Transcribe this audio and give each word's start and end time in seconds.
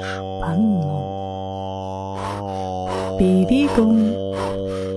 Spannung, 0.00 1.04
Bewegung, 3.18 3.98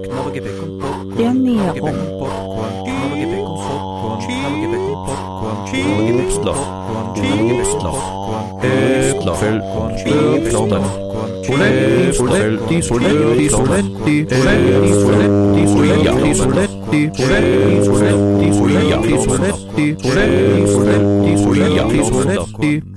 Knabbergebäck 0.04 0.62
und 0.62 0.80
Popcorn, 0.80 1.20
Ernährung, 1.20 1.74
Gebäck 1.74 1.94
und 1.94 2.20
Popcorn, 2.20 2.72
Knabbergebäck 2.86 3.40
und 3.40 3.56
Popcorn, 3.68 4.20
Knabbergebäck 4.24 4.80
und 4.80 5.06
Popcorn, 5.06 5.66
Knabbergebäck 5.68 6.28
und 6.32 6.44
Popcorn, 6.44 7.14
Knabbergebäck 7.14 7.68
und 7.68 7.84
Popcorn, 7.84 8.64
Äpfel, 8.64 9.20
Knabbergebäck 9.20 9.76
und 9.76 9.92
Äpfel, 9.94 10.80
Popcorn, 10.80 11.44
Soletti, 11.44 12.12
Soletti, 12.14 12.82
Soletti, 12.82 13.50
Soletti, 13.50 14.28
Soletti, 14.30 14.82
Soletti, 15.04 15.66
Soletti, 15.66 16.34
Soletti, 16.34 17.04
Soletti, 17.04 17.64
Soletti, 17.74 18.50
Soletti, 18.54 19.20
Soletti, 19.20 19.96
Soletti, 19.98 20.68
Soletti, 20.68 21.38
Soletti, 21.38 22.04
Soletti. 22.04 22.93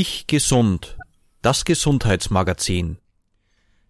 Ich 0.00 0.28
gesund. 0.28 0.96
Das 1.42 1.64
Gesundheitsmagazin. 1.64 2.98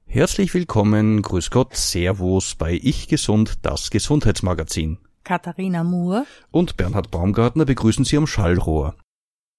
Herzlich 0.07 0.55
willkommen, 0.55 1.21
grüß 1.21 1.51
Gott, 1.51 1.77
Servus 1.77 2.55
bei 2.55 2.81
Ich 2.83 3.09
gesund, 3.09 3.59
das 3.61 3.91
Gesundheitsmagazin. 3.91 4.97
Katharina 5.23 5.85
Moore. 5.85 6.25
und 6.51 6.79
Bernhard 6.79 7.11
Baumgartner 7.11 7.67
begrüßen 7.67 8.07
Sie 8.07 8.17
am 8.17 8.27
Schallrohr. 8.27 8.95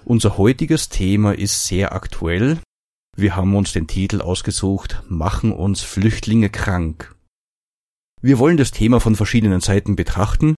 Unser 0.06 0.40
heutiges 0.40 0.90
Thema 0.90 1.34
ist 1.34 1.68
sehr 1.68 1.94
aktuell. 1.94 2.58
Wir 3.16 3.36
haben 3.36 3.56
uns 3.56 3.74
den 3.74 3.86
Titel 3.86 4.20
ausgesucht, 4.20 5.04
Machen 5.08 5.52
uns 5.52 5.82
Flüchtlinge 5.82 6.50
krank. 6.50 7.16
Wir 8.24 8.40
wollen 8.40 8.58
das 8.58 8.72
Thema 8.72 9.00
von 9.00 9.16
verschiedenen 9.16 9.62
Seiten 9.62 9.96
betrachten, 9.96 10.56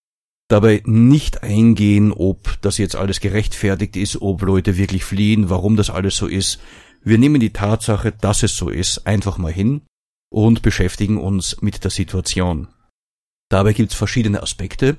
dabei 0.52 0.82
nicht 0.86 1.44
eingehen, 1.44 2.12
ob 2.12 2.58
das 2.62 2.78
jetzt 2.78 2.96
alles 2.96 3.20
gerechtfertigt 3.20 3.96
ist, 3.96 4.22
ob 4.22 4.42
Leute 4.42 4.78
wirklich 4.78 5.04
fliehen, 5.04 5.50
warum 5.50 5.76
das 5.76 5.90
alles 5.90 6.16
so 6.16 6.28
ist. 6.28 6.60
Wir 7.04 7.18
nehmen 7.18 7.40
die 7.40 7.54
Tatsache, 7.54 8.12
dass 8.12 8.44
es 8.44 8.56
so 8.56 8.70
ist, 8.70 9.08
einfach 9.08 9.38
mal 9.38 9.52
hin 9.52 9.82
und 10.30 10.62
beschäftigen 10.62 11.18
uns 11.18 11.62
mit 11.62 11.84
der 11.84 11.92
Situation. 11.92 12.68
Dabei 13.50 13.74
gibt 13.74 13.92
es 13.92 13.98
verschiedene 13.98 14.42
Aspekte. 14.42 14.98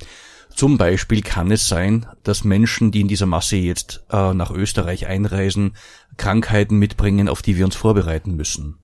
Zum 0.54 0.76
Beispiel 0.76 1.22
kann 1.22 1.50
es 1.50 1.68
sein, 1.68 2.06
dass 2.22 2.44
Menschen, 2.44 2.90
die 2.90 3.00
in 3.00 3.08
dieser 3.08 3.26
Masse 3.26 3.56
jetzt 3.56 4.04
äh, 4.10 4.34
nach 4.34 4.50
Österreich 4.50 5.06
einreisen, 5.06 5.76
Krankheiten 6.18 6.78
mitbringen, 6.78 7.28
auf 7.28 7.40
die 7.40 7.56
wir 7.56 7.64
uns 7.64 7.76
vorbereiten 7.76 8.36
müssen. 8.36 8.81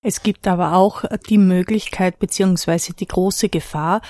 Es 0.00 0.22
gibt 0.22 0.46
aber 0.46 0.74
auch 0.74 1.04
die 1.28 1.38
Möglichkeit 1.38 2.20
beziehungsweise 2.20 2.92
die 2.92 3.06
große 3.06 3.48
Gefahr 3.48 4.00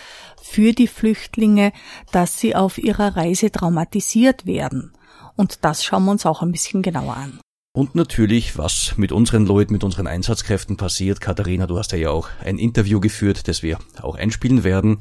für 0.40 0.72
die 0.72 0.86
Flüchtlinge, 0.86 1.72
dass 2.12 2.38
sie 2.38 2.54
auf 2.54 2.76
ihrer 2.78 3.16
Reise 3.16 3.50
traumatisiert 3.50 4.44
werden. 4.44 4.92
Und 5.36 5.64
das 5.64 5.84
schauen 5.84 6.04
wir 6.04 6.10
uns 6.10 6.26
auch 6.26 6.42
ein 6.42 6.52
bisschen 6.52 6.82
genauer 6.82 7.16
an. 7.16 7.40
Und 7.72 7.94
natürlich, 7.94 8.58
was 8.58 8.94
mit 8.96 9.12
unseren 9.12 9.46
Leuten, 9.46 9.72
mit 9.72 9.84
unseren 9.84 10.06
Einsatzkräften 10.06 10.76
passiert. 10.76 11.20
Katharina, 11.20 11.66
du 11.66 11.78
hast 11.78 11.92
ja 11.92 12.10
auch 12.10 12.28
ein 12.44 12.58
Interview 12.58 12.98
geführt, 12.98 13.46
das 13.46 13.62
wir 13.62 13.78
auch 14.02 14.16
einspielen 14.16 14.64
werden. 14.64 15.00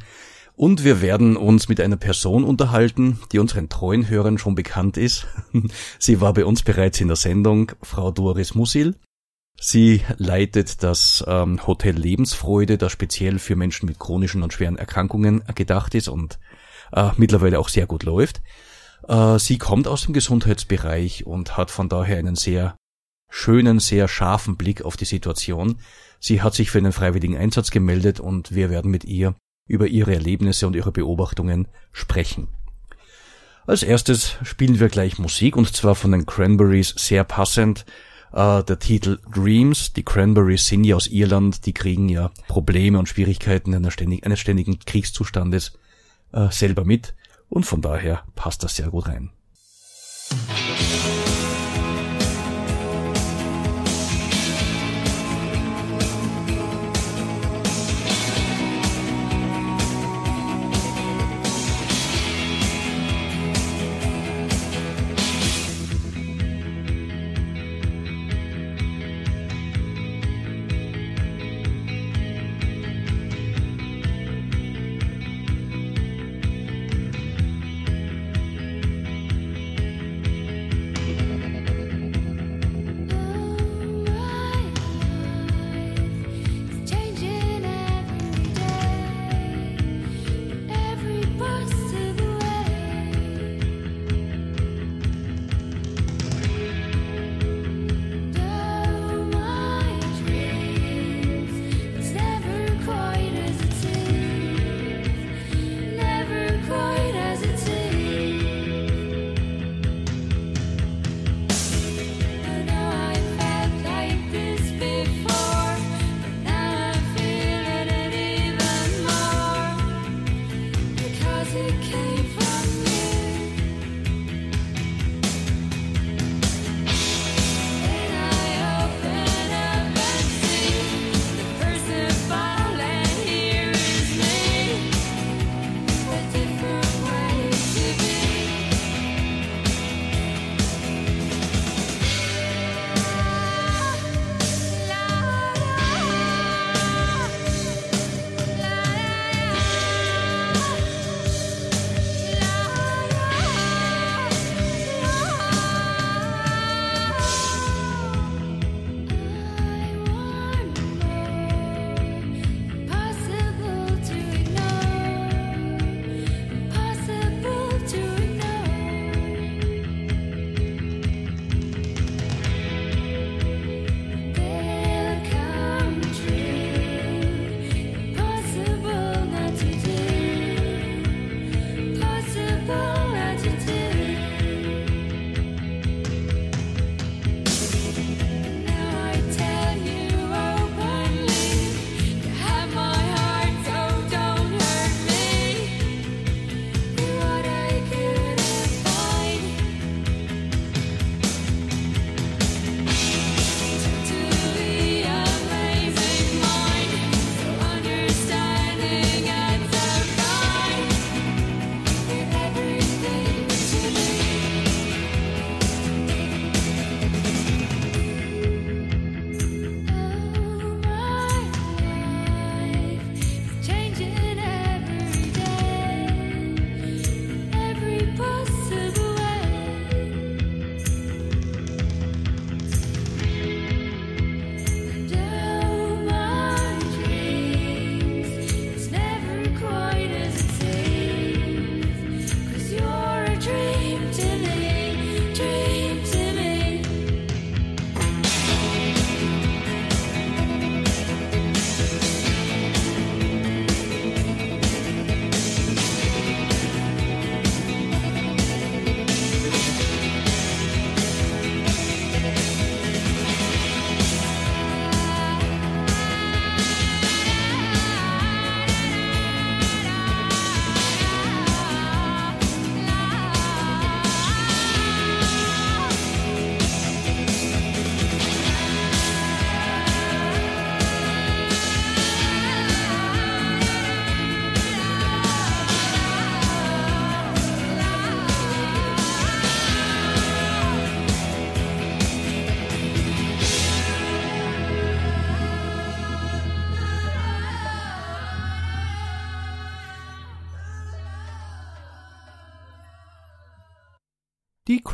Und 0.55 0.83
wir 0.83 1.01
werden 1.01 1.37
uns 1.37 1.69
mit 1.69 1.81
einer 1.81 1.97
Person 1.97 2.43
unterhalten, 2.43 3.19
die 3.31 3.39
unseren 3.39 3.69
treuen 3.69 4.09
Hörern 4.09 4.37
schon 4.37 4.55
bekannt 4.55 4.97
ist. 4.97 5.27
Sie 5.99 6.21
war 6.21 6.33
bei 6.33 6.45
uns 6.45 6.63
bereits 6.63 7.01
in 7.01 7.07
der 7.07 7.17
Sendung, 7.17 7.71
Frau 7.81 8.11
Doris 8.11 8.55
Musil. 8.55 8.95
Sie 9.59 10.01
leitet 10.17 10.83
das 10.83 11.23
ähm, 11.27 11.65
Hotel 11.65 11.95
Lebensfreude, 11.95 12.77
das 12.77 12.91
speziell 12.91 13.39
für 13.39 13.55
Menschen 13.55 13.87
mit 13.87 13.97
chronischen 13.97 14.43
und 14.43 14.53
schweren 14.53 14.77
Erkrankungen 14.77 15.43
gedacht 15.55 15.95
ist 15.95 16.07
und 16.07 16.37
äh, 16.93 17.09
mittlerweile 17.17 17.59
auch 17.59 17.69
sehr 17.69 17.87
gut 17.87 18.03
läuft. 18.03 18.41
Äh, 19.07 19.39
sie 19.39 19.57
kommt 19.57 19.87
aus 19.87 20.03
dem 20.03 20.13
Gesundheitsbereich 20.13 21.25
und 21.25 21.57
hat 21.57 21.71
von 21.71 21.89
daher 21.89 22.17
einen 22.17 22.35
sehr 22.35 22.77
schönen, 23.29 23.79
sehr 23.79 24.07
scharfen 24.07 24.57
Blick 24.57 24.83
auf 24.83 24.95
die 24.95 25.05
Situation. 25.05 25.79
Sie 26.19 26.41
hat 26.41 26.53
sich 26.53 26.71
für 26.71 26.77
einen 26.77 26.93
freiwilligen 26.93 27.35
Einsatz 27.35 27.71
gemeldet 27.71 28.19
und 28.19 28.53
wir 28.53 28.69
werden 28.69 28.91
mit 28.91 29.05
ihr 29.05 29.35
über 29.67 29.87
ihre 29.87 30.13
Erlebnisse 30.13 30.67
und 30.67 30.75
ihre 30.75 30.91
Beobachtungen 30.91 31.67
sprechen. 31.91 32.47
Als 33.65 33.83
erstes 33.83 34.37
spielen 34.43 34.79
wir 34.79 34.87
gleich 34.87 35.19
Musik 35.19 35.57
und 35.57 35.75
zwar 35.75 35.95
von 35.95 36.13
den 36.13 36.25
Cranberries 36.25 36.93
sehr 36.95 37.25
passend. 37.25 37.85
Äh, 38.31 38.63
der 38.63 38.79
Titel 38.79 39.19
Dreams. 39.33 39.93
Die 39.93 40.03
Cranberries 40.03 40.67
sind 40.67 40.83
ja 40.83 40.95
aus 40.95 41.07
Irland, 41.07 41.65
die 41.65 41.73
kriegen 41.73 42.09
ja 42.09 42.31
Probleme 42.47 42.99
und 42.99 43.07
Schwierigkeiten 43.07 43.73
einer 43.73 43.91
ständig, 43.91 44.25
eines 44.25 44.39
ständigen 44.39 44.79
Kriegszustandes 44.79 45.77
äh, 46.33 46.49
selber 46.51 46.83
mit 46.83 47.15
und 47.49 47.65
von 47.65 47.81
daher 47.81 48.23
passt 48.35 48.63
das 48.63 48.75
sehr 48.75 48.89
gut 48.89 49.07
rein. 49.07 49.31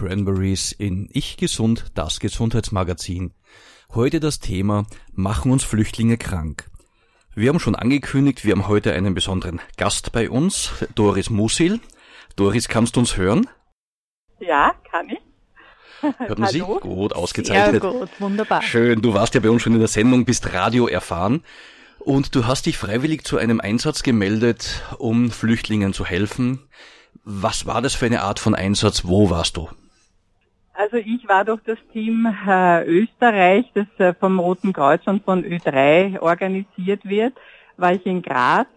Cranberries 0.03 0.73
in 0.73 1.07
Ich 1.13 1.37
Gesund, 1.37 1.85
das 1.93 2.19
Gesundheitsmagazin. 2.19 3.33
Heute 3.93 4.19
das 4.19 4.41
Thema 4.41 4.85
Machen 5.13 5.49
uns 5.49 5.63
Flüchtlinge 5.63 6.17
krank. 6.17 6.69
Wir 7.35 7.47
haben 7.47 7.61
schon 7.61 7.75
angekündigt, 7.75 8.43
wir 8.43 8.51
haben 8.51 8.67
heute 8.67 8.91
einen 8.91 9.13
besonderen 9.13 9.61
Gast 9.77 10.11
bei 10.11 10.29
uns, 10.29 10.71
Doris 10.95 11.29
Musil. 11.29 11.79
Doris, 12.35 12.67
kannst 12.67 12.97
du 12.97 12.99
uns 12.99 13.15
hören? 13.15 13.47
Ja, 14.41 14.75
kann 14.91 15.07
ich. 15.09 15.19
Hört 16.17 16.37
man 16.37 16.49
Sie? 16.49 16.59
Gut, 16.81 17.13
ausgezeichnet. 17.13 17.81
Sehr 17.81 17.91
gut, 17.91 18.09
wunderbar. 18.19 18.61
Schön, 18.61 19.01
du 19.01 19.13
warst 19.13 19.35
ja 19.35 19.39
bei 19.39 19.49
uns 19.49 19.61
schon 19.61 19.73
in 19.73 19.79
der 19.79 19.87
Sendung, 19.87 20.25
bist 20.25 20.51
Radio 20.51 20.87
erfahren. 20.87 21.45
Und 21.99 22.35
du 22.35 22.45
hast 22.45 22.65
dich 22.65 22.77
freiwillig 22.77 23.23
zu 23.23 23.37
einem 23.37 23.61
Einsatz 23.61 24.03
gemeldet, 24.03 24.83
um 24.97 25.31
Flüchtlingen 25.31 25.93
zu 25.93 26.05
helfen. 26.05 26.59
Was 27.23 27.65
war 27.65 27.81
das 27.81 27.95
für 27.95 28.07
eine 28.07 28.23
Art 28.23 28.39
von 28.41 28.53
Einsatz? 28.53 29.05
Wo 29.05 29.29
warst 29.29 29.55
du? 29.55 29.69
Also 30.73 30.97
ich 30.97 31.27
war 31.27 31.45
durch 31.45 31.61
das 31.65 31.77
Team 31.91 32.25
äh, 32.47 32.83
Österreich, 32.85 33.71
das 33.75 33.85
äh, 33.99 34.13
vom 34.15 34.39
Roten 34.39 34.73
Kreuz 34.73 35.01
und 35.05 35.23
von 35.23 35.43
Ö3 35.43 36.19
organisiert 36.19 37.07
wird, 37.07 37.33
war 37.77 37.93
ich 37.93 38.05
in 38.07 38.23
Graz. 38.23 38.67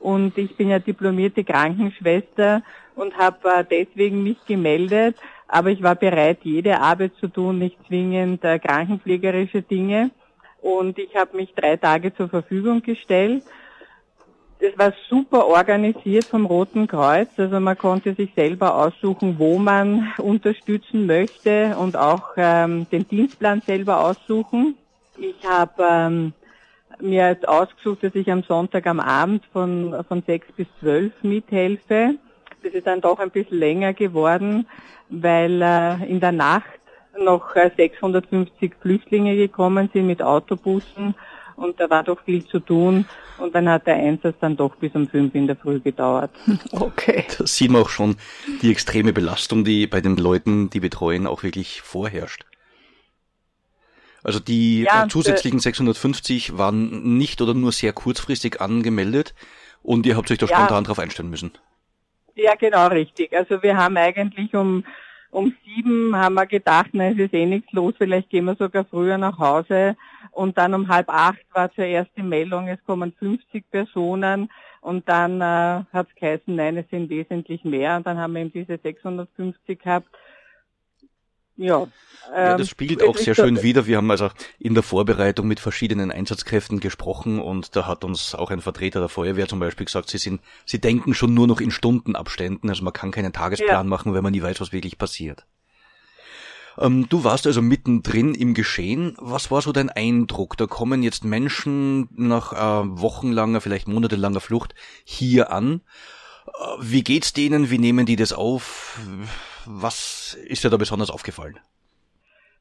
Und 0.00 0.36
ich 0.38 0.56
bin 0.56 0.70
ja 0.70 0.80
diplomierte 0.80 1.44
Krankenschwester 1.44 2.62
und 2.96 3.16
habe 3.16 3.48
äh, 3.48 3.64
deswegen 3.64 4.24
mich 4.24 4.38
gemeldet, 4.46 5.16
aber 5.46 5.70
ich 5.70 5.82
war 5.82 5.94
bereit, 5.94 6.38
jede 6.42 6.80
Arbeit 6.80 7.12
zu 7.20 7.28
tun, 7.28 7.60
nicht 7.60 7.78
zwingend 7.86 8.44
äh, 8.44 8.58
krankenpflegerische 8.58 9.62
Dinge. 9.62 10.10
Und 10.60 10.98
ich 10.98 11.14
habe 11.14 11.36
mich 11.36 11.54
drei 11.54 11.76
Tage 11.76 12.12
zur 12.12 12.28
Verfügung 12.28 12.82
gestellt 12.82 13.44
das 14.60 14.78
war 14.78 14.92
super 15.08 15.46
organisiert 15.46 16.24
vom 16.24 16.46
Roten 16.46 16.86
Kreuz. 16.86 17.28
Also 17.36 17.60
man 17.60 17.76
konnte 17.76 18.14
sich 18.14 18.30
selber 18.34 18.74
aussuchen, 18.74 19.38
wo 19.38 19.58
man 19.58 20.12
unterstützen 20.18 21.06
möchte 21.06 21.76
und 21.78 21.96
auch 21.96 22.30
ähm, 22.36 22.86
den 22.90 23.06
Dienstplan 23.06 23.60
selber 23.60 24.04
aussuchen. 24.04 24.76
Ich 25.18 25.46
habe 25.46 25.82
ähm, 25.82 26.32
mir 27.00 27.28
jetzt 27.28 27.46
ausgesucht, 27.46 28.02
dass 28.02 28.14
ich 28.14 28.30
am 28.30 28.42
Sonntag 28.42 28.86
am 28.86 29.00
Abend 29.00 29.44
von, 29.52 30.04
von 30.08 30.22
sechs 30.22 30.46
bis 30.52 30.66
zwölf 30.80 31.12
mithelfe. 31.22 32.14
Das 32.62 32.72
ist 32.72 32.86
dann 32.86 33.00
doch 33.00 33.18
ein 33.18 33.30
bisschen 33.30 33.58
länger 33.58 33.92
geworden, 33.92 34.66
weil 35.10 35.60
äh, 35.60 36.04
in 36.06 36.20
der 36.20 36.32
Nacht 36.32 36.80
noch 37.18 37.54
äh, 37.56 37.70
650 37.76 38.74
Flüchtlinge 38.80 39.36
gekommen 39.36 39.90
sind 39.92 40.06
mit 40.06 40.22
Autobussen 40.22 41.14
und 41.56 41.80
da 41.80 41.90
war 41.90 42.04
doch 42.04 42.22
viel 42.24 42.46
zu 42.46 42.60
tun 42.60 43.06
und 43.38 43.54
dann 43.54 43.68
hat 43.68 43.86
der 43.86 43.96
Einsatz 43.96 44.36
dann 44.40 44.56
doch 44.56 44.76
bis 44.76 44.94
um 44.94 45.08
fünf 45.08 45.34
in 45.34 45.46
der 45.46 45.56
Früh 45.56 45.80
gedauert. 45.80 46.30
Okay. 46.72 47.24
Da 47.38 47.46
sieht 47.46 47.70
man 47.70 47.82
auch 47.82 47.88
schon 47.88 48.16
die 48.62 48.70
extreme 48.70 49.12
Belastung, 49.12 49.64
die 49.64 49.86
bei 49.86 50.00
den 50.00 50.16
Leuten, 50.16 50.70
die 50.70 50.80
betreuen, 50.80 51.26
auch 51.26 51.42
wirklich 51.42 51.82
vorherrscht. 51.82 52.44
Also 54.22 54.40
die 54.40 54.82
ja, 54.82 55.04
äh, 55.04 55.08
zusätzlichen 55.08 55.60
650 55.60 56.58
waren 56.58 57.16
nicht 57.16 57.40
oder 57.40 57.54
nur 57.54 57.72
sehr 57.72 57.92
kurzfristig 57.92 58.60
angemeldet 58.60 59.34
und 59.82 60.04
ihr 60.04 60.16
habt 60.16 60.30
euch 60.30 60.38
da 60.38 60.46
ja, 60.46 60.56
spontan 60.56 60.84
drauf 60.84 60.98
einstellen 60.98 61.30
müssen. 61.30 61.52
Ja, 62.34 62.54
genau 62.56 62.88
richtig. 62.88 63.32
Also 63.32 63.62
wir 63.62 63.76
haben 63.76 63.96
eigentlich 63.96 64.54
um 64.54 64.84
um 65.30 65.54
sieben 65.64 66.16
haben 66.16 66.34
wir 66.34 66.46
gedacht, 66.46 66.90
na, 66.92 67.08
es 67.08 67.18
ist 67.18 67.34
eh 67.34 67.46
nichts 67.46 67.72
los, 67.72 67.94
vielleicht 67.98 68.30
gehen 68.30 68.44
wir 68.44 68.54
sogar 68.54 68.84
früher 68.84 69.18
nach 69.18 69.38
Hause. 69.38 69.96
Und 70.32 70.58
dann 70.58 70.74
um 70.74 70.88
halb 70.88 71.08
acht 71.08 71.44
war 71.52 71.72
zuerst 71.72 72.10
die 72.16 72.22
Meldung, 72.22 72.68
es 72.68 72.82
kommen 72.84 73.12
50 73.18 73.70
Personen. 73.70 74.50
Und 74.80 75.08
dann 75.08 75.40
äh, 75.40 75.84
hat 75.92 76.08
es 76.08 76.14
geheißen, 76.14 76.54
nein, 76.54 76.76
es 76.76 76.88
sind 76.90 77.10
wesentlich 77.10 77.64
mehr. 77.64 77.96
Und 77.96 78.06
dann 78.06 78.18
haben 78.18 78.34
wir 78.34 78.42
eben 78.42 78.52
diese 78.52 78.78
650 78.78 79.82
gehabt. 79.82 80.08
Ja, 81.56 81.86
ja, 82.34 82.56
das 82.56 82.60
ähm, 82.60 82.66
spiegelt 82.66 83.02
auch 83.02 83.16
sehr 83.16 83.34
schön 83.34 83.62
wider. 83.62 83.86
Wir 83.86 83.98
haben 83.98 84.10
also 84.10 84.30
in 84.58 84.74
der 84.74 84.82
Vorbereitung 84.82 85.46
mit 85.46 85.60
verschiedenen 85.60 86.10
Einsatzkräften 86.10 86.80
gesprochen 86.80 87.40
und 87.40 87.76
da 87.76 87.86
hat 87.86 88.04
uns 88.04 88.34
auch 88.34 88.50
ein 88.50 88.60
Vertreter 88.60 89.00
der 89.00 89.08
Feuerwehr 89.08 89.48
zum 89.48 89.60
Beispiel 89.60 89.86
gesagt, 89.86 90.08
sie 90.08 90.18
sind, 90.18 90.40
sie 90.64 90.80
denken 90.80 91.14
schon 91.14 91.34
nur 91.34 91.46
noch 91.46 91.60
in 91.60 91.70
Stundenabständen, 91.70 92.68
also 92.68 92.82
man 92.84 92.92
kann 92.92 93.10
keinen 93.10 93.32
Tagesplan 93.32 93.68
ja. 93.68 93.84
machen, 93.84 94.14
wenn 94.14 94.22
man 94.22 94.32
nie 94.32 94.42
weiß, 94.42 94.60
was 94.60 94.72
wirklich 94.72 94.98
passiert. 94.98 95.46
Ähm, 96.78 97.08
du 97.08 97.24
warst 97.24 97.46
also 97.46 97.62
mittendrin 97.62 98.34
im 98.34 98.52
Geschehen. 98.52 99.16
Was 99.18 99.50
war 99.50 99.62
so 99.62 99.72
dein 99.72 99.88
Eindruck? 99.88 100.56
Da 100.56 100.66
kommen 100.66 101.02
jetzt 101.02 101.24
Menschen 101.24 102.08
nach 102.14 102.52
äh, 102.52 102.88
wochenlanger, 103.00 103.60
vielleicht 103.60 103.88
monatelanger 103.88 104.40
Flucht 104.40 104.74
hier 105.04 105.50
an. 105.50 105.80
Wie 106.80 107.02
geht's 107.02 107.32
denen? 107.32 107.70
Wie 107.70 107.78
nehmen 107.78 108.06
die 108.06 108.16
das 108.16 108.32
auf? 108.32 108.98
Was 109.64 110.34
ist 110.46 110.64
dir 110.64 110.70
da 110.70 110.76
besonders 110.76 111.10
aufgefallen? 111.10 111.58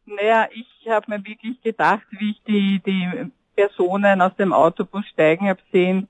Naja, 0.05 0.47
ich 0.53 0.89
habe 0.89 1.05
mir 1.09 1.25
wirklich 1.25 1.61
gedacht, 1.61 2.05
wie 2.11 2.31
ich 2.31 2.41
die, 2.47 2.81
die 2.85 3.31
Personen 3.55 4.21
aus 4.21 4.35
dem 4.35 4.53
Autobus 4.53 5.05
steigen 5.07 5.49
habe 5.49 5.61
sehen, 5.71 6.07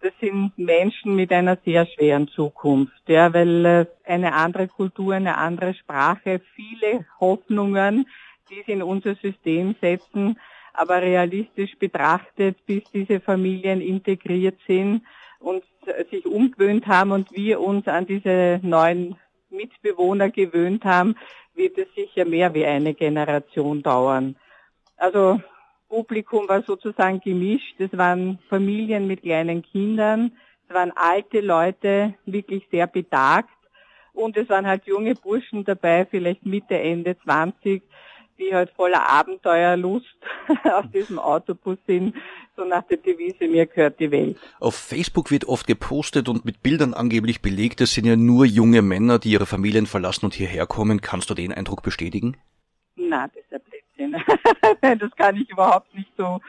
das 0.00 0.12
sind 0.20 0.52
Menschen 0.58 1.16
mit 1.16 1.32
einer 1.32 1.56
sehr 1.64 1.86
schweren 1.86 2.28
Zukunft, 2.28 3.08
ja, 3.08 3.32
weil 3.32 3.88
eine 4.04 4.34
andere 4.34 4.68
Kultur, 4.68 5.14
eine 5.14 5.38
andere 5.38 5.72
Sprache, 5.72 6.42
viele 6.54 7.06
Hoffnungen, 7.20 8.06
die 8.50 8.62
sie 8.66 8.72
in 8.72 8.82
unser 8.82 9.14
System 9.14 9.74
setzen, 9.80 10.38
aber 10.74 11.00
realistisch 11.00 11.74
betrachtet, 11.78 12.66
bis 12.66 12.84
diese 12.92 13.20
Familien 13.20 13.80
integriert 13.80 14.58
sind 14.66 15.02
und 15.44 15.62
sich 16.10 16.24
umgewöhnt 16.24 16.86
haben 16.86 17.12
und 17.12 17.30
wir 17.32 17.60
uns 17.60 17.86
an 17.86 18.06
diese 18.06 18.60
neuen 18.62 19.16
Mitbewohner 19.50 20.30
gewöhnt 20.30 20.84
haben, 20.84 21.16
wird 21.54 21.76
es 21.76 21.86
sicher 21.94 22.24
mehr 22.24 22.54
wie 22.54 22.64
eine 22.64 22.94
Generation 22.94 23.82
dauern. 23.82 24.36
Also 24.96 25.40
Publikum 25.88 26.48
war 26.48 26.62
sozusagen 26.62 27.20
gemischt. 27.20 27.78
Es 27.78 27.96
waren 27.96 28.38
Familien 28.48 29.06
mit 29.06 29.22
kleinen 29.22 29.62
Kindern, 29.62 30.32
es 30.66 30.74
waren 30.74 30.92
alte 30.96 31.40
Leute, 31.40 32.14
wirklich 32.24 32.66
sehr 32.70 32.86
betagt. 32.86 33.50
Und 34.14 34.36
es 34.36 34.48
waren 34.48 34.66
halt 34.66 34.86
junge 34.86 35.14
Burschen 35.14 35.64
dabei, 35.64 36.06
vielleicht 36.06 36.46
Mitte, 36.46 36.78
Ende 36.78 37.18
20, 37.18 37.82
die 38.38 38.54
halt 38.54 38.70
voller 38.70 39.08
Abenteuerlust 39.08 40.16
aus 40.64 40.84
diesem 40.92 41.18
Autobus 41.18 41.78
sind, 41.86 42.14
so 42.56 42.64
nach 42.64 42.82
der 42.82 42.98
Devise, 42.98 43.48
mir 43.48 43.66
gehört 43.66 43.98
die 43.98 44.10
Welt. 44.10 44.38
Auf 44.60 44.76
Facebook 44.76 45.30
wird 45.30 45.46
oft 45.46 45.66
gepostet 45.66 46.28
und 46.28 46.44
mit 46.44 46.62
Bildern 46.62 46.94
angeblich 46.94 47.42
belegt, 47.42 47.80
es 47.80 47.94
sind 47.94 48.06
ja 48.06 48.16
nur 48.16 48.44
junge 48.44 48.82
Männer, 48.82 49.18
die 49.18 49.30
ihre 49.30 49.46
Familien 49.46 49.86
verlassen 49.86 50.26
und 50.26 50.34
hierher 50.34 50.66
kommen. 50.66 51.00
Kannst 51.00 51.30
du 51.30 51.34
den 51.34 51.52
Eindruck 51.52 51.82
bestätigen? 51.82 52.36
Na, 52.96 53.28
das 53.28 53.44
ist 53.44 53.52
ein 53.52 53.60
Blödsinn. 53.62 54.98
das 55.00 55.16
kann 55.16 55.36
ich 55.36 55.50
überhaupt 55.50 55.92
nicht 55.94 56.10
so, 56.16 56.40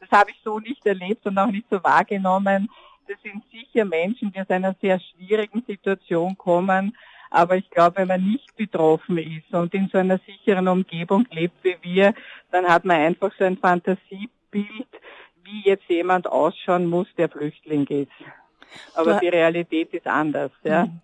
das 0.00 0.10
habe 0.10 0.30
ich 0.30 0.36
so 0.44 0.58
nicht 0.58 0.84
erlebt 0.84 1.24
und 1.26 1.38
auch 1.38 1.50
nicht 1.50 1.66
so 1.70 1.82
wahrgenommen. 1.82 2.68
Das 3.08 3.16
sind 3.22 3.42
sicher 3.50 3.84
Menschen, 3.84 4.32
die 4.32 4.40
aus 4.40 4.50
einer 4.50 4.74
sehr 4.80 5.00
schwierigen 5.00 5.62
Situation 5.66 6.36
kommen, 6.36 6.96
aber 7.34 7.56
ich 7.56 7.68
glaube, 7.68 7.96
wenn 7.96 8.08
man 8.08 8.24
nicht 8.24 8.54
betroffen 8.56 9.18
ist 9.18 9.52
und 9.52 9.74
in 9.74 9.88
so 9.92 9.98
einer 9.98 10.20
sicheren 10.24 10.68
Umgebung 10.68 11.26
lebt 11.32 11.64
wie 11.64 11.76
wir, 11.82 12.14
dann 12.52 12.64
hat 12.64 12.84
man 12.84 12.96
einfach 12.96 13.32
so 13.36 13.44
ein 13.44 13.58
Fantasiebild, 13.58 14.88
wie 15.42 15.62
jetzt 15.64 15.88
jemand 15.88 16.28
ausschauen 16.28 16.86
muss, 16.86 17.08
der 17.18 17.28
Flüchtling 17.28 17.86
ist. 17.88 18.12
Aber 18.94 19.18
die 19.18 19.28
Realität 19.28 19.92
ist 19.92 20.06
anders, 20.06 20.52
ja. 20.62 20.86
Mhm. 20.86 21.00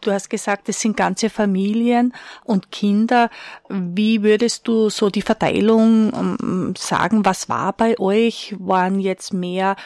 Du 0.00 0.12
hast 0.12 0.30
gesagt, 0.30 0.68
es 0.70 0.80
sind 0.80 0.96
ganze 0.96 1.28
Familien 1.28 2.14
und 2.44 2.70
Kinder. 2.70 3.28
Wie 3.68 4.22
würdest 4.22 4.68
du 4.68 4.88
so 4.88 5.10
die 5.10 5.22
Verteilung 5.22 6.12
ähm, 6.14 6.74
sagen? 6.76 7.24
Was 7.24 7.48
war 7.48 7.74
bei 7.74 7.98
euch? 7.98 8.54
Waren 8.58 9.00
jetzt 9.00 9.32
mehr, 9.32 9.76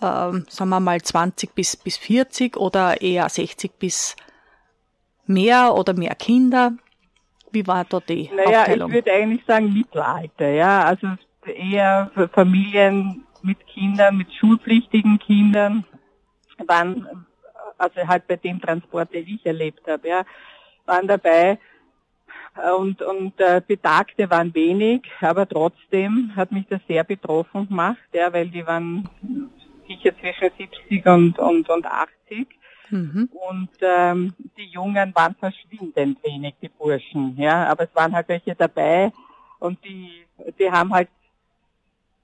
ähm, 0.00 0.46
sagen 0.48 0.70
wir 0.70 0.80
mal, 0.80 1.00
20 1.00 1.54
bis, 1.54 1.76
bis 1.76 1.96
40 1.96 2.56
oder 2.56 3.00
eher 3.00 3.28
60 3.28 3.72
bis 3.78 4.16
mehr 5.30 5.74
oder 5.74 5.94
mehr 5.94 6.14
Kinder? 6.14 6.72
Wie 7.52 7.66
war 7.66 7.84
da 7.84 8.00
die 8.00 8.30
naja, 8.34 8.60
Aufteilung? 8.60 8.90
ich 8.90 8.94
würde 8.94 9.12
eigentlich 9.12 9.44
sagen 9.46 9.72
Mittelalter, 9.72 10.50
ja. 10.50 10.84
Also 10.84 11.08
eher 11.46 12.10
Familien 12.32 13.24
mit 13.42 13.66
Kindern, 13.66 14.18
mit 14.18 14.32
schulpflichtigen 14.34 15.18
Kindern 15.18 15.84
waren, 16.66 17.26
also 17.78 18.06
halt 18.06 18.26
bei 18.26 18.36
dem 18.36 18.60
Transport, 18.60 19.12
den 19.14 19.26
ich 19.26 19.44
erlebt 19.46 19.86
habe, 19.88 20.08
ja, 20.08 20.24
waren 20.84 21.06
dabei 21.06 21.58
und, 22.78 23.00
und 23.00 23.40
äh, 23.40 23.62
Betagte 23.66 24.28
waren 24.28 24.54
wenig, 24.54 25.02
aber 25.20 25.48
trotzdem 25.48 26.32
hat 26.36 26.52
mich 26.52 26.66
das 26.68 26.80
sehr 26.86 27.04
betroffen 27.04 27.68
gemacht, 27.68 27.98
ja, 28.12 28.32
weil 28.32 28.48
die 28.48 28.66
waren 28.66 29.08
sicher 29.88 30.12
zwischen 30.18 30.50
70 30.58 31.06
und, 31.06 31.38
und, 31.38 31.68
und 31.68 31.86
80 31.86 32.46
Mhm. 32.90 33.28
Und 33.32 33.70
ähm, 33.80 34.34
die 34.56 34.66
Jungen 34.66 35.14
waren 35.14 35.34
verschwindend 35.36 36.22
wenig, 36.24 36.54
die 36.60 36.68
Burschen, 36.68 37.36
ja, 37.36 37.66
aber 37.68 37.84
es 37.84 37.94
waren 37.94 38.12
halt 38.12 38.28
welche 38.28 38.54
dabei 38.54 39.12
und 39.60 39.82
die, 39.84 40.24
die 40.58 40.70
haben 40.70 40.92
halt 40.92 41.08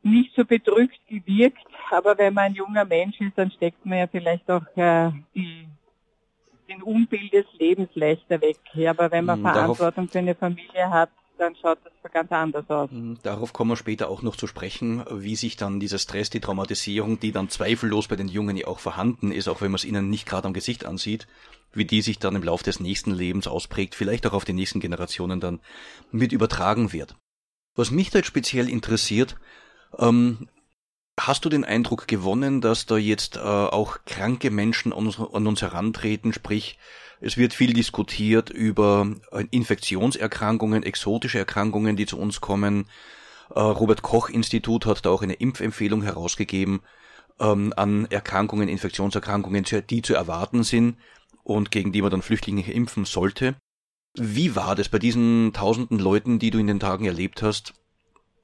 nicht 0.03 0.35
so 0.37 0.45
bedrückt 0.45 1.01
gewirkt, 1.09 1.67
aber 1.91 2.17
wenn 2.19 2.35
man 2.35 2.45
ein 2.47 2.55
junger 2.55 2.85
Mensch 2.85 3.21
ist, 3.21 3.37
dann 3.37 3.51
steckt 3.51 3.85
man 3.85 3.99
ja 3.99 4.07
vielleicht 4.07 4.49
auch 4.51 4.65
äh, 4.77 5.11
die 5.35 5.67
den 6.69 6.83
Unbild 6.83 7.33
des 7.33 7.47
Lebens 7.59 7.91
leichter 7.95 8.41
weg. 8.41 8.59
Ja, 8.75 8.91
aber 8.91 9.11
wenn 9.13 9.25
man 9.25 9.37
Hm, 9.37 9.45
darauf- 9.45 9.77
Verantwortung 9.79 10.09
für 10.09 10.19
eine 10.19 10.35
Familie 10.35 10.91
hat, 10.91 11.11
dann 11.39 11.55
schaut 11.57 11.79
das 11.85 12.13
ganz 12.13 12.31
anders 12.33 12.69
aus. 12.69 12.91
Hm, 12.91 13.19
Darauf 13.23 13.53
kommen 13.53 13.71
wir 13.71 13.77
später 13.77 14.09
auch 14.09 14.23
noch 14.23 14.37
zu 14.37 14.47
sprechen, 14.47 15.05
wie 15.11 15.37
sich 15.37 15.57
dann 15.57 15.81
dieser 15.81 15.99
Stress, 15.99 16.31
die 16.31 16.41
Traumatisierung, 16.41 17.21
die 17.21 17.33
dann 17.33 17.49
zweifellos 17.49 18.09
bei 18.09 18.17
den 18.17 18.29
Jungen 18.29 18.57
ja 18.57 18.67
auch 18.67 18.79
vorhanden 18.79 19.33
ist, 19.33 19.49
auch 19.49 19.61
wenn 19.61 19.71
man 19.71 19.77
es 19.77 19.85
ihnen 19.85 20.11
nicht 20.11 20.27
gerade 20.27 20.47
am 20.47 20.55
Gesicht 20.55 20.85
ansieht, 20.85 21.27
wie 21.73 21.85
die 21.85 22.03
sich 22.03 22.19
dann 22.19 22.37
im 22.37 22.43
Laufe 22.43 22.65
des 22.65 22.81
nächsten 22.81 23.13
Lebens 23.13 23.47
ausprägt, 23.47 23.95
vielleicht 23.95 24.27
auch 24.27 24.33
auf 24.33 24.45
die 24.45 24.53
nächsten 24.53 24.81
Generationen 24.81 25.41
dann 25.41 25.61
mit 26.11 26.33
übertragen 26.33 26.93
wird. 26.93 27.17
Was 27.75 27.91
mich 27.91 28.11
da 28.11 28.19
jetzt 28.19 28.29
speziell 28.29 28.69
interessiert, 28.69 29.37
ähm, 29.99 30.49
hast 31.19 31.45
du 31.45 31.49
den 31.49 31.65
Eindruck 31.65 32.07
gewonnen, 32.09 32.61
dass 32.61 32.87
da 32.87 32.97
jetzt 32.97 33.37
äh, 33.37 33.41
auch 33.41 33.99
kranke 34.07 34.51
Menschen 34.51 34.93
an 34.93 35.07
uns, 35.07 35.19
an 35.19 35.47
uns 35.47 35.63
herantreten, 35.63 36.33
sprich, 36.33 36.79
es 37.21 37.37
wird 37.37 37.55
viel 37.55 37.73
diskutiert 37.73 38.51
über 38.51 39.09
äh, 39.33 39.45
Infektionserkrankungen, 39.51 40.83
exotische 40.83 41.39
Erkrankungen, 41.39 41.97
die 41.97 42.07
zu 42.07 42.19
uns 42.19 42.41
kommen. 42.41 42.87
Äh, 43.55 43.61
Robert 43.61 44.03
Koch 44.03 44.29
Institut 44.29 44.87
hat 44.87 45.05
da 45.05 45.11
auch 45.11 45.23
eine 45.23 45.35
Impfempfehlung 45.35 46.03
herausgegeben 46.03 46.81
ähm, 47.41 47.73
an 47.77 48.07
Erkrankungen, 48.11 48.69
Infektionserkrankungen, 48.69 49.65
die 49.89 50.03
zu 50.03 50.15
erwarten 50.15 50.63
sind 50.63 50.97
und 51.43 51.71
gegen 51.71 51.93
die 51.93 52.03
man 52.03 52.11
dann 52.11 52.23
Flüchtlinge 52.23 52.71
impfen 52.71 53.05
sollte. 53.05 53.57
Wie 54.15 54.57
war 54.57 54.75
das 54.75 54.89
bei 54.89 54.99
diesen 54.99 55.53
tausenden 55.53 55.99
Leuten, 55.99 56.39
die 56.39 56.51
du 56.51 56.59
in 56.59 56.67
den 56.67 56.81
Tagen 56.81 57.05
erlebt 57.05 57.43
hast? 57.43 57.75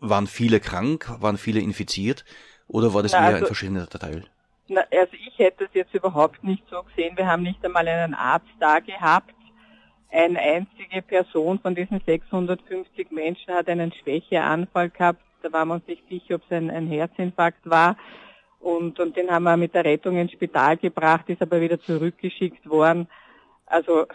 Waren 0.01 0.27
viele 0.27 0.61
krank? 0.61 1.11
Waren 1.21 1.39
viele 1.39 1.61
infiziert? 1.61 2.25
Oder 2.67 2.93
war 2.95 3.03
das 3.03 3.13
Na, 3.13 3.21
eher 3.21 3.29
ein 3.29 3.35
also- 3.35 3.47
verschwindener 3.47 3.89
Teil? 3.89 4.25
Na, 4.69 4.83
also 4.91 5.13
ich 5.13 5.39
hätte 5.39 5.65
das 5.65 5.75
jetzt 5.75 5.95
überhaupt 5.95 6.43
nicht 6.45 6.63
so 6.71 6.83
gesehen. 6.83 7.17
Wir 7.17 7.27
haben 7.27 7.43
nicht 7.43 7.65
einmal 7.65 7.87
einen 7.87 8.15
Arzt 8.15 8.47
da 8.61 8.79
gehabt. 8.79 9.35
Eine 10.11 10.39
einzige 10.39 11.03
Person 11.03 11.59
von 11.59 11.75
diesen 11.75 12.01
650 12.05 13.11
Menschen 13.11 13.55
hat 13.55 13.69
einen 13.69 13.93
Schwächeanfall 13.93 14.91
gehabt. 14.91 15.23
Da 15.43 15.53
war 15.53 15.65
man 15.65 15.79
uns 15.79 15.89
nicht 15.89 16.07
sicher, 16.09 16.37
ob 16.37 16.43
es 16.45 16.53
ein, 16.57 16.71
ein 16.71 16.87
Herzinfarkt 16.87 17.69
war. 17.69 17.97
Und, 18.61 19.01
und 19.01 19.17
den 19.17 19.31
haben 19.31 19.43
wir 19.43 19.57
mit 19.57 19.75
der 19.75 19.85
Rettung 19.85 20.17
ins 20.17 20.33
Spital 20.33 20.77
gebracht, 20.77 21.29
ist 21.29 21.43
aber 21.43 21.61
wieder 21.61 21.81
zurückgeschickt 21.81 22.69
worden. 22.69 23.09
Also 23.67 24.07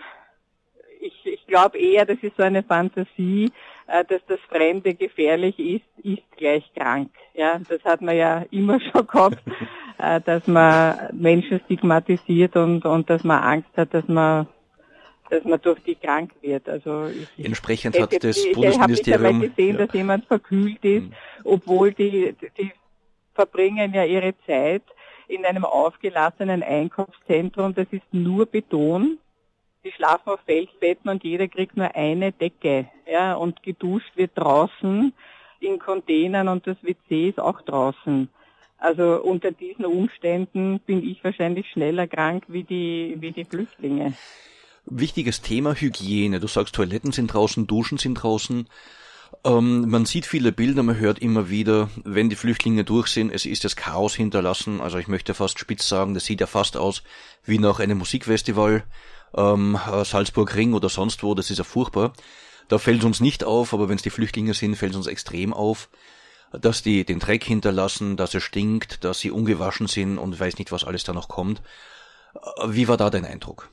ich, 1.08 1.26
ich 1.26 1.46
glaube 1.48 1.78
eher, 1.78 2.06
das 2.06 2.18
ist 2.22 2.36
so 2.38 2.44
eine 2.44 2.64
Fantasie, 2.64 3.52
äh, 3.88 4.04
dass 4.06 4.22
das 4.28 4.40
Fremde 4.50 4.94
gefährlich 4.94 5.58
ist, 5.60 6.06
ist 6.06 6.24
gleich 6.38 6.64
krank. 6.76 7.12
Ja, 7.34 7.60
das 7.70 7.84
hat 7.84 8.02
man 8.02 8.16
ja 8.18 8.46
immer 8.52 8.80
schon 8.92 9.08
gehabt, 9.08 9.42
äh, 9.98 10.20
dass 10.22 10.46
man 10.48 11.10
Menschen 11.14 11.60
stigmatisiert 11.66 12.56
und, 12.56 12.86
und 12.86 13.10
dass 13.10 13.24
man 13.24 13.42
Angst 13.44 13.70
hat, 13.78 13.94
dass 13.94 14.08
man 14.08 14.48
dass 15.30 15.44
man 15.44 15.60
durch 15.62 15.80
die 15.82 15.96
krank 15.96 16.32
wird. 16.42 16.70
Also 16.70 17.08
ich, 17.08 17.28
ich 17.38 17.46
Entsprechend 17.46 18.00
hat 18.00 18.14
hätte- 18.14 18.28
das 18.30 18.38
ich, 18.38 18.46
ich 18.46 18.56
habe 18.56 18.62
Bundesministerium 18.62 19.42
gesehen, 19.42 19.78
ja, 19.78 19.86
dass 19.86 19.94
jemand 19.94 20.26
verkühlt 20.26 20.84
ist, 20.86 21.04
Mhm. 21.04 21.14
obwohl 21.44 21.92
die, 21.94 22.34
die 22.58 22.72
verbringen 23.36 23.94
ja 23.94 24.06
ihre 24.06 24.34
Zeit 24.46 24.84
in 25.28 25.44
einem 25.46 25.66
aufgelassenen 25.66 26.64
Einkaufszentrum. 26.64 27.76
Das 27.76 27.88
ist 27.92 28.06
nur 28.14 28.46
Beton. 28.46 29.18
Die 29.88 29.94
schlafen 29.94 30.32
auf 30.32 30.42
Feldbetten 30.46 31.10
und 31.10 31.24
jeder 31.24 31.48
kriegt 31.48 31.78
nur 31.78 31.96
eine 31.96 32.34
Decke. 32.34 32.90
Ja, 33.10 33.36
und 33.36 33.64
geduscht 33.64 34.12
wird 34.18 34.32
draußen 34.36 35.14
in 35.62 35.80
Containern 35.80 36.50
und 36.50 36.68
das 36.68 36.76
WC 36.82 37.30
ist 37.30 37.40
auch 37.40 37.62
draußen. 37.62 38.28
Also 38.80 39.22
unter 39.24 39.52
diesen 39.52 39.86
Umständen 39.86 40.82
bin 40.82 41.10
ich 41.10 41.24
wahrscheinlich 41.24 41.72
schneller 41.72 42.06
krank 42.06 42.44
wie 42.50 42.64
die, 42.64 43.16
wie 43.20 43.32
die 43.32 43.46
Flüchtlinge. 43.46 44.14
Wichtiges 44.86 45.42
Thema 45.42 45.74
Hygiene. 45.74 46.42
Du 46.42 46.48
sagst, 46.48 46.76
Toiletten 46.76 47.14
sind 47.14 47.28
draußen, 47.28 47.66
Duschen 47.66 47.98
sind 47.98 48.16
draußen. 48.16 48.68
Ähm, 49.46 49.90
man 49.90 50.06
sieht 50.06 50.26
viele 50.26 50.52
Bilder, 50.52 50.84
man 50.84 51.00
hört 51.00 51.20
immer 51.20 51.50
wieder, 51.50 51.90
wenn 52.04 52.30
die 52.30 52.36
Flüchtlinge 52.36 52.84
durch 52.84 53.08
sind, 53.08 53.32
es 53.32 53.46
ist 53.46 53.64
das 53.64 53.78
Chaos 53.78 54.16
hinterlassen. 54.16 54.82
Also 54.82 54.98
ich 54.98 55.08
möchte 55.08 55.34
fast 55.34 55.60
spitz 55.60 55.88
sagen, 55.88 56.14
das 56.14 56.26
sieht 56.26 56.42
ja 56.42 56.48
fast 56.48 56.76
aus 56.76 57.04
wie 57.46 57.58
nach 57.58 57.80
einem 57.80 58.00
Musikfestival, 58.00 58.84
ähm, 59.36 59.80
äh, 59.92 60.06
Salzburg 60.06 60.56
Ring 60.56 60.74
oder 60.74 60.90
sonst 60.90 61.24
wo, 61.24 61.36
das 61.36 61.50
ist 61.50 61.58
ja 61.58 61.64
furchtbar. 61.64 62.14
Da 62.68 62.78
fällt 62.78 63.00
es 63.00 63.06
uns 63.06 63.22
nicht 63.22 63.44
auf, 63.44 63.74
aber 63.74 63.90
wenn 63.90 63.96
es 63.96 64.02
die 64.02 64.10
Flüchtlinge 64.10 64.54
sind, 64.54 64.76
fällt 64.76 64.92
es 64.92 64.98
uns 64.98 65.08
extrem 65.08 65.54
auf, 65.54 65.90
dass 66.52 66.84
die 66.84 67.06
den 67.06 67.20
Dreck 67.20 67.44
hinterlassen, 67.44 68.18
dass 68.18 68.34
es 68.34 68.44
stinkt, 68.44 69.04
dass 69.04 69.20
sie 69.20 69.32
ungewaschen 69.32 69.88
sind 69.88 70.18
und 70.18 70.40
weiß 70.40 70.58
nicht, 70.58 70.72
was 70.72 70.84
alles 70.84 71.04
da 71.04 71.14
noch 71.14 71.30
kommt. 71.30 71.62
Äh, 72.36 72.68
Wie 72.68 72.88
war 72.88 72.98
da 72.98 73.10
dein 73.10 73.26
Eindruck? 73.26 73.70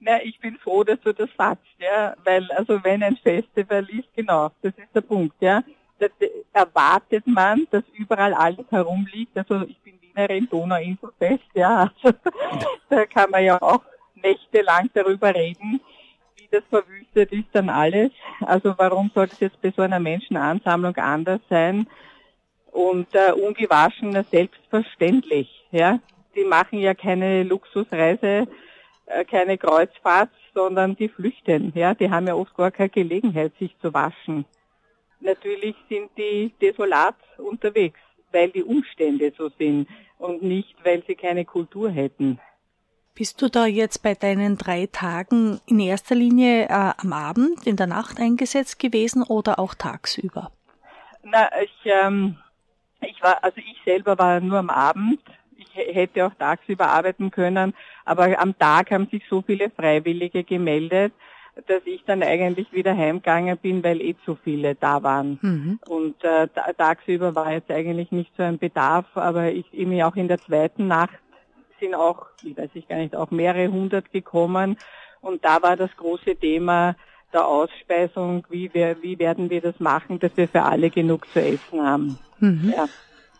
Na, 0.00 0.22
ich 0.22 0.38
bin 0.40 0.56
froh, 0.56 0.84
dass 0.84 1.00
du 1.00 1.14
das 1.14 1.30
sagst, 1.38 1.64
ja, 1.78 2.14
weil 2.24 2.50
also 2.52 2.82
wenn 2.84 3.02
ein 3.02 3.16
Festival 3.16 3.88
ist, 3.88 4.08
genau, 4.14 4.50
das 4.60 4.74
ist 4.76 4.94
der 4.94 5.00
Punkt, 5.00 5.36
ja. 5.40 5.62
Das 5.98 6.10
erwartet 6.52 7.26
man, 7.26 7.66
dass 7.70 7.84
überall 7.94 8.34
alles 8.34 8.66
herumliegt. 8.70 9.38
Also 9.38 9.62
ich 9.62 9.78
bin 9.80 9.94
Wienerin, 10.00 10.48
Donauinselfest, 10.50 11.44
ja. 11.54 11.90
Also, 12.02 12.18
da 12.90 13.06
kann 13.06 13.30
man 13.30 13.44
ja 13.44 13.62
auch 13.62 13.82
nächtelang 14.24 14.90
darüber 14.94 15.34
reden, 15.34 15.80
wie 16.36 16.48
das 16.50 16.64
verwüstet 16.70 17.32
ist 17.32 17.48
dann 17.52 17.68
alles. 17.68 18.10
Also 18.40 18.74
warum 18.76 19.10
soll 19.14 19.26
es 19.26 19.40
jetzt 19.40 19.60
bei 19.62 19.72
so 19.76 19.82
einer 19.82 20.00
Menschenansammlung 20.00 20.96
anders 20.96 21.40
sein? 21.48 21.86
Und 22.72 23.14
äh, 23.14 23.32
ungewaschen 23.32 24.20
selbstverständlich, 24.30 25.64
ja. 25.70 26.00
Die 26.34 26.44
machen 26.44 26.80
ja 26.80 26.92
keine 26.94 27.44
Luxusreise, 27.44 28.48
äh, 29.06 29.24
keine 29.24 29.56
Kreuzfahrt, 29.58 30.30
sondern 30.54 30.96
die 30.96 31.08
flüchten. 31.08 31.72
Ja, 31.76 31.94
die 31.94 32.10
haben 32.10 32.26
ja 32.26 32.34
oft 32.34 32.56
gar 32.56 32.72
keine 32.72 32.88
Gelegenheit, 32.88 33.52
sich 33.58 33.76
zu 33.80 33.94
waschen. 33.94 34.44
Natürlich 35.20 35.76
sind 35.88 36.10
die 36.16 36.52
desolat 36.60 37.16
unterwegs, 37.38 38.00
weil 38.32 38.50
die 38.50 38.62
Umstände 38.62 39.32
so 39.36 39.50
sind 39.58 39.88
und 40.18 40.42
nicht, 40.42 40.74
weil 40.84 41.02
sie 41.06 41.14
keine 41.14 41.44
Kultur 41.44 41.90
hätten. 41.90 42.40
Bist 43.16 43.40
du 43.40 43.48
da 43.48 43.66
jetzt 43.66 44.02
bei 44.02 44.14
deinen 44.14 44.58
drei 44.58 44.88
Tagen 44.90 45.60
in 45.66 45.78
erster 45.78 46.16
Linie 46.16 46.64
äh, 46.64 46.92
am 46.96 47.12
Abend, 47.12 47.64
in 47.64 47.76
der 47.76 47.86
Nacht 47.86 48.18
eingesetzt 48.18 48.80
gewesen 48.80 49.22
oder 49.22 49.60
auch 49.60 49.74
tagsüber? 49.74 50.50
Na, 51.22 51.48
ich, 51.62 51.70
ähm, 51.84 52.36
ich 53.00 53.22
war, 53.22 53.44
also 53.44 53.58
ich 53.58 53.76
selber 53.84 54.18
war 54.18 54.40
nur 54.40 54.58
am 54.58 54.68
Abend. 54.68 55.20
Ich 55.56 55.94
hätte 55.94 56.26
auch 56.26 56.34
tagsüber 56.34 56.88
arbeiten 56.88 57.30
können, 57.30 57.72
aber 58.04 58.36
am 58.40 58.58
Tag 58.58 58.90
haben 58.90 59.06
sich 59.06 59.22
so 59.30 59.42
viele 59.42 59.70
Freiwillige 59.70 60.42
gemeldet, 60.42 61.12
dass 61.68 61.82
ich 61.84 62.02
dann 62.04 62.20
eigentlich 62.24 62.72
wieder 62.72 62.96
heimgegangen 62.96 63.56
bin, 63.58 63.84
weil 63.84 64.00
eh 64.00 64.16
zu 64.24 64.36
viele 64.42 64.74
da 64.74 65.04
waren. 65.04 65.38
Mhm. 65.40 65.78
Und 65.88 66.24
äh, 66.24 66.48
ta- 66.48 66.72
tagsüber 66.72 67.36
war 67.36 67.52
jetzt 67.52 67.70
eigentlich 67.70 68.10
nicht 68.10 68.32
so 68.36 68.42
ein 68.42 68.58
Bedarf, 68.58 69.06
aber 69.14 69.52
ich 69.52 69.72
eben 69.72 70.02
auch 70.02 70.16
in 70.16 70.26
der 70.26 70.40
zweiten 70.40 70.88
Nacht 70.88 71.18
sind 71.84 71.94
auch, 71.94 72.26
ich 72.42 72.56
weiß 72.56 72.70
ich 72.74 72.88
gar 72.88 72.96
nicht, 72.96 73.14
auch 73.14 73.30
mehrere 73.30 73.70
hundert 73.70 74.10
gekommen. 74.10 74.78
Und 75.20 75.44
da 75.44 75.62
war 75.62 75.76
das 75.76 75.90
große 75.96 76.36
Thema 76.36 76.96
der 77.32 77.46
Ausspeisung, 77.46 78.46
wie, 78.48 78.72
wir, 78.72 79.02
wie 79.02 79.18
werden 79.18 79.50
wir 79.50 79.60
das 79.60 79.78
machen, 79.80 80.18
dass 80.18 80.36
wir 80.36 80.48
für 80.48 80.62
alle 80.62 80.90
genug 80.90 81.26
zu 81.32 81.40
essen 81.40 81.82
haben. 81.82 82.18
Mhm. 82.38 82.72
Ja. 82.76 82.88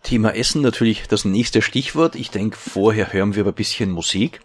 Thema 0.03 0.35
Essen 0.35 0.61
natürlich 0.61 1.07
das 1.09 1.25
nächste 1.25 1.63
Stichwort. 1.63 2.15
Ich 2.15 2.31
denke, 2.31 2.57
vorher 2.57 3.13
hören 3.13 3.35
wir 3.35 3.43
aber 3.43 3.53
ein 3.53 3.57
bisschen 3.57 3.91
Musik. 3.91 4.41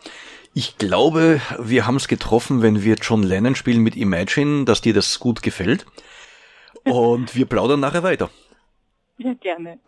Ich 0.54 0.78
glaube, 0.78 1.42
wir 1.60 1.86
haben 1.86 1.98
es 1.98 2.08
getroffen, 2.08 2.62
wenn 2.62 2.84
wir 2.84 2.96
John 2.96 3.24
Lennon 3.24 3.56
spielen 3.56 3.82
mit 3.82 3.96
Imagine, 3.96 4.66
dass 4.66 4.82
dir 4.82 4.94
das 4.94 5.20
gut 5.20 5.42
gefällt. 5.42 5.86
Und 6.86 7.36
wir 7.36 7.46
plaudern 7.46 7.82
nachher 7.82 8.04
weiter. 8.04 8.30
ja, 9.18 9.34
gerne. 9.34 9.80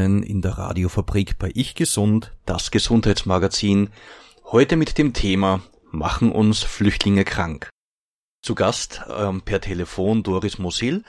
Lennon 0.00 0.22
in 0.22 0.40
der 0.40 0.56
Radiofabrik 0.56 1.38
bei 1.38 1.50
Ich 1.54 1.74
Gesund, 1.74 2.32
das 2.46 2.70
Gesundheitsmagazin, 2.70 3.90
heute 4.46 4.76
mit 4.76 4.96
dem 4.96 5.12
Thema 5.12 5.60
Machen 5.90 6.32
uns 6.32 6.62
Flüchtlinge 6.62 7.24
krank. 7.24 7.68
Zu 8.42 8.54
Gast 8.54 9.02
ähm, 9.14 9.42
per 9.42 9.60
Telefon 9.60 10.22
Doris 10.22 10.58
Mosil. 10.58 11.04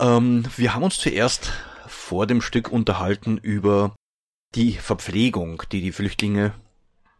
Ähm, 0.00 0.44
wir 0.56 0.72
haben 0.72 0.84
uns 0.84 0.98
zuerst 0.98 1.52
vor 1.86 2.26
dem 2.26 2.40
Stück 2.40 2.72
unterhalten 2.72 3.36
über 3.36 3.94
die 4.54 4.72
Verpflegung, 4.72 5.62
die 5.70 5.82
die 5.82 5.92
Flüchtlinge 5.92 6.54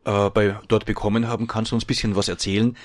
äh, 0.07 0.31
bei, 0.31 0.59
dort 0.69 0.87
bekommen 0.87 1.29
haben. 1.29 1.49
Kannst 1.49 1.73
du 1.73 1.75
uns 1.75 1.85
ein 1.85 1.89
bisschen 1.89 2.17
was 2.17 2.29
erzählen? 2.29 2.79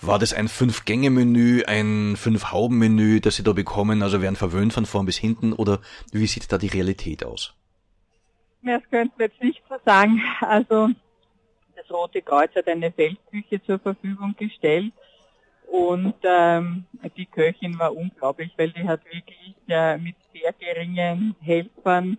War 0.00 0.18
das 0.18 0.32
ein 0.32 0.48
Fünf-Gänge-Menü, 0.48 1.64
ein 1.64 2.16
Fünf-Hauben-Menü, 2.16 3.20
das 3.20 3.36
sie 3.36 3.42
da 3.42 3.52
bekommen, 3.52 4.02
also 4.02 4.22
werden 4.22 4.36
verwöhnt 4.36 4.72
von 4.72 4.86
vorn 4.86 5.04
bis 5.04 5.18
hinten, 5.18 5.52
oder 5.52 5.80
wie 6.12 6.26
sieht 6.26 6.50
da 6.50 6.56
die 6.56 6.68
Realität 6.68 7.22
aus? 7.22 7.55
Ja, 8.66 8.78
Das 8.80 8.90
könnten 8.90 9.16
wir 9.18 9.26
jetzt 9.26 9.42
nicht 9.42 9.62
so 9.68 9.76
sagen. 9.84 10.20
Also 10.40 10.90
das 11.76 11.88
Rote 11.90 12.20
Kreuz 12.20 12.52
hat 12.56 12.66
eine 12.66 12.90
Feldküche 12.90 13.62
zur 13.62 13.78
Verfügung 13.78 14.34
gestellt 14.36 14.92
und 15.68 16.14
ähm, 16.24 16.84
die 17.16 17.26
Köchin 17.26 17.78
war 17.78 17.94
unglaublich, 17.94 18.52
weil 18.56 18.70
die 18.70 18.88
hat 18.88 19.04
wirklich 19.04 19.54
äh, 19.68 19.96
mit 19.98 20.16
sehr 20.32 20.52
geringen 20.52 21.36
Helfern 21.40 22.18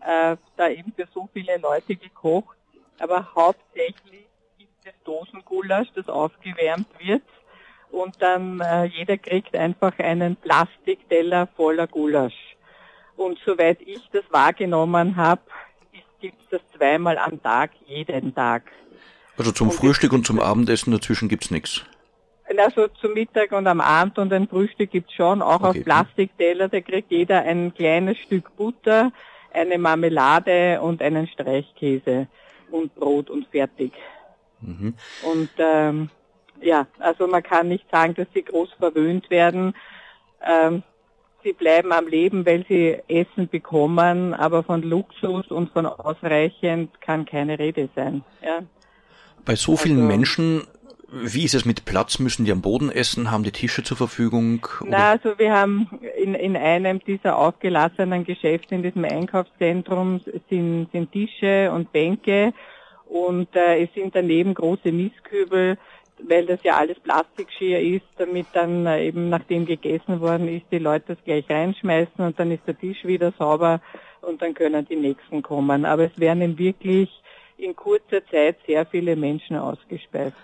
äh, 0.00 0.36
da 0.56 0.68
eben 0.68 0.92
für 0.96 1.06
so 1.14 1.28
viele 1.32 1.58
Leute 1.58 1.94
gekocht. 1.94 2.56
Aber 2.98 3.32
hauptsächlich 3.34 4.26
gibt 4.58 4.72
es 4.84 4.94
Dosengulasch, 5.04 5.88
das 5.94 6.08
aufgewärmt 6.08 6.88
wird 6.98 7.22
und 7.92 8.20
dann 8.20 8.60
äh, 8.60 8.86
jeder 8.86 9.16
kriegt 9.16 9.54
einfach 9.54 9.96
einen 10.00 10.34
Plastikteller 10.34 11.46
voller 11.54 11.86
Gulasch. 11.86 12.56
Und 13.16 13.38
soweit 13.46 13.80
ich 13.82 14.02
das 14.10 14.24
wahrgenommen 14.30 15.14
habe, 15.14 15.42
gibt 16.24 16.40
es 16.42 16.48
das 16.48 16.60
zweimal 16.78 17.18
am 17.18 17.42
Tag, 17.42 17.72
jeden 17.86 18.34
Tag. 18.34 18.62
Also 19.36 19.52
zum 19.52 19.68
Und 19.68 19.74
Frühstück 19.74 20.12
und 20.14 20.26
zum 20.26 20.40
Abendessen 20.40 20.90
dazwischen 20.90 21.28
gibt's 21.28 21.50
nichts. 21.50 21.84
Also 22.56 22.88
zum 22.88 23.12
Mittag 23.12 23.52
und 23.52 23.66
am 23.66 23.82
Abend 23.82 24.18
und 24.18 24.32
ein 24.32 24.48
Frühstück 24.48 24.90
gibt's 24.90 25.12
schon, 25.12 25.42
auch 25.42 25.62
Okay. 25.62 25.80
auf 25.80 25.84
Plastikteller. 25.84 26.68
Da 26.68 26.80
kriegt 26.80 27.10
jeder 27.10 27.42
ein 27.42 27.74
kleines 27.74 28.16
Stück 28.18 28.56
Butter, 28.56 29.12
eine 29.52 29.76
Marmelade 29.76 30.80
und 30.80 31.02
einen 31.02 31.26
Streichkäse 31.26 32.26
und 32.70 32.94
Brot 32.94 33.28
und 33.28 33.46
fertig. 33.48 33.92
Mhm. 34.62 34.94
Und 35.30 35.50
ähm, 35.58 36.08
ja, 36.62 36.86
also 37.00 37.26
man 37.26 37.42
kann 37.42 37.68
nicht 37.68 37.84
sagen, 37.90 38.14
dass 38.14 38.28
sie 38.32 38.42
groß 38.44 38.72
verwöhnt 38.78 39.28
werden. 39.28 39.74
Ähm, 40.42 40.82
sie 41.44 41.52
bleiben 41.52 41.92
am 41.92 42.08
Leben, 42.08 42.44
weil 42.46 42.64
sie 42.68 42.96
Essen 43.06 43.48
bekommen, 43.48 44.34
aber 44.34 44.64
von 44.64 44.82
Luxus 44.82 45.46
und 45.48 45.70
von 45.70 45.86
ausreichend 45.86 47.00
kann 47.00 47.24
keine 47.26 47.58
Rede 47.58 47.88
sein. 47.94 48.24
Ja. 48.42 48.60
Bei 49.44 49.54
so 49.54 49.76
vielen 49.76 49.98
Also- 49.98 50.08
Menschen, 50.08 50.62
wie 51.12 51.44
ist 51.44 51.54
es 51.54 51.64
mit 51.64 51.84
Platz? 51.84 52.18
Müssen 52.18 52.44
die 52.44 52.50
am 52.50 52.60
Boden 52.62 52.90
essen? 52.90 53.30
Haben 53.30 53.44
die 53.44 53.52
Tische 53.52 53.84
zur 53.84 53.96
Verfügung? 53.96 54.66
Na, 54.84 55.10
also 55.10 55.38
wir 55.38 55.52
haben 55.52 55.88
in, 56.20 56.34
in 56.34 56.56
einem 56.56 56.98
dieser 57.04 57.36
aufgelassenen 57.36 58.24
Geschäfte 58.24 58.74
in 58.74 58.82
diesem 58.82 59.04
Einkaufszentrum 59.04 60.20
sind, 60.50 60.90
sind 60.90 61.12
Tische 61.12 61.70
und 61.70 61.92
Bänke 61.92 62.52
und 63.06 63.54
äh, 63.54 63.84
es 63.84 63.94
sind 63.94 64.14
daneben 64.16 64.54
große 64.54 64.90
Mistkübel, 64.90 65.78
weil 66.22 66.46
das 66.46 66.62
ja 66.62 66.76
alles 66.76 66.98
Plastikgeschirr 67.00 67.80
ist, 67.80 68.06
damit 68.18 68.46
dann 68.52 68.86
äh, 68.86 69.06
eben 69.06 69.28
nachdem 69.28 69.66
gegessen 69.66 70.20
worden 70.20 70.48
ist, 70.48 70.66
die 70.70 70.78
Leute 70.78 71.14
das 71.14 71.24
gleich 71.24 71.48
reinschmeißen 71.48 72.24
und 72.24 72.38
dann 72.38 72.50
ist 72.50 72.66
der 72.66 72.78
Tisch 72.78 73.04
wieder 73.04 73.32
sauber 73.38 73.80
und 74.22 74.40
dann 74.40 74.54
können 74.54 74.86
die 74.86 74.96
nächsten 74.96 75.42
kommen. 75.42 75.84
Aber 75.84 76.04
es 76.04 76.18
werden 76.18 76.42
eben 76.42 76.58
wirklich 76.58 77.10
in 77.56 77.76
kurzer 77.76 78.24
Zeit 78.26 78.56
sehr 78.66 78.86
viele 78.86 79.16
Menschen 79.16 79.56
ausgespeist. 79.56 80.36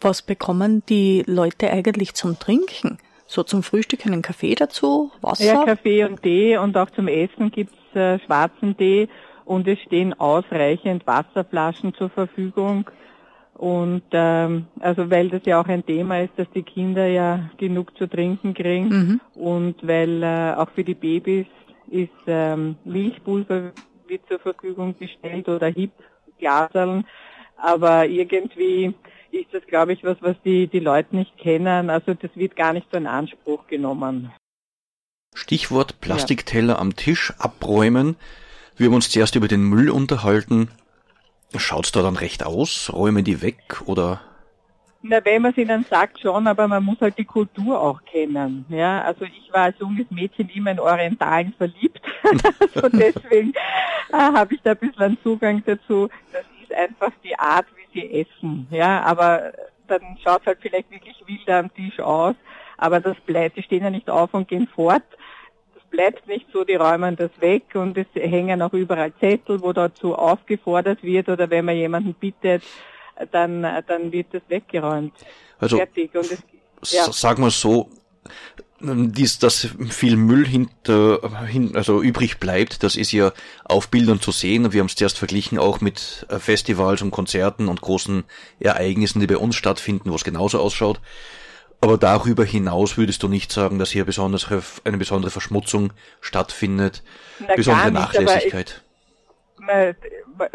Was 0.00 0.22
bekommen 0.22 0.82
die 0.88 1.22
Leute 1.26 1.70
eigentlich 1.70 2.14
zum 2.14 2.38
Trinken? 2.38 2.98
So 3.26 3.42
zum 3.44 3.62
Frühstück 3.62 4.06
einen 4.06 4.22
Kaffee 4.22 4.54
dazu, 4.54 5.12
Wasser? 5.20 5.44
Ja, 5.44 5.64
Kaffee 5.64 6.04
und 6.04 6.22
Tee 6.22 6.56
und 6.56 6.76
auch 6.76 6.90
zum 6.90 7.06
Essen 7.06 7.50
gibt's 7.50 7.94
äh, 7.94 8.18
schwarzen 8.20 8.76
Tee 8.76 9.08
und 9.44 9.68
es 9.68 9.78
stehen 9.80 10.18
ausreichend 10.18 11.06
Wasserflaschen 11.06 11.94
zur 11.94 12.10
Verfügung. 12.10 12.90
Und 13.60 14.04
ähm, 14.12 14.68
also 14.78 15.10
weil 15.10 15.28
das 15.28 15.42
ja 15.44 15.60
auch 15.60 15.66
ein 15.68 15.84
Thema 15.84 16.22
ist, 16.22 16.32
dass 16.38 16.48
die 16.54 16.62
Kinder 16.62 17.06
ja 17.06 17.50
genug 17.58 17.94
zu 17.98 18.06
trinken 18.06 18.54
kriegen 18.54 18.88
Mhm. 18.88 19.20
und 19.34 19.86
weil 19.86 20.22
äh, 20.22 20.54
auch 20.56 20.70
für 20.70 20.82
die 20.82 20.94
Babys 20.94 21.44
ist 21.90 22.08
ähm, 22.26 22.76
Milchpulver 22.86 23.72
wird 24.08 24.22
zur 24.28 24.38
Verfügung 24.38 24.96
gestellt 24.98 25.46
oder 25.46 25.66
Hip-Glaseln, 25.66 27.04
aber 27.58 28.06
irgendwie 28.06 28.94
ist 29.30 29.52
das, 29.52 29.66
glaube 29.66 29.92
ich, 29.92 30.02
was, 30.04 30.16
was 30.22 30.36
die, 30.42 30.66
die 30.66 30.80
Leute 30.80 31.14
nicht 31.14 31.36
kennen. 31.36 31.90
Also 31.90 32.14
das 32.14 32.30
wird 32.36 32.56
gar 32.56 32.72
nicht 32.72 32.86
so 32.90 32.96
in 32.96 33.06
Anspruch 33.06 33.66
genommen. 33.66 34.32
Stichwort 35.34 36.00
Plastikteller 36.00 36.78
am 36.78 36.96
Tisch 36.96 37.34
abräumen. 37.38 38.16
Wir 38.78 38.86
haben 38.86 38.94
uns 38.94 39.10
zuerst 39.10 39.36
über 39.36 39.48
den 39.48 39.64
Müll 39.64 39.90
unterhalten. 39.90 40.70
Schaut's 41.56 41.92
da 41.92 42.02
dann 42.02 42.16
recht 42.16 42.44
aus? 42.44 42.92
Räumen 42.92 43.24
die 43.24 43.42
weg 43.42 43.82
oder? 43.86 44.20
Na, 45.02 45.24
wenn 45.24 45.42
man 45.42 45.52
es 45.52 45.56
ihnen 45.56 45.84
sagt, 45.88 46.20
schon, 46.20 46.46
aber 46.46 46.68
man 46.68 46.84
muss 46.84 47.00
halt 47.00 47.16
die 47.16 47.24
Kultur 47.24 47.80
auch 47.80 48.02
kennen. 48.04 48.66
Ja, 48.68 49.02
also 49.02 49.24
ich 49.24 49.50
war 49.52 49.62
als 49.62 49.78
junges 49.78 50.10
Mädchen 50.10 50.50
immer 50.50 50.72
in 50.72 50.78
Orientalen 50.78 51.54
verliebt. 51.54 52.02
also 52.74 52.88
deswegen 52.90 53.52
äh, 54.12 54.16
habe 54.16 54.54
ich 54.54 54.60
da 54.62 54.72
ein 54.72 54.76
bisschen 54.76 55.02
einen 55.02 55.18
Zugang 55.22 55.62
dazu. 55.64 56.08
Das 56.32 56.44
ist 56.62 56.72
einfach 56.72 57.12
die 57.24 57.36
Art, 57.38 57.66
wie 57.76 58.00
sie 58.00 58.20
essen. 58.20 58.66
Ja, 58.70 59.02
aber 59.02 59.52
dann 59.88 60.02
schaut 60.22 60.44
halt 60.44 60.58
vielleicht 60.60 60.90
wirklich 60.90 61.16
wilder 61.26 61.58
am 61.58 61.74
Tisch 61.74 61.98
aus. 61.98 62.34
Aber 62.76 63.00
das 63.00 63.16
bleibt, 63.26 63.56
die 63.56 63.62
stehen 63.62 63.84
ja 63.84 63.90
nicht 63.90 64.08
auf 64.10 64.34
und 64.34 64.48
gehen 64.48 64.68
fort. 64.68 65.02
Bleibt 65.90 66.26
nicht 66.28 66.46
so, 66.52 66.64
die 66.64 66.76
räumen 66.76 67.16
das 67.16 67.30
weg 67.40 67.74
und 67.74 67.98
es 67.98 68.06
hängen 68.14 68.62
auch 68.62 68.72
überall 68.72 69.12
Zettel, 69.18 69.60
wo 69.60 69.72
dazu 69.72 70.14
aufgefordert 70.14 71.02
wird 71.02 71.28
oder 71.28 71.50
wenn 71.50 71.64
man 71.64 71.76
jemanden 71.76 72.14
bittet, 72.14 72.62
dann, 73.32 73.62
dann 73.62 74.12
wird 74.12 74.28
das 74.32 74.42
weggeräumt. 74.48 75.12
Also, 75.58 75.76
Fertig. 75.76 76.14
Und 76.14 76.30
es, 76.80 76.92
ja. 76.92 77.10
sagen 77.12 77.42
wir 77.42 77.50
so, 77.50 77.90
dies, 78.82 79.38
dass 79.38 79.68
viel 79.90 80.16
Müll 80.16 80.46
hinter, 80.46 81.46
hin, 81.46 81.76
also 81.76 82.00
übrig 82.00 82.38
bleibt, 82.38 82.82
das 82.82 82.96
ist 82.96 83.12
ja 83.12 83.32
auf 83.64 83.88
Bildern 83.88 84.20
zu 84.20 84.32
sehen. 84.32 84.72
Wir 84.72 84.80
haben 84.80 84.86
es 84.86 84.96
zuerst 84.96 85.18
verglichen 85.18 85.58
auch 85.58 85.80
mit 85.80 86.26
äh, 86.30 86.38
Festivals 86.38 87.02
und 87.02 87.10
Konzerten 87.10 87.68
und 87.68 87.82
großen 87.82 88.24
Ereignissen, 88.58 89.20
die 89.20 89.26
bei 89.26 89.36
uns 89.36 89.56
stattfinden, 89.56 90.10
wo 90.10 90.14
es 90.14 90.24
genauso 90.24 90.60
ausschaut. 90.60 91.00
Aber 91.80 91.96
darüber 91.96 92.44
hinaus 92.44 92.98
würdest 92.98 93.22
du 93.22 93.28
nicht 93.28 93.50
sagen, 93.52 93.78
dass 93.78 93.90
hier 93.90 94.04
besondere, 94.04 94.62
eine 94.84 94.98
besondere 94.98 95.30
Verschmutzung 95.30 95.92
stattfindet, 96.20 97.02
Na, 97.38 97.54
besondere 97.54 97.86
nicht, 97.86 97.94
Nachlässigkeit. 97.94 98.82
man, 99.58 99.94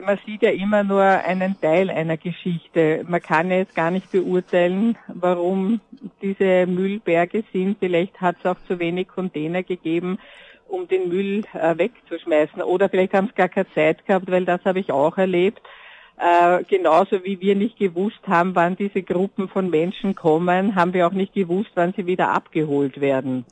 man 0.04 0.20
sieht 0.26 0.44
ja 0.44 0.52
immer 0.52 0.84
nur 0.84 1.04
einen 1.04 1.60
Teil 1.60 1.90
einer 1.90 2.18
Geschichte. 2.18 3.04
Man 3.08 3.22
kann 3.22 3.50
jetzt 3.50 3.76
gar 3.76 3.90
nicht 3.90 4.12
beurteilen, 4.12 4.98
warum 5.08 5.82
diese 6.22 6.68
Müllberge 6.68 7.44
sind. 7.52 7.78
Vielleicht 7.80 8.22
hat 8.22 8.38
es 8.40 8.46
auch 8.46 8.58
zu 8.68 8.78
wenig 8.78 9.08
Container 9.08 9.64
gegeben, 9.64 10.20
um 10.68 10.88
den 10.88 11.10
Müll 11.10 11.44
äh, 11.54 11.78
wegzuschmeißen. 11.78 12.62
Oder 12.62 12.90
vielleicht 12.90 13.14
haben 13.14 13.30
es 13.30 13.36
gar 13.36 13.50
keine 13.50 13.72
Zeit 13.74 14.06
gehabt, 14.06 14.30
weil 14.30 14.46
das 14.46 14.64
habe 14.66 14.80
ich 14.80 14.92
auch 14.92 15.18
erlebt. 15.18 15.62
Äh, 16.18 16.64
genauso 16.64 17.24
wie 17.26 17.42
wir 17.42 17.56
nicht 17.56 17.78
gewusst 17.78 18.22
haben, 18.28 18.56
wann 18.56 18.78
diese 18.78 19.04
Gruppen 19.04 19.50
von 19.50 19.70
Menschen 19.70 20.16
kommen, 20.16 20.76
haben 20.76 20.94
wir 20.94 21.08
auch 21.08 21.12
nicht 21.12 21.34
gewusst, 21.34 21.72
wann 21.76 21.94
sie 21.94 22.06
wieder 22.06 22.30
abgeholt 22.30 23.02
werden. 23.02 23.46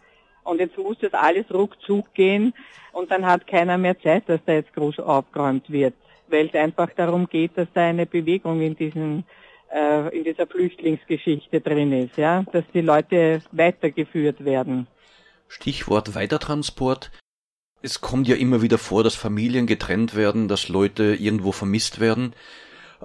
Und 0.44 0.60
jetzt 0.60 0.78
muss 0.78 0.98
das 1.00 1.14
alles 1.14 1.46
ruckzuck 1.54 2.14
gehen 2.14 2.54
und 2.94 3.12
dann 3.12 3.26
hat 3.26 3.48
keiner 3.48 3.78
mehr 3.78 4.00
Zeit, 4.00 4.24
dass 4.28 4.40
da 4.46 4.54
jetzt 4.54 4.74
groß 4.74 5.00
aufgeräumt 5.00 5.70
wird, 5.70 5.94
weil 6.28 6.48
es 6.48 6.54
einfach 6.54 6.90
darum 6.96 7.28
geht, 7.28 7.58
dass 7.58 7.68
da 7.74 7.82
eine 7.82 8.06
Bewegung 8.06 8.62
in 8.62 8.76
diesen 8.76 9.26
äh, 9.74 10.16
in 10.16 10.24
dieser 10.24 10.48
Flüchtlingsgeschichte 10.48 11.60
drin 11.60 11.92
ist, 11.92 12.18
ja, 12.18 12.44
dass 12.52 12.64
die 12.74 12.82
Leute 12.82 13.42
weitergeführt 13.52 14.46
werden. 14.46 14.88
Stichwort 15.48 16.16
Weitertransport. 16.16 17.12
Es 17.86 18.00
kommt 18.00 18.30
ja 18.30 18.38
immer 18.38 18.62
wieder 18.62 18.78
vor, 18.78 19.04
dass 19.04 19.14
Familien 19.14 19.68
getrennt 19.68 20.16
werden, 20.16 20.48
dass 20.48 20.70
Leute 20.70 21.16
irgendwo 21.20 21.52
vermisst 21.52 22.00
werden. 22.00 22.34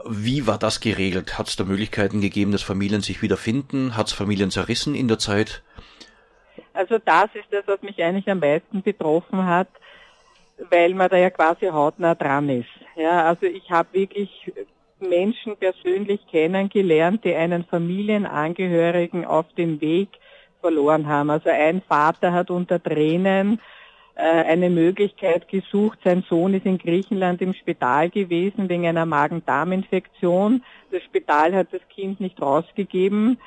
Wie 0.06 0.46
war 0.46 0.56
das 0.56 0.78
geregelt? 0.78 1.36
Hat 1.36 1.48
es 1.48 1.56
da 1.56 1.64
Möglichkeiten 1.64 2.20
gegeben, 2.20 2.52
dass 2.52 2.62
Familien 2.62 3.00
sich 3.00 3.20
wiederfinden? 3.20 3.96
Hat 3.96 4.06
es 4.06 4.12
Familien 4.12 4.52
zerrissen 4.52 4.94
in 4.94 5.08
der 5.08 5.18
Zeit? 5.18 5.64
Also 6.74 6.98
das 7.04 7.26
ist 7.34 7.48
das, 7.50 7.64
was 7.66 7.82
mich 7.82 8.00
eigentlich 8.00 8.30
am 8.30 8.38
meisten 8.38 8.82
betroffen 8.82 9.44
hat, 9.44 9.66
weil 10.70 10.94
man 10.94 11.08
da 11.08 11.16
ja 11.16 11.30
quasi 11.30 11.66
hautnah 11.66 12.14
dran 12.14 12.48
ist. 12.48 12.68
Ja, 12.94 13.24
also 13.24 13.46
ich 13.46 13.68
habe 13.72 13.88
wirklich 13.94 14.52
Menschen 15.00 15.56
persönlich 15.56 16.20
kennengelernt, 16.30 17.24
die 17.24 17.34
einen 17.34 17.64
Familienangehörigen 17.64 19.24
auf 19.24 19.46
dem 19.54 19.80
Weg 19.80 20.08
verloren 20.60 21.08
haben. 21.08 21.30
Also 21.30 21.50
ein 21.50 21.82
Vater 21.82 22.32
hat 22.32 22.50
unter 22.52 22.80
Tränen 22.80 23.60
eine 24.22 24.68
Möglichkeit 24.68 25.48
gesucht. 25.48 25.98
Sein 26.04 26.24
Sohn 26.28 26.54
ist 26.54 26.66
in 26.66 26.78
Griechenland 26.78 27.40
im 27.40 27.54
Spital 27.54 28.10
gewesen 28.10 28.68
wegen 28.68 28.86
einer 28.86 29.06
Magen-Darm-Infektion. 29.06 30.64
Das 30.90 31.02
Spital 31.04 31.54
hat 31.54 31.68
das 31.72 31.82
Kind 31.88 32.20
nicht 32.20 32.40
rausgegeben 32.42 33.38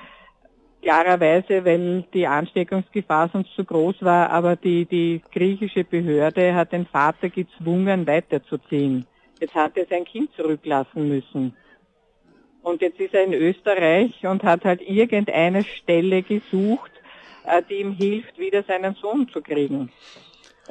klarerweise, 0.82 1.64
weil 1.64 2.04
die 2.14 2.28
Ansteckungsgefahr 2.28 3.30
sonst 3.32 3.54
zu 3.56 3.64
groß 3.64 4.02
war, 4.02 4.30
aber 4.30 4.56
die, 4.56 4.86
die 4.86 5.22
griechische 5.32 5.84
Behörde 5.84 6.54
hat 6.54 6.72
den 6.72 6.86
Vater 6.86 7.30
gezwungen, 7.30 8.08
weiterzuziehen. 8.08 9.06
Jetzt 9.40 9.56
hat 9.56 9.78
er 9.78 9.86
sein 9.86 10.06
Kind 10.06 10.32
zurücklassen 10.36 11.08
müssen. 11.08 11.56
Und 12.64 12.82
jetzt 12.82 13.00
ist 13.00 13.14
er 13.14 13.24
in 13.24 13.34
Österreich 13.34 14.26
und 14.26 14.44
hat 14.44 14.66
halt 14.66 14.82
irgendeine 14.82 15.64
Stelle 15.64 16.22
gesucht, 16.22 16.92
äh, 17.46 17.62
die 17.68 17.76
ihm 17.76 17.94
hilft, 17.94 18.38
wieder 18.38 18.62
seinen 18.64 18.94
Sohn 18.96 19.28
zu 19.30 19.42
kriegen. 19.42 19.92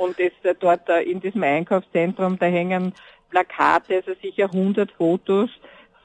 Und 0.00 0.18
das, 0.18 0.32
äh, 0.44 0.54
dort 0.58 0.88
äh, 0.88 1.02
in 1.02 1.20
diesem 1.20 1.42
Einkaufszentrum, 1.42 2.38
da 2.38 2.46
hängen 2.46 2.94
Plakate, 3.28 3.96
also 3.96 4.12
sicher 4.22 4.46
100 4.46 4.90
Fotos, 4.92 5.50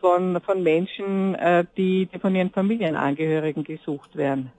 von, 0.02 0.40
von 0.42 0.62
Menschen, 0.62 1.34
äh, 1.36 1.64
die, 1.78 2.08
die 2.14 2.20
von 2.20 2.36
ihren 2.36 2.52
Familienangehörigen 2.52 3.64
gesucht 3.64 4.16
werden. 4.16 4.52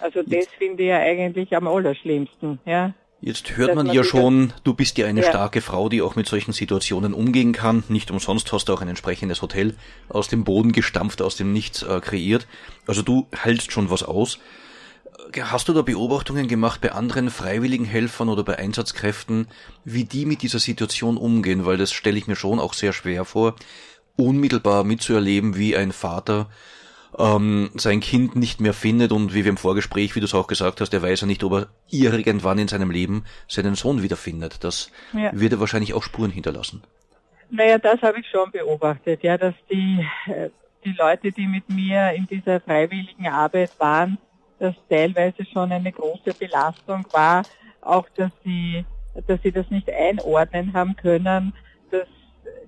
Also 0.00 0.22
das 0.22 0.46
finde 0.58 0.82
ich 0.82 0.88
ja 0.88 0.96
eigentlich 0.96 1.54
am 1.54 1.68
allerschlimmsten, 1.68 2.58
ja. 2.64 2.94
Jetzt 3.20 3.58
hört 3.58 3.74
man 3.74 3.86
man 3.86 3.94
ja 3.94 4.02
schon, 4.02 4.54
du 4.64 4.72
bist 4.72 4.96
ja 4.96 5.06
eine 5.06 5.20
Ja. 5.20 5.28
starke 5.28 5.60
Frau, 5.60 5.90
die 5.90 6.00
auch 6.00 6.16
mit 6.16 6.26
solchen 6.26 6.52
Situationen 6.52 7.12
umgehen 7.12 7.52
kann. 7.52 7.84
Nicht 7.88 8.10
umsonst 8.10 8.50
hast 8.50 8.70
du 8.70 8.72
auch 8.72 8.80
ein 8.80 8.88
entsprechendes 8.88 9.42
Hotel 9.42 9.74
aus 10.08 10.28
dem 10.28 10.42
Boden 10.42 10.72
gestampft, 10.72 11.20
aus 11.20 11.36
dem 11.36 11.52
Nichts 11.52 11.82
äh, 11.82 12.00
kreiert. 12.00 12.48
Also 12.86 13.02
du 13.02 13.26
hältst 13.30 13.72
schon 13.72 13.90
was 13.90 14.02
aus. 14.02 14.38
Äh, 15.34 15.40
Hast 15.42 15.68
du 15.68 15.72
da 15.72 15.82
Beobachtungen 15.82 16.48
gemacht 16.48 16.80
bei 16.80 16.92
anderen 16.92 17.30
freiwilligen 17.30 17.84
Helfern 17.84 18.28
oder 18.28 18.42
bei 18.44 18.58
Einsatzkräften, 18.58 19.46
wie 19.84 20.04
die 20.04 20.26
mit 20.26 20.42
dieser 20.42 20.58
Situation 20.58 21.16
umgehen? 21.16 21.66
Weil 21.66 21.76
das 21.76 21.92
stelle 21.92 22.18
ich 22.18 22.26
mir 22.26 22.36
schon 22.36 22.58
auch 22.58 22.74
sehr 22.74 22.92
schwer 22.92 23.24
vor, 23.24 23.54
unmittelbar 24.16 24.84
mitzuerleben, 24.84 25.56
wie 25.56 25.76
ein 25.76 25.92
Vater 25.92 26.48
ähm, 27.18 27.70
sein 27.74 28.00
Kind 28.00 28.36
nicht 28.36 28.60
mehr 28.60 28.72
findet 28.74 29.10
und 29.12 29.34
wie 29.34 29.44
wir 29.44 29.50
im 29.50 29.56
Vorgespräch, 29.56 30.14
wie 30.14 30.20
du 30.20 30.26
es 30.26 30.34
auch 30.34 30.46
gesagt 30.46 30.80
hast, 30.80 30.94
er 30.94 31.02
weiß 31.02 31.22
ja 31.22 31.26
nicht, 31.26 31.42
ob 31.42 31.52
er 31.52 31.66
irgendwann 31.90 32.58
in 32.58 32.68
seinem 32.68 32.90
Leben 32.90 33.24
seinen 33.48 33.74
Sohn 33.74 34.02
wiederfindet. 34.02 34.62
Das 34.62 34.90
Ja. 35.12 35.30
wird 35.32 35.52
er 35.52 35.60
wahrscheinlich 35.60 35.92
auch 35.94 36.02
Spuren 36.04 36.30
hinterlassen. 36.30 36.82
Naja, 37.50 37.78
das 37.78 38.00
habe 38.02 38.20
ich 38.20 38.26
schon 38.30 38.50
beobachtet, 38.52 39.24
ja, 39.24 39.36
dass 39.36 39.54
die, 39.70 40.06
äh, 40.26 40.50
die 40.84 40.92
Leute, 40.96 41.32
die 41.32 41.48
mit 41.48 41.68
mir 41.68 42.12
in 42.12 42.26
dieser 42.28 42.60
freiwilligen 42.60 43.26
Arbeit 43.26 43.72
waren, 43.78 44.18
das 44.60 44.74
teilweise 44.88 45.44
schon 45.44 45.72
eine 45.72 45.90
große 45.90 46.34
Belastung 46.38 47.04
war, 47.10 47.44
auch 47.80 48.06
dass 48.16 48.30
sie, 48.44 48.84
dass 49.26 49.42
sie 49.42 49.50
das 49.50 49.68
nicht 49.70 49.90
einordnen 49.90 50.72
haben 50.72 50.94
können, 50.96 51.52
dass 51.90 52.06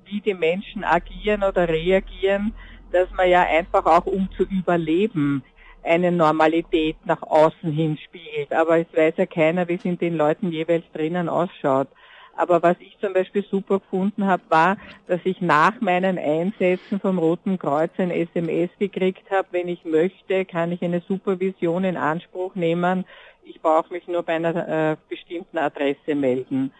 wie 0.07 0.21
die 0.21 0.35
Menschen 0.35 0.85
agieren 0.85 1.43
oder 1.45 1.69
reagieren, 1.69 2.53
dass 2.91 3.11
man 3.13 3.29
ja 3.29 3.43
einfach 3.43 3.87
auch 3.87 4.07
um 4.07 4.29
zu 4.37 4.43
überleben 4.45 5.45
eine 5.85 6.13
Normalität 6.13 6.97
nach 7.05 7.23
außen 7.23 7.73
hin 7.73 7.99
spiegelt. 7.99 8.53
Aber 8.53 8.79
es 8.79 8.87
weiß 8.95 9.15
ja 9.17 9.27
keiner, 9.27 9.69
wie 9.69 9.75
es 9.75 9.85
in 9.85 9.99
den 9.99 10.17
Leuten 10.17 10.51
jeweils 10.53 10.85
drinnen 10.93 11.29
ausschaut. 11.29 11.89
Aber 12.35 12.63
was 12.63 12.77
ich 12.81 12.97
zum 13.01 13.13
Beispiel 13.13 13.45
super 13.51 13.79
gefunden 13.79 14.27
habe, 14.27 14.43
war, 14.49 14.77
dass 15.07 15.21
ich 15.25 15.41
nach 15.41 15.81
meinen 15.81 16.19
Einsätzen 16.19 16.99
vom 16.99 17.19
Roten 17.19 17.59
Kreuz 17.59 17.91
ein 17.99 18.11
SMS 18.11 18.71
gekriegt 18.79 19.31
habe, 19.31 19.49
wenn 19.51 19.69
ich 19.69 19.85
möchte, 19.85 20.45
kann 20.45 20.73
ich 20.73 20.83
eine 20.83 21.03
Supervision 21.07 21.85
in 21.85 21.97
Anspruch 21.97 22.55
nehmen. 22.55 23.05
Ich 23.45 23.61
brauche 23.61 23.93
mich 23.93 24.07
nur 24.09 24.23
bei 24.23 24.37
einer 24.37 24.93
äh, 24.93 24.97
bestimmten 25.09 25.59
Adresse 25.59 26.15
melden. 26.15 26.73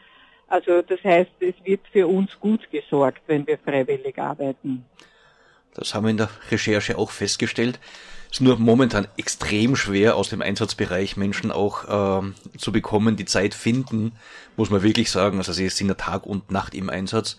Also 0.49 0.83
das 0.83 1.03
heißt, 1.03 1.31
es 1.41 1.55
wird 1.65 1.81
für 1.93 2.07
uns 2.07 2.39
gut 2.39 2.71
gesorgt, 2.71 3.23
wenn 3.27 3.47
wir 3.47 3.59
freiwillig 3.59 4.19
arbeiten. 4.19 4.85
Das 5.75 5.95
haben 5.95 6.05
wir 6.05 6.11
in 6.11 6.19
der 6.19 6.29
Recherche 6.51 6.99
auch 6.99 7.11
festgestellt. 7.11 7.81
Es 8.33 8.39
ist 8.39 8.41
nur 8.41 8.59
momentan 8.59 9.07
extrem 9.19 9.77
schwer, 9.77 10.17
aus 10.17 10.31
dem 10.31 10.41
Einsatzbereich 10.41 11.19
Menschen 11.19 11.53
auch 11.53 12.21
ähm, 12.23 12.35
zu 12.57 12.73
bekommen, 12.73 13.15
die 13.15 13.27
Zeit 13.27 13.53
finden, 13.53 14.13
muss 14.57 14.71
man 14.71 14.83
wirklich 14.83 15.11
sagen. 15.11 15.37
Also 15.37 15.53
sie 15.53 15.69
sind 15.69 15.89
ja 15.89 15.95
Tag 15.95 16.25
und 16.25 16.51
Nacht 16.51 16.75
im 16.75 16.89
Einsatz. 16.89 17.37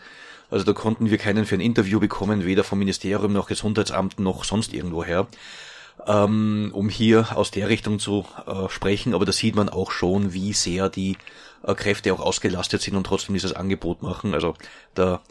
Also 0.52 0.64
da 0.66 0.74
konnten 0.74 1.10
wir 1.10 1.18
keinen 1.18 1.48
für 1.48 1.56
ein 1.56 1.62
Interview 1.62 2.00
bekommen, 2.00 2.46
weder 2.46 2.64
vom 2.64 2.78
Ministerium 2.78 3.34
noch 3.34 3.48
Gesundheitsamt 3.48 4.20
noch 4.20 4.44
sonst 4.44 4.72
irgendwoher, 4.72 5.26
ähm, 6.06 6.70
um 6.76 6.90
hier 6.90 7.36
aus 7.36 7.50
der 7.50 7.70
Richtung 7.70 7.98
zu 7.98 8.28
äh, 8.46 8.70
sprechen. 8.70 9.16
Aber 9.16 9.26
da 9.26 9.32
sieht 9.32 9.56
man 9.56 9.70
auch 9.70 9.90
schon, 9.90 10.32
wie 10.34 10.54
sehr 10.54 10.90
die 10.90 11.18
äh, 11.64 11.74
Kräfte 11.74 12.14
auch 12.14 12.20
ausgelastet 12.20 12.84
sind 12.84 12.96
und 12.96 13.06
trotzdem 13.08 13.34
dieses 13.34 13.54
Angebot 13.54 14.04
machen. 14.04 14.36
Also 14.36 14.54
da 14.94 15.22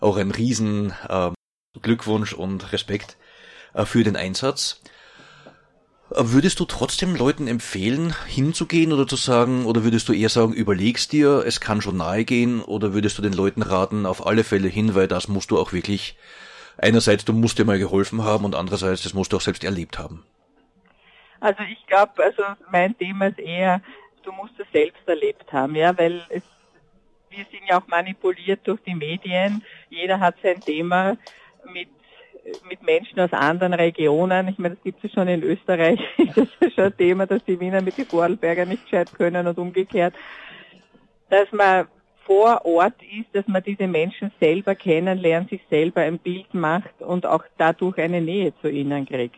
auch 0.00 0.16
ein 0.16 0.30
riesen 0.30 0.94
äh, 1.10 1.30
Glückwunsch 1.82 2.32
und 2.32 2.72
Respekt 2.72 3.18
äh, 3.74 3.84
für 3.84 4.02
den 4.02 4.16
Einsatz. 4.16 4.80
Würdest 6.12 6.58
du 6.58 6.64
trotzdem 6.64 7.14
Leuten 7.14 7.46
empfehlen, 7.46 8.14
hinzugehen 8.26 8.92
oder 8.92 9.06
zu 9.06 9.14
sagen, 9.14 9.64
oder 9.64 9.84
würdest 9.84 10.08
du 10.08 10.12
eher 10.12 10.28
sagen, 10.28 10.52
überlegst 10.52 11.12
dir, 11.12 11.44
es 11.46 11.60
kann 11.60 11.80
schon 11.80 11.98
nahe 11.98 12.24
gehen, 12.24 12.62
oder 12.62 12.92
würdest 12.92 13.16
du 13.16 13.22
den 13.22 13.32
Leuten 13.32 13.62
raten, 13.62 14.06
auf 14.06 14.26
alle 14.26 14.42
Fälle 14.42 14.66
hin, 14.66 14.96
weil 14.96 15.06
das 15.06 15.28
musst 15.28 15.52
du 15.52 15.58
auch 15.58 15.72
wirklich, 15.72 16.16
einerseits, 16.78 17.24
du 17.24 17.32
musst 17.32 17.60
dir 17.60 17.64
mal 17.64 17.78
geholfen 17.78 18.24
haben 18.24 18.44
und 18.44 18.56
andererseits, 18.56 19.04
das 19.04 19.14
musst 19.14 19.32
du 19.32 19.36
auch 19.36 19.40
selbst 19.40 19.62
erlebt 19.62 20.00
haben. 20.00 20.24
Also 21.38 21.62
ich 21.62 21.86
glaube, 21.86 22.24
also 22.24 22.42
mein 22.72 22.98
Thema 22.98 23.28
ist 23.28 23.38
eher, 23.38 23.80
du 24.24 24.32
musst 24.32 24.54
es 24.58 24.66
selbst 24.72 25.06
erlebt 25.06 25.52
haben, 25.52 25.76
ja, 25.76 25.96
weil 25.96 26.22
es, 26.28 26.42
wir 27.30 27.46
sind 27.52 27.62
ja 27.68 27.80
auch 27.80 27.86
manipuliert 27.86 28.60
durch 28.64 28.80
die 28.84 28.96
Medien. 28.96 29.64
Jeder 29.88 30.18
hat 30.18 30.34
sein 30.42 30.60
Thema 30.60 31.16
mit 31.72 31.88
mit 32.68 32.82
Menschen 32.82 33.20
aus 33.20 33.32
anderen 33.32 33.74
Regionen. 33.74 34.48
Ich 34.48 34.58
meine, 34.58 34.74
das 34.74 34.84
gibt 34.84 35.04
es 35.04 35.12
schon 35.12 35.28
in 35.28 35.42
Österreich. 35.42 36.00
Das 36.34 36.48
ist 36.60 36.74
schon 36.74 36.84
ein 36.84 36.96
Thema, 36.96 37.26
dass 37.26 37.44
die 37.44 37.58
Wiener 37.58 37.80
mit 37.80 37.98
den 37.98 38.06
Vorarlberger 38.06 38.66
nicht 38.66 38.84
gescheit 38.84 39.12
können 39.14 39.46
und 39.46 39.58
umgekehrt. 39.58 40.14
Dass 41.28 41.50
man 41.52 41.86
vor 42.24 42.64
Ort 42.64 42.94
ist, 43.02 43.28
dass 43.32 43.46
man 43.48 43.62
diese 43.62 43.86
Menschen 43.86 44.30
selber 44.40 44.74
kennenlernt, 44.74 45.50
sich 45.50 45.62
selber 45.68 46.02
ein 46.02 46.18
Bild 46.18 46.52
macht 46.54 47.00
und 47.00 47.26
auch 47.26 47.44
dadurch 47.58 47.98
eine 47.98 48.20
Nähe 48.20 48.52
zu 48.60 48.68
ihnen 48.68 49.06
kriegt. 49.06 49.36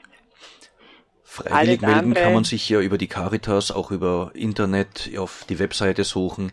Freiwillig 1.25 1.81
melden 1.81 2.13
kann 2.13 2.35
man 2.35 2.45
sich 2.45 2.69
ja 2.69 2.81
über 2.81 2.99
die 2.99 3.07
Caritas, 3.07 3.71
auch 3.71 3.91
über 3.91 4.33
Internet 4.35 5.11
auf 5.17 5.47
die 5.49 5.59
Webseite 5.59 6.05
suchen. 6.05 6.53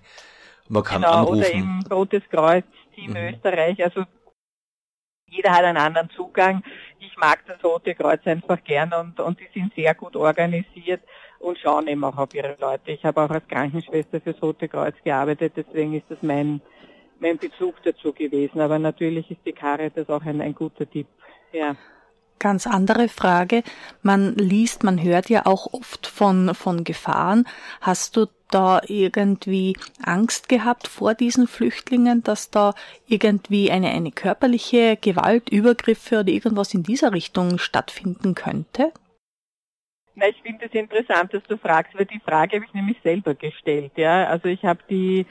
Man 0.70 0.84
kann 0.84 1.02
genau, 1.02 1.28
anrufen. 1.28 1.40
Oder 1.40 1.52
im 1.52 1.84
Rotes 1.92 2.24
Kreuz 2.30 2.66
Team 3.00 3.12
mhm. 3.12 3.34
Österreich. 3.34 3.84
Also 3.84 4.04
jeder 5.30 5.52
hat 5.52 5.64
einen 5.64 5.78
anderen 5.78 6.10
Zugang. 6.12 6.64
Ich 7.00 7.16
mag 7.18 7.46
das 7.48 7.64
Rote 7.64 7.96
Kreuz 7.96 8.26
einfach 8.26 8.64
gern 8.64 8.94
und, 8.94 9.20
und 9.20 9.40
die 9.40 9.48
sind 9.54 9.74
sehr 9.76 9.94
gut 9.96 10.16
organisiert 10.16 11.02
und 11.40 11.58
schauen 11.58 11.88
eben 11.88 12.04
auch 12.04 12.18
auf 12.18 12.34
ihre 12.34 12.56
Leute. 12.60 12.92
Ich 12.92 13.04
habe 13.06 13.22
auch 13.22 13.30
als 13.30 13.48
Krankenschwester 13.48 14.22
fürs 14.22 14.42
Rote 14.42 14.68
Kreuz 14.68 14.96
gearbeitet, 15.04 15.54
deswegen 15.56 15.94
ist 15.94 16.06
das 16.10 16.22
mein, 16.22 16.62
mein 17.20 17.38
Bezug 17.38 17.82
dazu 17.84 18.14
gewesen. 18.14 18.60
Aber 18.60 18.80
natürlich 18.80 19.32
ist 19.32 19.46
die 19.46 19.54
Caritas 19.54 20.10
auch 20.10 20.26
ein, 20.26 20.42
ein 20.42 20.56
guter 20.56 20.90
Tipp. 20.90 21.08
Ja. 21.52 21.76
Ganz 22.40 22.66
andere 22.68 23.10
Frage. 23.10 23.64
Man 24.02 24.36
liest, 24.36 24.84
man 24.84 25.02
hört 25.02 25.30
ja 25.30 25.46
auch 25.46 25.74
oft 25.74 26.08
von, 26.08 26.56
von 26.56 26.86
Gefahren. 26.86 27.46
Hast 27.82 28.16
du 28.16 28.28
da 28.50 28.82
irgendwie 28.88 29.78
Angst 30.02 30.50
gehabt 30.50 30.88
vor 30.88 31.14
diesen 31.14 31.48
Flüchtlingen, 31.48 32.24
dass 32.24 32.50
da 32.50 32.74
irgendwie 33.08 33.72
eine, 33.72 33.90
eine 33.90 34.12
körperliche 34.12 34.98
Gewalt, 34.98 35.50
Übergriffe 35.50 36.22
oder 36.22 36.30
irgendwas 36.30 36.74
in 36.74 36.84
dieser 36.84 37.14
Richtung 37.14 37.58
stattfinden 37.60 38.36
könnte? 38.36 38.92
Na, 40.16 40.28
ich 40.28 40.42
finde 40.42 40.66
es 40.66 40.74
interessant, 40.74 41.34
dass 41.34 41.44
du 41.44 41.58
fragst, 41.58 41.98
weil 41.98 42.06
die 42.06 42.20
Frage 42.20 42.58
habe 42.58 42.66
ich 42.66 42.74
nämlich 42.74 42.98
selber 43.04 43.36
gestellt. 43.36 43.94
Ja, 43.96 44.26
also 44.26 44.48
ich 44.48 44.66
habe 44.66 44.80
die 44.90 45.26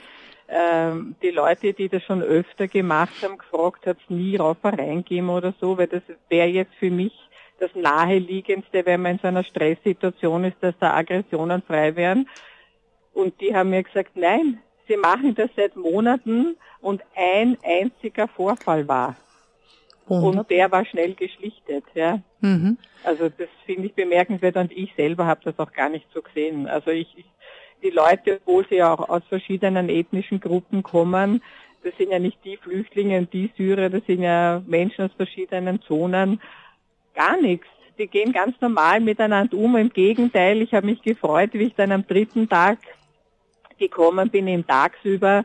ähm, 0.48 1.14
die 1.22 1.30
Leute, 1.30 1.74
die 1.74 1.88
das 1.88 2.02
schon 2.02 2.22
öfter 2.22 2.68
gemacht 2.68 3.12
haben, 3.22 3.38
gefragt, 3.38 3.86
hat 3.86 3.98
es 4.02 4.10
nie 4.10 4.36
Raufereien 4.36 5.04
gegeben 5.04 5.28
oder 5.30 5.54
so, 5.60 5.76
weil 5.76 5.88
das 5.88 6.02
wäre 6.28 6.48
jetzt 6.48 6.74
für 6.76 6.90
mich 6.90 7.12
das 7.60 7.74
naheliegendste, 7.74 8.86
wenn 8.86 9.02
man 9.02 9.12
in 9.12 9.18
so 9.18 9.28
einer 9.28 9.44
Stresssituation 9.44 10.44
ist, 10.44 10.56
dass 10.60 10.74
da 10.78 10.94
Aggressionen 10.94 11.62
frei 11.62 11.96
werden. 11.96 12.28
Und 13.12 13.40
die 13.40 13.54
haben 13.54 13.70
mir 13.70 13.82
gesagt, 13.82 14.12
nein, 14.14 14.60
sie 14.86 14.96
machen 14.96 15.34
das 15.34 15.50
seit 15.56 15.76
Monaten 15.76 16.56
und 16.80 17.02
ein 17.16 17.58
einziger 17.62 18.28
Vorfall 18.28 18.86
war. 18.86 19.16
Und 20.06 20.50
der 20.50 20.72
war 20.72 20.86
schnell 20.86 21.14
geschlichtet, 21.14 21.84
ja. 21.94 22.20
Mhm. 22.40 22.78
Also 23.04 23.28
das 23.28 23.48
finde 23.66 23.88
ich 23.88 23.94
bemerkenswert 23.94 24.56
und 24.56 24.72
ich 24.72 24.94
selber 24.96 25.26
habe 25.26 25.40
das 25.44 25.58
auch 25.58 25.72
gar 25.72 25.90
nicht 25.90 26.06
so 26.14 26.22
gesehen. 26.22 26.66
Also 26.66 26.90
ich, 26.90 27.08
ich 27.18 27.26
die 27.82 27.90
Leute, 27.90 28.40
obwohl 28.40 28.66
sie 28.68 28.76
ja 28.76 28.92
auch 28.92 29.08
aus 29.08 29.22
verschiedenen 29.28 29.88
ethnischen 29.88 30.40
Gruppen 30.40 30.82
kommen, 30.82 31.42
das 31.82 31.96
sind 31.96 32.10
ja 32.10 32.18
nicht 32.18 32.38
die 32.44 32.56
Flüchtlinge 32.56 33.18
und 33.18 33.32
die 33.32 33.50
Syrer, 33.56 33.88
das 33.88 34.04
sind 34.06 34.22
ja 34.22 34.62
Menschen 34.66 35.04
aus 35.04 35.12
verschiedenen 35.16 35.80
Zonen, 35.82 36.40
gar 37.14 37.40
nichts. 37.40 37.66
Die 37.98 38.06
gehen 38.06 38.32
ganz 38.32 38.60
normal 38.60 39.00
miteinander 39.00 39.56
um. 39.56 39.76
Im 39.76 39.90
Gegenteil, 39.90 40.62
ich 40.62 40.72
habe 40.72 40.86
mich 40.86 41.02
gefreut, 41.02 41.50
wie 41.52 41.64
ich 41.64 41.74
dann 41.74 41.90
am 41.90 42.06
dritten 42.06 42.48
Tag 42.48 42.78
gekommen 43.78 44.30
bin, 44.30 44.46
im 44.46 44.66
Tagsüber. 44.66 45.44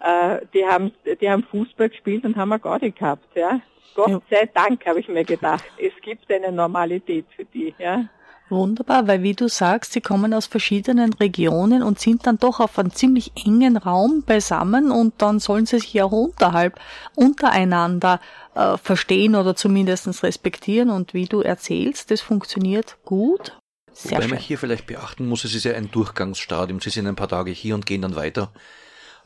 Äh, 0.00 0.40
die 0.52 0.64
haben, 0.66 0.92
die 1.20 1.30
haben 1.30 1.44
Fußball 1.44 1.88
gespielt 1.88 2.24
und 2.24 2.36
haben 2.36 2.52
eine 2.52 2.60
Gaudi 2.60 2.90
gehabt, 2.90 3.34
ja. 3.34 3.60
Gott 3.94 4.10
ja. 4.10 4.20
sei 4.30 4.46
Dank, 4.52 4.84
habe 4.86 5.00
ich 5.00 5.08
mir 5.08 5.24
gedacht. 5.24 5.64
Es 5.78 5.92
gibt 6.02 6.30
eine 6.30 6.52
Normalität 6.52 7.24
für 7.34 7.46
die, 7.46 7.74
ja. 7.78 8.04
Wunderbar, 8.48 9.08
weil 9.08 9.24
wie 9.24 9.34
du 9.34 9.48
sagst, 9.48 9.92
sie 9.92 10.00
kommen 10.00 10.32
aus 10.32 10.46
verschiedenen 10.46 11.12
Regionen 11.14 11.82
und 11.82 11.98
sind 11.98 12.28
dann 12.28 12.38
doch 12.38 12.60
auf 12.60 12.78
einem 12.78 12.92
ziemlich 12.92 13.32
engen 13.44 13.76
Raum 13.76 14.22
beisammen 14.24 14.92
und 14.92 15.14
dann 15.18 15.40
sollen 15.40 15.66
sie 15.66 15.80
sich 15.80 16.00
auch 16.00 16.12
unterhalb 16.12 16.78
untereinander 17.16 18.20
äh, 18.54 18.76
verstehen 18.76 19.34
oder 19.34 19.56
zumindest 19.56 20.22
respektieren 20.22 20.90
und 20.90 21.12
wie 21.12 21.24
du 21.24 21.40
erzählst, 21.40 22.12
das 22.12 22.20
funktioniert 22.20 22.96
gut. 23.04 23.58
Sehr 23.92 24.12
Wobei 24.12 24.22
schön. 24.22 24.30
man 24.30 24.38
hier 24.38 24.58
vielleicht 24.58 24.86
beachten 24.86 25.26
muss, 25.26 25.44
es 25.44 25.54
ist 25.54 25.64
ja 25.64 25.72
ein 25.72 25.90
Durchgangsstadium. 25.90 26.80
Sie 26.80 26.90
sind 26.90 27.08
ein 27.08 27.16
paar 27.16 27.28
Tage 27.28 27.50
hier 27.50 27.74
und 27.74 27.86
gehen 27.86 28.02
dann 28.02 28.14
weiter. 28.14 28.52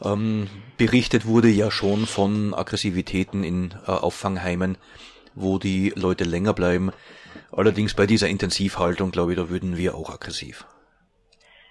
Ähm, 0.01 0.49
berichtet 0.79 1.27
wurde 1.27 1.49
ja 1.49 1.71
schon 1.71 2.07
von 2.07 2.55
Aggressivitäten 2.55 3.45
in 3.45 3.75
äh, 3.87 3.91
Auffangheimen, 3.91 4.79
wo 5.35 5.59
die 5.59 5.93
Leute 5.95 6.25
länger 6.25 6.55
bleiben. 6.55 6.93
Allerdings 7.53 7.95
bei 7.95 8.07
dieser 8.07 8.29
Intensivhaltung, 8.29 9.11
glaube 9.11 9.33
ich, 9.33 9.39
da 9.39 9.49
würden 9.49 9.77
wir 9.77 9.95
auch 9.95 10.11
aggressiv. 10.11 10.67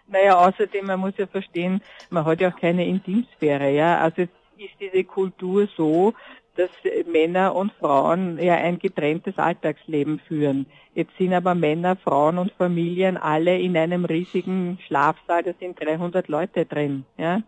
Naja, 0.07 0.37
außerdem, 0.37 0.87
man 0.87 0.99
muss 0.99 1.13
ja 1.17 1.27
verstehen, 1.27 1.81
man 2.09 2.25
hat 2.25 2.41
ja 2.41 2.49
auch 2.49 2.59
keine 2.59 2.85
Intimsphäre, 2.85 3.71
ja. 3.71 3.99
Also 3.99 4.23
ist 4.23 4.75
diese 4.79 5.03
Kultur 5.03 5.67
so, 5.77 6.13
dass 6.55 6.69
Männer 7.09 7.55
und 7.55 7.71
Frauen 7.73 8.37
ja 8.39 8.55
ein 8.55 8.79
getrenntes 8.79 9.37
Alltagsleben 9.37 10.19
führen. 10.27 10.65
Jetzt 10.93 11.15
sind 11.17 11.33
aber 11.33 11.55
Männer, 11.55 11.95
Frauen 11.95 12.37
und 12.37 12.51
Familien 12.53 13.15
alle 13.15 13.57
in 13.57 13.77
einem 13.77 14.03
riesigen 14.03 14.77
Schlafsaal, 14.85 15.43
da 15.43 15.53
sind 15.59 15.79
300 15.79 16.27
Leute 16.27 16.65
drin, 16.65 17.05
ja. 17.17 17.41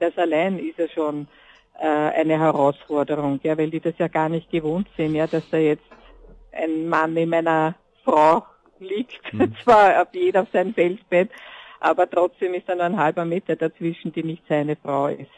Das 0.00 0.16
allein 0.16 0.58
ist 0.58 0.78
ja 0.78 0.88
schon 0.88 1.28
äh, 1.78 1.86
eine 1.86 2.38
Herausforderung, 2.38 3.38
ja, 3.42 3.56
weil 3.56 3.70
die 3.70 3.80
das 3.80 3.94
ja 3.98 4.08
gar 4.08 4.28
nicht 4.28 4.50
gewohnt 4.50 4.88
sind, 4.96 5.14
ja, 5.14 5.26
dass 5.26 5.48
da 5.50 5.58
jetzt 5.58 5.84
ein 6.52 6.88
Mann 6.88 7.16
in 7.16 7.28
meiner 7.28 7.74
Frau 8.04 8.44
liegt, 8.78 9.32
mhm. 9.32 9.54
zwar 9.62 10.02
auf 10.02 10.08
jeder 10.12 10.42
auf 10.42 10.48
seinem 10.52 10.74
Feldbett, 10.74 11.30
aber 11.80 12.08
trotzdem 12.08 12.54
ist 12.54 12.68
da 12.68 12.74
nur 12.74 12.84
ein 12.84 12.98
halber 12.98 13.24
Meter 13.24 13.56
dazwischen, 13.56 14.12
die 14.12 14.22
nicht 14.22 14.42
seine 14.48 14.76
Frau 14.76 15.08
ist. 15.08 15.30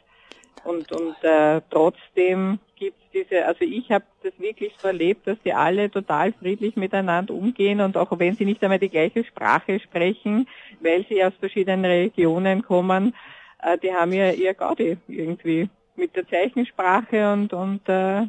Und, 0.64 0.92
und 0.92 1.16
äh, 1.22 1.60
trotzdem 1.70 2.60
gibt 2.76 2.96
es 3.02 3.10
diese, 3.28 3.44
also 3.46 3.64
ich 3.64 3.90
habe 3.90 4.04
das 4.22 4.32
wirklich 4.38 4.72
so 4.78 4.88
erlebt, 4.88 5.26
dass 5.26 5.36
die 5.44 5.52
alle 5.52 5.90
total 5.90 6.32
friedlich 6.32 6.76
miteinander 6.76 7.34
umgehen 7.34 7.80
und 7.80 7.96
auch 7.96 8.16
wenn 8.18 8.36
sie 8.36 8.44
nicht 8.44 8.62
einmal 8.62 8.78
die 8.78 8.88
gleiche 8.88 9.24
Sprache 9.24 9.80
sprechen, 9.80 10.48
weil 10.80 11.04
sie 11.08 11.24
aus 11.24 11.32
verschiedenen 11.38 11.84
Regionen 11.84 12.62
kommen, 12.62 13.14
äh, 13.60 13.76
die 13.78 13.92
haben 13.92 14.12
ja 14.12 14.30
ihr 14.30 14.54
Gaudi 14.54 14.96
irgendwie 15.08 15.68
mit 15.96 16.14
der 16.14 16.28
Zeichensprache 16.28 17.32
und, 17.32 17.52
und 17.52 17.88
äh, 17.88 18.22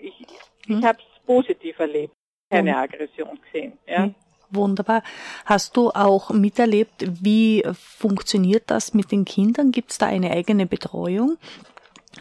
ich, 0.00 0.26
ich 0.66 0.84
habe 0.84 0.98
es 0.98 1.26
positiv 1.26 1.78
erlebt 1.78 2.17
keine 2.50 2.76
Aggression 2.76 3.38
gesehen. 3.44 3.78
Ja. 3.86 4.10
Wunderbar. 4.50 5.02
Hast 5.44 5.76
du 5.76 5.90
auch 5.90 6.30
miterlebt, 6.30 7.04
wie 7.22 7.62
funktioniert 7.74 8.64
das 8.70 8.94
mit 8.94 9.12
den 9.12 9.24
Kindern? 9.24 9.72
Gibt 9.72 9.90
es 9.90 9.98
da 9.98 10.06
eine 10.06 10.30
eigene 10.30 10.66
Betreuung, 10.66 11.36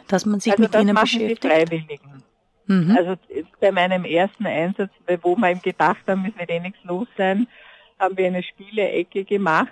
dass 0.10 0.26
man 0.26 0.42
sich 0.42 0.52
also 0.54 0.64
mit 0.64 0.76
ihnen 0.76 0.96
beschäftigt? 0.96 1.44
Die 1.46 1.48
Freiwilligen. 1.48 2.24
Mhm. 2.66 2.98
Also 2.98 3.16
bei 3.62 3.72
meinem 3.72 4.04
ersten 4.04 4.46
Einsatz, 4.46 4.92
wo 5.22 5.38
wir 5.38 5.52
ihm 5.52 5.62
gedacht 5.62 6.02
haben, 6.08 6.26
es 6.26 6.38
wird 6.38 6.50
eh 6.50 6.60
nichts 6.60 6.84
los 6.84 7.08
sein, 7.18 7.48
haben 7.98 8.18
wir 8.18 8.28
eine 8.28 8.44
Spielecke 8.44 9.24
gemacht 9.24 9.72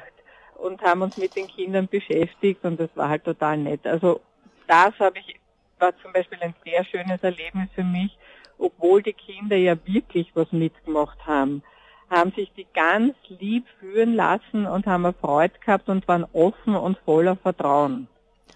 und 0.55 0.81
haben 0.81 1.01
uns 1.01 1.17
mit 1.17 1.35
den 1.35 1.47
Kindern 1.47 1.89
beschäftigt 1.89 2.63
und 2.63 2.79
das 2.79 2.89
war 2.95 3.09
halt 3.09 3.25
total 3.25 3.57
nett. 3.57 3.85
Also 3.85 4.21
das 4.67 4.97
habe 4.99 5.19
ich, 5.19 5.39
war 5.77 5.93
zum 6.01 6.13
Beispiel 6.13 6.37
ein 6.41 6.55
sehr 6.63 6.85
schönes 6.85 7.21
Erlebnis 7.21 7.69
für 7.75 7.83
mich, 7.83 8.17
obwohl 8.57 9.01
die 9.01 9.13
Kinder 9.13 9.55
ja 9.55 9.75
wirklich 9.85 10.31
was 10.33 10.51
mitgemacht 10.51 11.25
haben, 11.25 11.63
haben 12.09 12.31
sich 12.31 12.51
die 12.55 12.67
ganz 12.73 13.13
lieb 13.39 13.65
führen 13.79 14.15
lassen 14.15 14.65
und 14.65 14.85
haben 14.85 15.11
Freude 15.19 15.53
gehabt 15.63 15.89
und 15.89 16.07
waren 16.07 16.25
offen 16.33 16.75
und 16.75 16.97
voller 17.05 17.35
Vertrauen. 17.35 18.07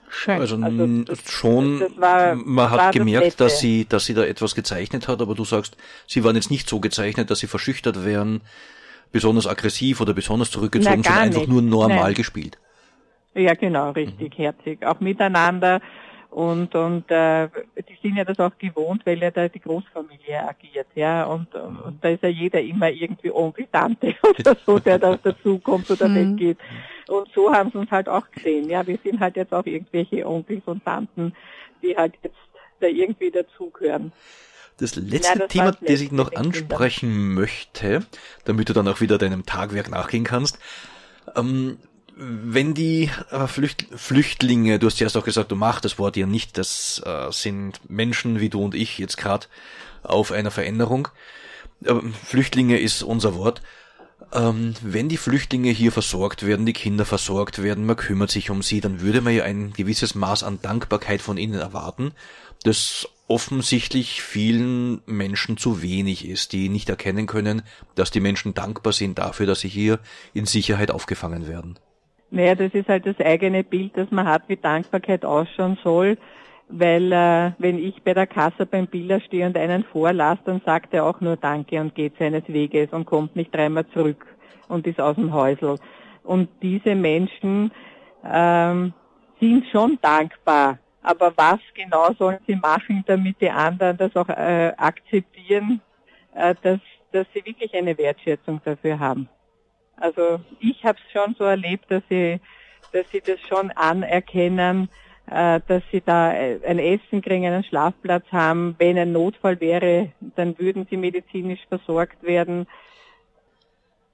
Schön. 0.09 0.39
Also, 0.39 0.57
also 0.57 1.03
das, 1.03 1.31
schon, 1.31 1.79
das 1.79 1.97
war, 1.97 2.35
man 2.35 2.71
hat 2.71 2.93
gemerkt, 2.93 3.39
dass 3.39 3.59
sie, 3.59 3.85
dass 3.88 4.05
sie 4.05 4.15
da 4.15 4.23
etwas 4.23 4.55
gezeichnet 4.55 5.07
hat, 5.07 5.21
aber 5.21 5.35
du 5.35 5.45
sagst, 5.45 5.77
sie 6.07 6.23
waren 6.23 6.35
jetzt 6.35 6.49
nicht 6.49 6.67
so 6.67 6.79
gezeichnet, 6.79 7.29
dass 7.29 7.39
sie 7.39 7.47
verschüchtert 7.47 8.03
wären, 8.05 8.41
besonders 9.12 9.45
aggressiv 9.45 10.01
oder 10.01 10.13
besonders 10.13 10.49
zurückgezogen, 10.49 11.03
sondern 11.03 11.23
einfach 11.23 11.47
nur 11.47 11.62
normal 11.62 11.97
Nein. 11.97 12.13
gespielt. 12.15 12.57
Ja, 13.35 13.53
genau, 13.53 13.91
richtig, 13.91 14.38
mhm. 14.38 14.43
herzig. 14.43 14.85
Auch 14.85 14.99
miteinander 14.99 15.79
Und, 16.30 16.76
und 16.76 17.10
äh, 17.10 17.48
die 17.76 17.98
sind 18.04 18.15
ja 18.15 18.24
das 18.24 18.39
auch 18.39 18.56
gewohnt, 18.60 19.04
weil 19.06 19.20
ja 19.20 19.32
da 19.32 19.48
die 19.48 19.60
Großfamilie 19.60 20.48
agiert, 20.48 20.88
ja. 20.94 21.24
Und, 21.26 21.54
und 21.56 21.98
da 22.02 22.10
ist 22.10 22.22
ja 22.22 22.30
jeder 22.30 22.62
immer 22.62 22.92
irgendwie 22.92 23.32
Onkel, 23.32 23.68
Tante 23.72 24.15
oder 24.39 24.56
so, 24.65 24.78
der 24.78 25.00
da 25.00 25.18
dazukommt 25.18 25.89
oder 25.89 26.08
Mhm. 26.08 26.38
weggeht. 26.38 26.58
Und 27.08 27.28
so 27.34 27.52
haben 27.52 27.72
sie 27.72 27.80
uns 27.80 27.89
halt 27.89 28.08
auch 28.08 28.30
gesehen. 28.30 28.70
Ja, 28.70 28.86
wir 28.86 29.00
sind 29.04 29.20
halt 29.20 29.36
jetzt 29.38 29.54
auch 29.54 29.65
irgendwelche 29.65 30.28
Onkels 30.28 30.62
und 30.65 30.86
Tanten, 30.86 31.34
die 31.82 31.98
halt 31.98 32.13
jetzt 32.22 32.36
da 32.80 32.88
irgendwie 32.88 33.32
dazugehören. 33.32 34.12
Das 34.78 34.96
letzte 34.96 35.39
das 35.39 35.50
Thema, 35.50 35.72
das 35.72 36.00
ich 36.00 36.12
noch 36.12 36.34
ansprechen 36.36 37.34
möchte, 37.34 38.06
damit 38.46 38.70
du 38.70 38.74
dann 38.74 38.88
auch 38.88 39.02
wieder 39.02 39.18
deinem 39.18 39.46
Tagwerk 39.46 39.89
nachgehen 39.89 40.24
kannst. 40.24 40.60
Ähm, 41.36 41.80
wenn 42.19 42.73
die 42.73 43.10
äh, 43.32 43.47
Flücht 43.47 43.88
Flüchtlinge, 43.95 44.77
du 44.77 44.88
hast 44.88 44.99
ja 44.99 45.05
erst 45.05 45.15
auch 45.15 45.23
gesagt, 45.23 45.51
du 45.51 45.55
machst 45.55 45.86
das 45.86 45.97
Wort 45.97 46.17
ja 46.17 46.25
nicht, 46.25 46.58
das 46.58 47.01
äh, 47.05 47.32
sind 47.32 47.79
Menschen 47.89 48.41
wie 48.41 48.49
du 48.49 48.63
und 48.63 48.75
ich 48.75 48.97
jetzt 48.97 49.17
gerade 49.17 49.47
auf 50.03 50.32
einer 50.32 50.51
Veränderung. 50.51 51.08
Aber 51.88 52.03
Flüchtlinge 52.25 52.77
ist 52.77 53.03
unser 53.03 53.36
Wort. 53.36 53.62
Ähm, 54.34 54.73
wenn 54.82 55.08
die 55.08 55.17
Flüchtlinge 55.17 55.71
hier 55.71 55.93
versorgt 55.93 56.45
werden, 56.45 56.65
die 56.65 56.73
Kinder 56.73 57.05
versorgt 57.05 57.63
werden, 57.63 57.86
man 57.86 57.95
kümmert 57.95 58.32
sich 58.32 58.49
um 58.49 58.62
sie, 58.62 58.82
dann 58.82 58.99
würde 58.99 59.21
man 59.21 59.34
ja 59.34 59.45
ein 59.45 59.71
gewisses 59.71 60.13
Maß 60.13 60.43
an 60.43 60.62
Dankbarkeit 60.62 61.21
von 61.21 61.38
ihnen 61.38 61.60
erwarten, 61.60 62.12
das 62.63 63.08
offensichtlich 63.27 64.21
vielen 64.21 65.01
Menschen 65.05 65.55
zu 65.55 65.82
wenig 65.82 66.27
ist, 66.27 66.51
die 66.51 66.67
nicht 66.67 66.89
erkennen 66.89 67.27
können, 67.27 67.62
dass 67.95 68.12
die 68.12 68.19
Menschen 68.19 68.53
dankbar 68.53 68.91
sind 68.91 69.19
dafür, 69.19 69.45
dass 69.45 69.62
sie 69.62 69.69
hier 69.69 69.99
in 70.34 70.45
Sicherheit 70.45 70.91
aufgefangen 70.91 71.47
werden. 71.47 71.79
Naja, 72.32 72.56
das 72.56 72.74
ist 72.74 72.88
halt 72.88 73.06
das 73.06 73.20
eigene 73.20 73.63
Bild, 73.63 73.98
das 73.98 74.12
man 74.12 74.28
hat, 74.28 74.44
wie 74.48 74.58
Dankbarkeit 74.58 75.26
ausschauen 75.26 75.78
soll. 75.84 76.18
Weil 76.68 77.12
äh, 77.12 77.52
wenn 77.58 77.80
ich 77.80 78.04
bei 78.04 78.13
der 78.13 78.28
Kasse 78.28 78.68
beim 78.68 78.86
Biller 78.86 79.20
stehe 79.22 79.48
und 79.48 79.58
einen 79.58 79.84
vorlasse, 79.84 80.42
dann 80.46 80.62
sagt 80.63 80.94
er 80.94 81.06
auch 81.06 81.20
nur 81.20 81.36
Danke 81.36 81.82
und 81.82 81.96
geht 81.96 82.13
seines 82.20 82.48
Weges 82.48 82.92
und 82.92 83.06
kommt 83.06 83.36
nicht 83.36 83.54
dreimal 83.54 83.88
zurück 83.88 84.28
und 84.68 84.86
ist 84.86 85.02
aus 85.02 85.15
dem 85.15 85.34
Häusl. 85.34 85.78
Und 86.24 86.48
diese 86.62 86.94
Menschen 86.94 87.72
ähm, 88.24 88.94
sind 89.39 89.65
schon 89.72 89.98
dankbar. 90.00 90.78
Aber 91.02 91.34
was 91.36 91.60
genau 91.74 92.13
sollen 92.13 92.39
sie 92.46 92.56
machen, 92.56 93.04
damit 93.08 93.42
die 93.42 93.50
anderen 93.50 93.98
das 93.98 94.15
auch 94.15 94.30
äh, 94.30 94.74
akzeptieren, 94.78 95.82
äh, 96.36 96.54
dass, 96.62 96.80
dass 97.12 97.26
sie 97.34 97.44
wirklich 97.46 97.74
eine 97.74 97.98
Wertschätzung 97.98 98.62
dafür 98.63 99.00
haben? 99.00 99.28
Also 99.99 100.39
ich 100.59 100.83
habe 100.83 100.97
es 101.05 101.12
schon 101.12 101.35
so 101.38 101.43
erlebt, 101.43 101.85
dass 101.89 102.03
sie, 102.09 102.39
dass 102.93 103.09
sie 103.12 103.21
das 103.21 103.39
schon 103.41 103.71
anerkennen, 103.71 104.89
äh, 105.29 105.59
dass 105.67 105.83
sie 105.91 106.01
da 106.01 106.33
äh, 106.33 106.59
ein 106.65 106.79
Essen 106.79 107.21
kriegen, 107.21 107.45
einen 107.45 107.63
Schlafplatz 107.63 108.25
haben. 108.31 108.75
Wenn 108.79 108.97
ein 108.97 109.12
Notfall 109.12 109.59
wäre, 109.59 110.12
dann 110.35 110.57
würden 110.57 110.88
sie 110.89 110.97
medizinisch 110.97 111.65
versorgt 111.67 112.23
werden. 112.23 112.67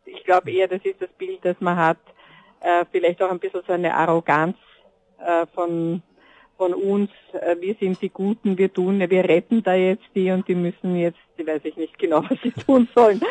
Ich 0.06 0.24
glaube 0.24 0.52
eher, 0.52 0.68
das 0.68 0.84
ist 0.84 1.02
das 1.02 1.10
Bild, 1.18 1.40
das 1.44 1.60
man 1.60 1.78
hat. 1.78 1.98
Äh, 2.62 2.86
vielleicht 2.92 3.22
auch 3.22 3.32
ein 3.32 3.40
bisschen 3.40 3.64
so 3.66 3.74
eine 3.74 3.94
Arroganz 3.94 4.58
äh, 5.20 5.46
von 5.54 6.02
von 6.58 6.74
uns, 6.74 7.10
äh, 7.34 7.56
wir 7.60 7.76
sind 7.80 8.02
die 8.02 8.10
Guten, 8.10 8.58
wir 8.58 8.72
tun, 8.72 9.00
wir 9.00 9.26
retten 9.26 9.62
da 9.64 9.74
jetzt 9.74 10.06
die 10.16 10.32
und 10.32 10.48
die 10.48 10.56
müssen 10.56 10.96
jetzt, 10.96 11.20
die 11.38 11.46
weiß 11.46 11.62
ich 11.66 11.76
nicht 11.76 11.98
genau, 12.00 12.24
was 12.30 12.40
sie 12.42 12.52
tun 12.52 12.88
sollen, 12.96 13.22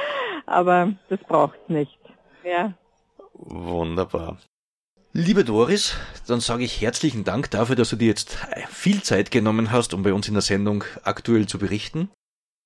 aber 0.47 0.93
das 1.09 1.21
braucht's 1.21 1.69
nicht. 1.69 1.99
Ja, 2.45 2.75
Wunderbar. 3.35 4.39
Liebe 5.13 5.45
Doris, 5.45 5.95
dann 6.27 6.41
sage 6.41 6.65
ich 6.65 6.81
herzlichen 6.81 7.25
Dank 7.25 7.51
dafür, 7.51 7.77
dass 7.77 7.91
du 7.91 7.97
dir 7.97 8.09
jetzt 8.09 8.39
viel 8.71 9.03
Zeit 9.03 9.31
genommen 9.31 9.71
hast, 9.71 9.95
um 9.95 10.03
bei 10.03 10.13
uns 10.13 10.29
in 10.29 10.35
der 10.35 10.43
Sendung 10.43 10.85
aktuell 11.03 11.47
zu 11.47 11.59
berichten. 11.59 12.11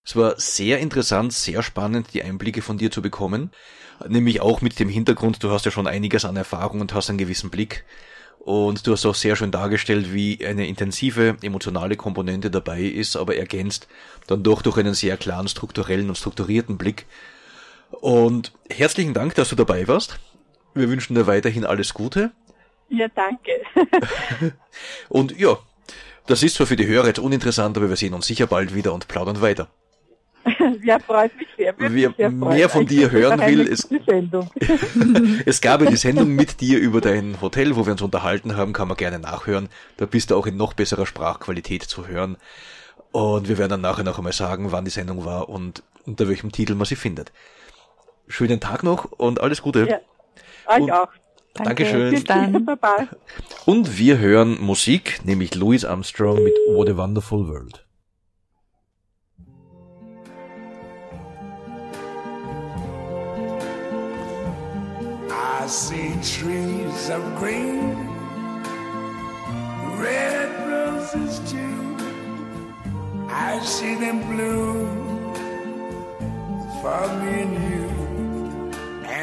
Es 0.07 0.17
war 0.17 0.39
sehr 0.39 0.79
interessant, 0.79 1.33
sehr 1.33 1.63
spannend, 1.63 2.15
die 2.15 2.23
Einblicke 2.23 2.63
von 2.63 2.79
dir 2.79 2.91
zu 2.91 3.03
bekommen. 3.03 3.51
Nämlich 4.07 4.41
auch 4.41 4.63
mit 4.63 4.79
dem 4.79 4.89
Hintergrund, 4.89 5.43
du 5.43 5.51
hast 5.51 5.65
ja 5.65 5.71
schon 5.71 5.87
einiges 5.87 6.25
an 6.25 6.37
Erfahrung 6.37 6.81
und 6.81 6.95
hast 6.95 7.11
einen 7.11 7.19
gewissen 7.19 7.51
Blick. 7.51 7.85
Und 8.39 8.87
du 8.87 8.93
hast 8.93 9.05
auch 9.05 9.15
sehr 9.15 9.37
schön 9.37 9.51
dargestellt, 9.51 10.15
wie 10.15 10.47
eine 10.47 10.67
intensive 10.67 11.37
emotionale 11.43 11.97
Komponente 11.97 12.51
dabei 12.51 12.83
ist, 12.83 13.17
aber 13.17 13.37
ergänzt 13.37 13.89
dann 14.27 14.43
doch 14.43 14.63
durch 14.63 14.79
einen 14.79 14.95
sehr 14.95 15.17
klaren 15.19 15.49
strukturellen 15.49 16.09
und 16.09 16.17
strukturierten 16.17 16.79
Blick. 16.79 17.07
Und 17.91 18.53
herzlichen 18.71 19.15
Dank, 19.15 19.35
dass 19.35 19.49
du 19.49 19.57
dabei 19.57 19.89
warst. 19.89 20.19
Wir 20.75 20.89
wünschen 20.89 21.15
dir 21.15 21.27
weiterhin 21.27 21.65
alles 21.65 21.95
Gute. 21.95 22.31
ja, 22.89 23.09
danke. 23.09 23.53
Und 25.09 25.39
ja, 25.39 25.59
das 26.27 26.43
ist 26.43 26.57
zwar 26.57 26.67
für 26.67 26.77
die 26.77 26.87
Hörer 26.87 27.07
jetzt 27.07 27.19
uninteressant, 27.19 27.77
aber 27.77 27.89
wir 27.89 27.97
sehen 27.97 28.15
uns 28.15 28.27
sicher 28.27 28.47
bald 28.47 28.75
wieder 28.75 28.93
und 28.93 29.09
plaudern 29.09 29.41
weiter. 29.41 29.69
ja, 30.85 30.99
freut 30.99 31.37
mich 31.37 31.49
sehr. 31.57 31.75
Wer 31.79 32.13
sehr 32.17 32.31
mehr 32.31 32.69
von 32.69 32.87
dir 32.87 33.11
hören 33.11 33.41
will, 33.41 33.75
Sendung. 34.07 34.51
Es 35.47 35.61
gab 35.61 35.83
ja 35.83 35.91
die 35.91 35.97
Sendung 35.97 36.35
mit 36.35 36.61
dir 36.61 36.79
über 36.79 37.01
dein 37.01 37.41
Hotel, 37.41 37.77
wo 37.77 37.87
wir 37.87 37.93
uns 37.93 38.03
unterhalten 38.03 38.57
haben, 38.57 38.73
kann 38.73 38.89
man 38.89 38.97
gerne 38.97 39.19
nachhören. 39.19 39.69
Da 39.97 40.07
bist 40.07 40.31
du 40.31 40.37
auch 40.37 40.47
in 40.47 40.57
noch 40.57 40.75
besserer 40.75 41.07
Sprachqualität 41.07 41.83
zu 41.83 42.07
hören. 42.07 42.37
Und 43.11 43.49
wir 43.49 43.59
werden 43.59 43.71
dann 43.71 43.81
nachher 43.81 44.05
noch 44.05 44.19
einmal 44.19 44.33
sagen, 44.33 44.71
wann 44.71 44.85
die 44.85 44.91
Sendung 44.91 45.25
war 45.25 45.49
und 45.49 45.83
unter 46.05 46.29
welchem 46.29 46.53
Titel 46.53 46.75
man 46.75 46.85
sie 46.85 46.97
findet. 46.97 47.33
Schönen 48.29 48.61
Tag 48.61 48.83
noch 48.83 49.11
und 49.13 49.41
alles 49.41 49.63
Gute. 49.63 49.89
Ja, 49.89 50.01
euch 50.75 50.83
Und- 50.83 50.91
auch. 50.93 51.09
Dankeschön. 51.55 52.11
Bis 52.11 52.23
dann. 52.25 52.65
Baba. 52.67 53.09
Und 53.67 53.99
wir 53.99 54.19
hören 54.19 54.61
Musik, 54.61 55.21
nämlich 55.25 55.55
Louis 55.57 55.85
Armstrong 55.85 56.43
mit 56.45 56.55
What 56.69 56.89
a 56.89 56.97
Wonderful 56.97 57.49
World. 57.49 57.85
I 65.31 65.67
see 65.67 66.13
trees 66.23 67.11
of 67.11 67.23
green, 67.39 67.97
red 70.01 70.51
roses 70.71 71.41
too. 71.51 71.97
I 73.31 73.61
see 73.65 73.95
them 73.97 74.21
bloom 74.31 75.35
for 76.81 77.01
me 77.23 77.43
and 77.43 77.71
you. 77.71 77.88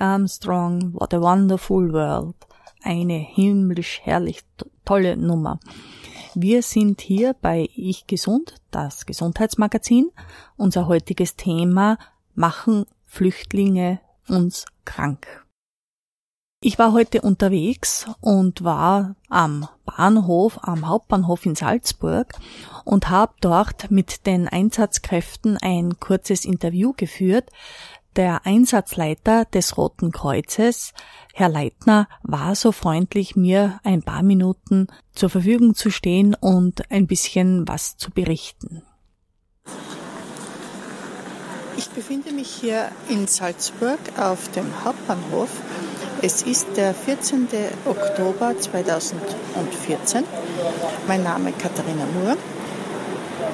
Armstrong, 0.00 0.92
What 0.94 1.14
a 1.14 1.20
Wonderful 1.20 1.92
World. 1.92 2.34
Eine 2.82 3.14
himmlisch 3.18 4.00
herrlich 4.02 4.40
to- 4.56 4.66
tolle 4.84 5.16
Nummer. 5.16 5.58
Wir 6.34 6.62
sind 6.62 7.00
hier 7.00 7.34
bei 7.40 7.68
Ich 7.74 8.06
Gesund, 8.06 8.54
das 8.70 9.06
Gesundheitsmagazin. 9.06 10.10
Unser 10.56 10.86
heutiges 10.86 11.36
Thema 11.36 11.98
machen 12.34 12.84
Flüchtlinge 13.06 14.00
uns 14.28 14.66
krank. 14.84 15.44
Ich 16.62 16.78
war 16.78 16.92
heute 16.92 17.20
unterwegs 17.20 18.06
und 18.20 18.64
war 18.64 19.14
am 19.28 19.68
Bahnhof, 19.84 20.58
am 20.62 20.88
Hauptbahnhof 20.88 21.46
in 21.46 21.54
Salzburg 21.54 22.32
und 22.84 23.08
habe 23.10 23.34
dort 23.40 23.90
mit 23.90 24.26
den 24.26 24.48
Einsatzkräften 24.48 25.58
ein 25.58 26.00
kurzes 26.00 26.44
Interview 26.44 26.92
geführt. 26.96 27.50
Der 28.16 28.46
Einsatzleiter 28.46 29.44
des 29.44 29.76
Roten 29.76 30.10
Kreuzes, 30.10 30.94
Herr 31.34 31.50
Leitner, 31.50 32.08
war 32.22 32.54
so 32.54 32.72
freundlich, 32.72 33.36
mir 33.36 33.78
ein 33.84 34.02
paar 34.02 34.22
Minuten 34.22 34.86
zur 35.14 35.28
Verfügung 35.28 35.74
zu 35.74 35.90
stehen 35.90 36.34
und 36.34 36.90
ein 36.90 37.06
bisschen 37.06 37.68
was 37.68 37.98
zu 37.98 38.10
berichten. 38.10 38.82
Ich 41.76 41.90
befinde 41.90 42.32
mich 42.32 42.48
hier 42.48 42.88
in 43.10 43.26
Salzburg 43.26 43.98
auf 44.18 44.50
dem 44.52 44.82
Hauptbahnhof. 44.82 45.50
Es 46.22 46.42
ist 46.42 46.68
der 46.76 46.94
14. 46.94 47.48
Oktober 47.84 48.58
2014. 48.58 50.24
Mein 51.06 51.22
Name 51.22 51.52
Katharina 51.52 52.06
Moore. 52.14 52.38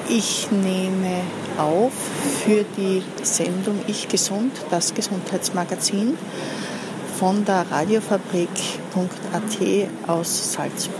Ich 0.09 0.51
nehme 0.51 1.21
auf 1.57 1.93
für 2.45 2.65
die 2.77 3.01
Sendung 3.23 3.79
Ich 3.87 4.07
Gesund, 4.07 4.51
das 4.69 4.93
Gesundheitsmagazin 4.93 6.17
von 7.17 7.45
der 7.45 7.65
Radiofabrik.at 7.71 10.07
aus 10.07 10.53
Salzburg. 10.53 10.97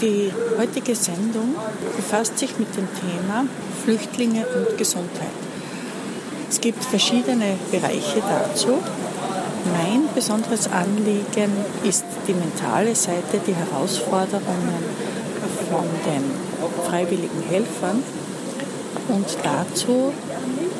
Die 0.00 0.32
heutige 0.58 0.96
Sendung 0.96 1.54
befasst 1.96 2.38
sich 2.38 2.58
mit 2.58 2.76
dem 2.76 2.88
Thema 3.00 3.46
Flüchtlinge 3.84 4.44
und 4.46 4.76
Gesundheit. 4.76 5.28
Es 6.50 6.60
gibt 6.60 6.84
verschiedene 6.84 7.56
Bereiche 7.70 8.20
dazu. 8.20 8.78
Mein 9.72 10.08
besonderes 10.14 10.70
Anliegen 10.70 11.52
ist 11.84 12.04
die 12.26 12.34
mentale 12.34 12.94
Seite, 12.94 13.40
die 13.46 13.54
Herausforderungen 13.54 14.84
von 15.72 15.88
den 16.04 16.84
freiwilligen 16.86 17.42
Helfern. 17.48 18.02
Und 19.08 19.26
dazu 19.42 20.12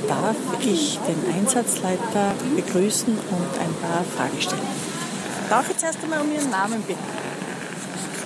darf 0.07 0.37
ich 0.61 0.99
den 1.09 1.35
Einsatzleiter 1.35 2.35
begrüßen 2.55 3.15
und 3.15 3.61
ein 3.61 3.75
paar 3.81 4.05
Fragen 4.05 4.41
stellen. 4.41 4.61
Darf 5.49 5.71
ich 5.71 5.79
zuerst 5.79 5.99
einmal 6.03 6.21
um 6.21 6.33
Ihren 6.33 6.51
Namen 6.51 6.83
bitten? 6.83 7.01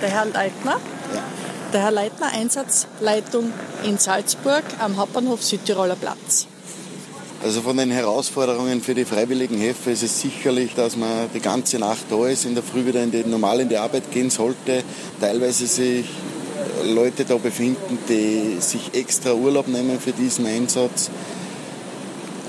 Der 0.01 0.09
Herr 0.09 0.25
Leitner? 0.25 0.77
Der 1.73 1.81
Herr 1.81 1.91
Leitner, 1.91 2.27
Einsatzleitung 2.33 3.51
in 3.83 3.97
Salzburg 3.97 4.63
am 4.79 4.97
Hauptbahnhof 4.97 5.43
Südtiroler 5.43 5.95
Platz. 5.95 6.47
Also 7.43 7.61
von 7.61 7.77
den 7.77 7.91
Herausforderungen 7.91 8.81
für 8.81 8.95
die 8.95 9.05
freiwilligen 9.05 9.57
Helfer 9.57 9.91
ist 9.91 10.03
es 10.03 10.21
sicherlich, 10.21 10.73
dass 10.75 10.95
man 10.95 11.29
die 11.33 11.39
ganze 11.39 11.77
Nacht 11.77 12.05
da 12.09 12.27
ist, 12.27 12.45
in 12.45 12.55
der 12.55 12.63
Früh 12.63 12.85
wieder 12.85 13.03
in 13.03 13.11
die, 13.11 13.23
normal 13.23 13.59
in 13.59 13.69
die 13.69 13.77
Arbeit 13.77 14.11
gehen 14.11 14.29
sollte. 14.29 14.83
Teilweise 15.19 15.67
sich 15.67 16.05
Leute 16.85 17.25
da 17.25 17.37
befinden, 17.37 17.97
die 18.09 18.57
sich 18.59 18.93
extra 18.93 19.33
Urlaub 19.33 19.67
nehmen 19.67 19.99
für 19.99 20.11
diesen 20.11 20.45
Einsatz. 20.45 21.09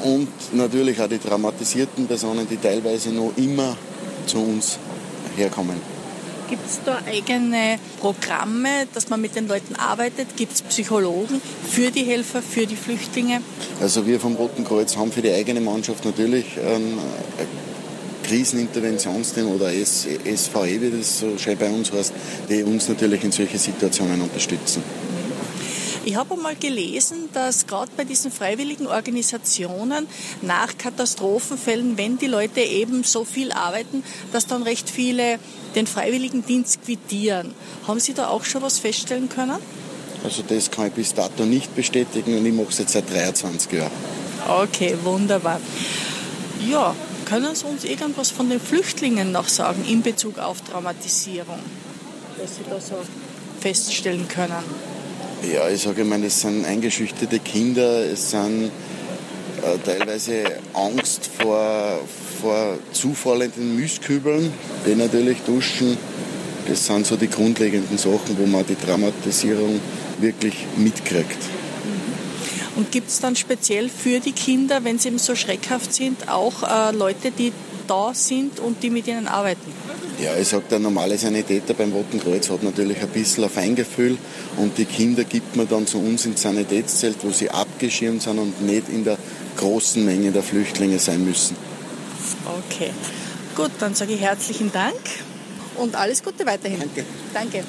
Und 0.04 0.28
natürlich 0.52 1.00
auch 1.00 1.08
die 1.08 1.18
traumatisierten 1.18 2.06
Personen, 2.06 2.46
die 2.48 2.56
teilweise 2.56 3.10
noch 3.10 3.32
immer 3.36 3.76
zu 4.26 4.38
uns 4.38 4.78
herkommen. 5.36 5.80
Gibt 6.48 6.66
es 6.66 6.80
da 6.82 6.98
eigene 7.06 7.78
Programme, 8.00 8.86
dass 8.94 9.10
man 9.10 9.20
mit 9.20 9.36
den 9.36 9.48
Leuten 9.48 9.76
arbeitet? 9.76 10.28
Gibt 10.36 10.54
es 10.54 10.62
Psychologen 10.62 11.42
für 11.70 11.90
die 11.90 12.04
Helfer, 12.04 12.40
für 12.40 12.66
die 12.66 12.76
Flüchtlinge? 12.76 13.42
Also 13.82 14.06
wir 14.06 14.18
vom 14.18 14.34
Roten 14.36 14.64
Kreuz 14.64 14.96
haben 14.96 15.12
für 15.12 15.20
die 15.20 15.30
eigene 15.30 15.60
Mannschaft 15.60 16.06
natürlich 16.06 16.58
ein 16.58 16.98
Kriseninterventionsteam 18.28 19.48
oder 19.48 19.70
SVE, 19.70 20.80
wie 20.80 20.98
das 20.98 21.20
so 21.20 21.38
schön 21.38 21.56
bei 21.56 21.70
uns 21.70 21.90
heißt, 21.90 22.12
die 22.48 22.62
uns 22.62 22.88
natürlich 22.88 23.24
in 23.24 23.32
solche 23.32 23.58
Situationen 23.58 24.20
unterstützen. 24.20 24.82
Ich 26.04 26.16
habe 26.16 26.34
einmal 26.34 26.56
gelesen, 26.56 27.28
dass 27.32 27.66
gerade 27.66 27.90
bei 27.96 28.04
diesen 28.04 28.30
freiwilligen 28.30 28.86
Organisationen 28.86 30.06
nach 30.42 30.78
Katastrophenfällen, 30.78 31.98
wenn 31.98 32.18
die 32.18 32.28
Leute 32.28 32.60
eben 32.60 33.02
so 33.04 33.24
viel 33.24 33.52
arbeiten, 33.52 34.02
dass 34.32 34.46
dann 34.46 34.62
recht 34.62 34.88
viele 34.88 35.38
den 35.74 35.86
Freiwilligendienst 35.86 36.82
quittieren. 36.84 37.52
Haben 37.86 38.00
Sie 38.00 38.14
da 38.14 38.28
auch 38.28 38.44
schon 38.44 38.62
was 38.62 38.78
feststellen 38.78 39.28
können? 39.28 39.58
Also 40.24 40.42
das 40.46 40.70
kann 40.70 40.88
ich 40.88 40.94
bis 40.94 41.14
dato 41.14 41.44
nicht 41.44 41.74
bestätigen 41.76 42.36
und 42.38 42.46
ich 42.46 42.54
mache 42.54 42.68
es 42.70 42.78
jetzt 42.78 42.92
seit 42.92 43.10
23 43.12 43.72
Jahren. 43.72 43.92
Okay, 44.48 44.96
wunderbar. 45.04 45.60
Ja, 46.68 46.94
können 47.28 47.54
Sie 47.54 47.66
uns 47.66 47.84
irgendwas 47.84 48.30
von 48.30 48.48
den 48.48 48.60
Flüchtlingen 48.60 49.32
noch 49.32 49.48
sagen 49.48 49.84
in 49.86 50.02
Bezug 50.02 50.38
auf 50.38 50.62
Traumatisierung, 50.62 51.58
was 52.40 52.56
Sie 52.56 52.62
da 52.68 52.80
so 52.80 52.96
feststellen 53.60 54.26
können? 54.28 54.64
Ja, 55.52 55.68
ich 55.68 55.82
sage 55.82 56.04
mal, 56.04 56.22
es 56.24 56.40
sind 56.40 56.64
eingeschüchterte 56.64 57.38
Kinder, 57.38 58.04
es 58.04 58.30
sind 58.30 58.70
äh, 59.62 59.78
teilweise 59.84 60.44
Angst 60.72 61.28
vor, 61.38 62.00
vor 62.40 62.78
zufallenden 62.92 63.76
Mistkübeln, 63.76 64.52
die 64.86 64.94
natürlich 64.94 65.38
duschen. 65.42 65.98
Das 66.66 66.86
sind 66.86 67.06
so 67.06 67.16
die 67.16 67.28
grundlegenden 67.28 67.98
Sachen, 67.98 68.36
wo 68.38 68.46
man 68.46 68.64
die 68.66 68.74
Traumatisierung 68.74 69.80
wirklich 70.18 70.66
mitkriegt. 70.76 71.38
Und 72.78 72.92
gibt 72.92 73.08
es 73.08 73.18
dann 73.18 73.34
speziell 73.34 73.88
für 73.88 74.20
die 74.20 74.30
Kinder, 74.30 74.84
wenn 74.84 75.00
sie 75.00 75.08
eben 75.08 75.18
so 75.18 75.34
schreckhaft 75.34 75.92
sind, 75.92 76.28
auch 76.28 76.62
äh, 76.62 76.94
Leute, 76.94 77.32
die 77.32 77.52
da 77.88 78.14
sind 78.14 78.60
und 78.60 78.84
die 78.84 78.90
mit 78.90 79.08
ihnen 79.08 79.26
arbeiten? 79.26 79.72
Ja, 80.22 80.36
ich 80.36 80.46
sage, 80.46 80.62
der 80.70 80.78
normale 80.78 81.18
Sanitäter 81.18 81.74
beim 81.74 81.90
Roten 81.90 82.20
Kreuz 82.20 82.48
hat 82.48 82.62
natürlich 82.62 83.00
ein 83.02 83.08
bisschen 83.08 83.42
ein 83.42 83.50
Feingefühl 83.50 84.16
und 84.58 84.78
die 84.78 84.84
Kinder 84.84 85.24
gibt 85.24 85.56
man 85.56 85.68
dann 85.68 85.88
zu 85.88 85.98
uns 85.98 86.24
ins 86.24 86.42
Sanitätszelt, 86.42 87.16
wo 87.22 87.30
sie 87.32 87.50
abgeschirmt 87.50 88.22
sind 88.22 88.38
und 88.38 88.62
nicht 88.62 88.88
in 88.88 89.02
der 89.02 89.18
großen 89.56 90.04
Menge 90.04 90.30
der 90.30 90.44
Flüchtlinge 90.44 91.00
sein 91.00 91.24
müssen. 91.24 91.56
Okay, 92.46 92.92
gut, 93.56 93.72
dann 93.80 93.96
sage 93.96 94.12
ich 94.12 94.20
herzlichen 94.20 94.70
Dank 94.70 95.00
und 95.78 95.96
alles 95.96 96.22
Gute 96.22 96.46
weiterhin. 96.46 96.78
Danke. 96.78 97.04
Danke. 97.34 97.64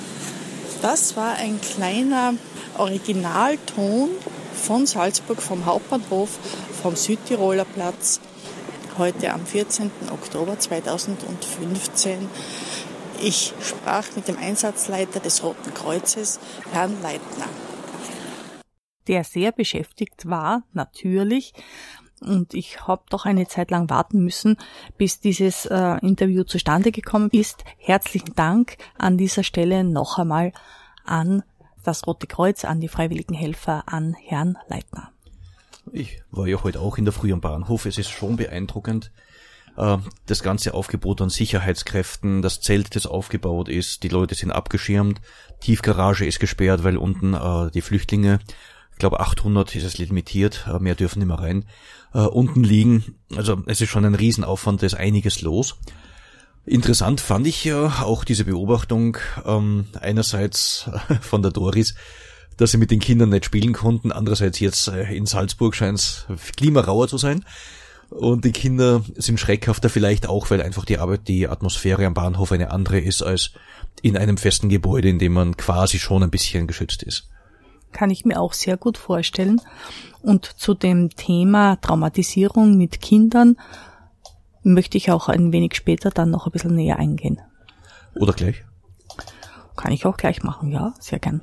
Das 0.84 1.18
war 1.18 1.34
ein 1.34 1.60
kleiner 1.62 2.36
Originalton 2.78 4.10
von 4.60 4.86
Salzburg, 4.86 5.42
vom 5.42 5.66
Hauptbahnhof, 5.66 6.38
vom 6.82 6.96
Südtiroler 6.96 7.66
Platz, 7.66 8.20
heute 8.98 9.34
am 9.34 9.46
14. 9.46 9.90
Oktober 10.12 10.60
2015. 10.60 12.30
Ich 13.22 13.54
sprach 13.62 14.06
mit 14.16 14.28
dem 14.28 14.38
Einsatzleiter 14.38 15.20
des 15.20 15.44
Roten 15.44 15.74
Kreuzes, 15.74 16.40
Herrn 16.72 17.02
Leitner. 17.02 17.48
Der 19.08 19.24
sehr 19.24 19.52
beschäftigt 19.52 20.30
war, 20.30 20.64
natürlich, 20.74 21.54
und 22.22 22.54
ich 22.54 22.86
habe 22.86 23.04
doch 23.10 23.26
eine 23.26 23.48
Zeit 23.48 23.72
lang 23.72 23.90
warten 23.90 24.24
müssen, 24.24 24.58
bis 24.98 25.20
dieses 25.20 25.66
äh, 25.66 25.98
Interview 26.02 26.44
zustande 26.44 26.92
gekommen 26.92 27.30
ist. 27.32 27.64
Herzlichen 27.78 28.36
Dank 28.36 28.78
an 28.98 29.18
dieser 29.18 29.44
Stelle 29.44 29.84
noch 29.84 30.20
einmal 30.20 30.52
an 31.06 31.44
das 31.84 32.06
Rote 32.08 32.28
Kreuz, 32.28 32.66
an 32.66 32.80
die 32.82 32.88
freiwilligen 32.88 33.34
Helfer, 33.34 33.84
an 33.88 34.14
Herrn 34.14 34.58
Leitner. 34.68 35.12
Ich 35.92 36.22
war 36.32 36.48
ja 36.48 36.64
heute 36.64 36.80
auch 36.80 36.98
in 36.98 37.06
der 37.06 37.14
Früh 37.14 37.34
am 37.34 37.42
Bahnhof. 37.42 37.86
Es 37.86 37.98
ist 37.98 38.10
schon 38.10 38.36
beeindruckend. 38.36 39.12
äh, 39.78 39.98
Das 40.28 40.44
ganze 40.44 40.74
Aufgebot 40.74 41.22
an 41.22 41.30
Sicherheitskräften, 41.30 42.42
das 42.42 42.62
Zelt, 42.62 42.96
das 42.96 43.08
aufgebaut 43.08 43.70
ist, 43.70 44.04
die 44.04 44.10
Leute 44.10 44.36
sind 44.36 44.52
abgeschirmt, 44.52 45.22
Tiefgarage 45.62 46.26
ist 46.26 46.40
gesperrt, 46.40 46.84
weil 46.84 46.98
unten 46.98 47.34
äh, 47.34 47.72
die 47.72 47.82
Flüchtlinge, 47.82 48.40
ich 48.92 48.98
glaube 49.00 49.20
800 49.20 49.76
ist 49.76 49.84
es 49.84 49.98
limitiert, 49.98 50.68
äh, 50.72 50.80
mehr 50.80 50.96
dürfen 50.96 51.20
nicht 51.20 51.28
mehr 51.28 51.40
rein, 51.40 51.66
unten 52.12 52.64
liegen. 52.64 53.20
Also 53.36 53.62
es 53.68 53.82
ist 53.82 53.90
schon 53.90 54.04
ein 54.04 54.16
Riesenaufwand, 54.16 54.82
da 54.82 54.88
ist 54.88 54.96
einiges 54.96 55.42
los. 55.42 55.78
Interessant 56.70 57.20
fand 57.20 57.48
ich 57.48 57.64
ja 57.64 58.04
auch 58.04 58.24
diese 58.24 58.46
Beobachtung 58.46 59.18
ähm, 59.44 59.88
einerseits 60.00 60.88
von 61.22 61.42
der 61.42 61.50
Doris, 61.50 61.96
dass 62.58 62.70
sie 62.70 62.78
mit 62.78 62.92
den 62.92 63.00
Kindern 63.00 63.30
nicht 63.30 63.46
spielen 63.46 63.74
konnten. 63.74 64.12
Andererseits 64.12 64.60
jetzt 64.60 64.88
äh, 64.88 65.12
in 65.12 65.26
Salzburg 65.26 65.74
scheint 65.74 65.98
es 65.98 66.28
klimarauer 66.58 67.08
zu 67.08 67.18
sein. 67.18 67.44
Und 68.12 68.46
die 68.46 68.52
Kinder 68.52 69.02
sind 69.16 69.40
schreckhafter 69.40 69.90
vielleicht 69.90 70.30
auch, 70.30 70.52
weil 70.52 70.62
einfach 70.62 70.86
die 70.86 71.00
Arbeit, 71.00 71.28
die 71.28 71.48
Atmosphäre 71.48 72.06
am 72.06 72.14
Bahnhof 72.14 72.52
eine 72.52 72.70
andere 72.70 73.00
ist 73.00 73.24
als 73.24 73.50
in 74.04 74.16
einem 74.16 74.38
festen 74.38 74.70
Gebäude, 74.70 75.10
in 75.10 75.18
dem 75.18 75.34
man 75.34 75.58
quasi 75.58 75.98
schon 75.98 76.22
ein 76.22 76.30
bisschen 76.30 76.68
geschützt 76.68 77.02
ist. 77.02 77.30
Kann 77.94 78.12
ich 78.12 78.26
mir 78.26 78.40
auch 78.40 78.54
sehr 78.54 78.78
gut 78.78 79.00
vorstellen. 79.00 79.60
Und 80.22 80.46
zu 80.46 80.76
dem 80.76 81.10
Thema 81.10 81.78
Traumatisierung 81.78 82.78
mit 82.78 83.02
Kindern 83.02 83.58
möchte 84.64 84.98
ich 84.98 85.12
auch 85.12 85.30
ein 85.30 85.52
wenig 85.52 85.76
später 85.76 86.10
dann 86.10 86.32
noch 86.32 86.46
ein 86.46 86.52
bisschen 86.52 86.76
näher 86.76 87.00
eingehen. 87.00 87.42
Oder 88.16 88.34
gleich? 88.34 88.64
Kann 89.76 89.92
ich 89.92 90.06
auch 90.06 90.18
gleich 90.18 90.44
machen, 90.44 90.72
ja, 90.72 90.94
sehr 91.00 91.20
gern. 91.20 91.42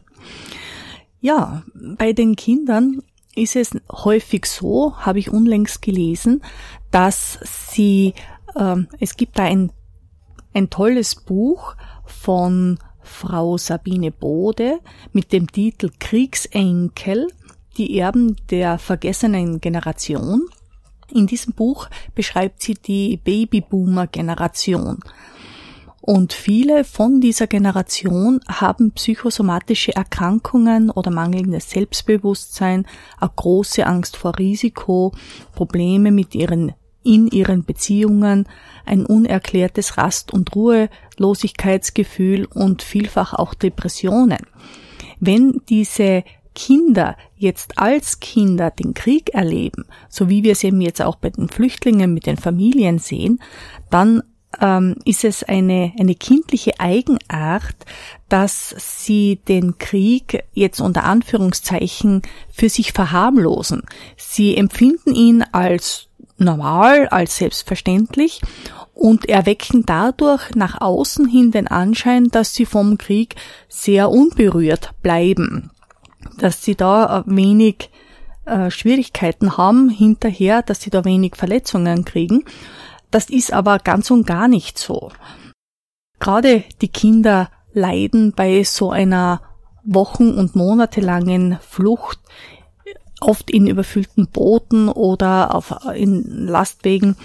Ja, 1.21 1.63
bei 1.75 2.13
den 2.13 2.37
Kindern 2.37 3.03
ist 3.35 3.57
es 3.57 3.71
häufig 3.91 4.47
so, 4.47 4.97
habe 4.97 5.19
ich 5.19 5.31
unlängst 5.31 5.83
gelesen, 5.83 6.43
dass 6.91 7.39
sie, 7.43 8.15
ähm, 8.57 8.89
es 9.01 9.17
gibt 9.17 9.39
da 9.39 9.45
ein, 9.45 9.73
ein 10.55 10.71
tolles 10.71 11.15
Buch 11.15 11.77
von 12.05 12.79
Frau 13.03 13.57
Sabine 13.57 14.11
Bode 14.11 14.81
mit 15.13 15.33
dem 15.33 15.51
Titel 15.51 15.91
Kriegsenkel, 15.99 17.29
die 17.77 17.99
Erben 17.99 18.37
der 18.51 18.79
vergessenen 18.79 19.61
Generation. 19.61 20.49
In 21.13 21.27
diesem 21.27 21.53
Buch 21.55 21.89
beschreibt 22.15 22.63
sie 22.63 22.75
die 22.75 23.17
Babyboomer-Generation. 23.17 25.01
Und 26.01 26.33
viele 26.33 26.85
von 26.85 27.21
dieser 27.21 27.49
Generation 27.49 28.41
haben 28.47 28.93
psychosomatische 28.93 29.95
Erkrankungen 29.97 30.91
oder 30.91 31.11
mangelndes 31.11 31.71
Selbstbewusstsein, 31.71 32.87
eine 33.19 33.31
große 33.35 33.85
Angst 33.85 34.17
vor 34.17 34.39
Risiko, 34.39 35.13
Probleme 35.53 36.13
mit 36.13 36.35
ihren 36.37 36.75
in 37.03 37.29
ihren 37.29 37.65
Beziehungen, 37.65 38.49
ein 38.85 39.07
unerklärtes 39.07 39.97
Rast- 39.97 40.33
und 40.33 40.55
Ruhelosigkeitsgefühl 40.57 42.47
und 42.47 42.83
vielfach 42.83 43.33
auch 43.33 43.55
Depressionen. 43.55 44.45
Wenn 45.21 45.63
diese 45.69 46.25
Kinder 46.57 47.17
jetzt 47.37 47.79
als 47.79 48.19
Kinder 48.19 48.73
den 48.73 48.95
Krieg 48.95 49.35
erleben, 49.35 49.85
so 50.09 50.29
wie 50.29 50.43
wir 50.43 50.53
es 50.53 50.65
eben 50.65 50.81
jetzt 50.81 51.03
auch 51.03 51.17
bei 51.17 51.31
den 51.31 51.49
Flüchtlingen 51.49 52.13
mit 52.13 52.27
den 52.27 52.39
Familien 52.39 52.99
sehen, 52.99 53.41
dann 53.91 54.23
ähm, 54.61 54.97
ist 55.05 55.25
es 55.25 55.45
eine, 55.45 55.93
eine 56.01 56.15
kindliche 56.15 56.81
Eigenart, 56.81 57.77
dass 58.31 58.75
sie 58.79 59.39
den 59.47 59.77
Krieg 59.79 60.45
jetzt 60.55 60.81
unter 60.81 61.05
Anführungszeichen 61.05 62.23
für 62.51 62.71
sich 62.71 62.93
verharmlosen. 62.93 63.83
Sie 64.17 64.57
empfinden 64.57 65.15
ihn 65.15 65.45
als 65.53 66.09
normal, 66.39 67.07
als 67.09 67.37
selbstverständlich 67.37 68.41
und 68.95 69.29
erwecken 69.29 69.85
dadurch 69.85 70.55
nach 70.55 70.81
außen 70.81 71.29
hin 71.29 71.51
den 71.51 71.67
Anschein, 71.67 72.29
dass 72.29 72.55
sie 72.55 72.65
vom 72.65 72.97
Krieg 72.97 73.37
sehr 73.69 74.11
unberührt 74.11 74.95
bleiben 75.03 75.71
dass 76.39 76.63
sie 76.63 76.75
da 76.75 77.25
wenig 77.27 77.91
äh, 78.45 78.71
Schwierigkeiten 78.71 79.57
haben 79.57 79.89
hinterher, 79.89 80.63
dass 80.63 80.81
sie 80.81 80.91
da 80.91 81.05
wenig 81.05 81.37
Verletzungen 81.37 82.05
kriegen. 82.05 82.45
Das 83.11 83.31
ist 83.31 83.53
aber 83.53 83.79
ganz 83.79 84.11
und 84.11 84.27
gar 84.27 84.49
nicht 84.49 84.79
so. 84.79 85.11
Gerade 86.19 86.65
die 86.81 86.89
Kinder 86.89 87.51
leiden 87.73 88.33
bei 88.35 88.63
so 88.65 88.91
einer 88.91 89.43
wochen- 89.85 90.35
und 90.35 90.57
monatelangen 90.57 91.59
Flucht 91.61 92.19
oft 93.21 93.51
in 93.51 93.67
überfüllten 93.67 94.29
Booten 94.29 94.89
oder 94.89 95.55
auf, 95.55 95.75
in 95.95 96.47
Lastwegen 96.47 97.17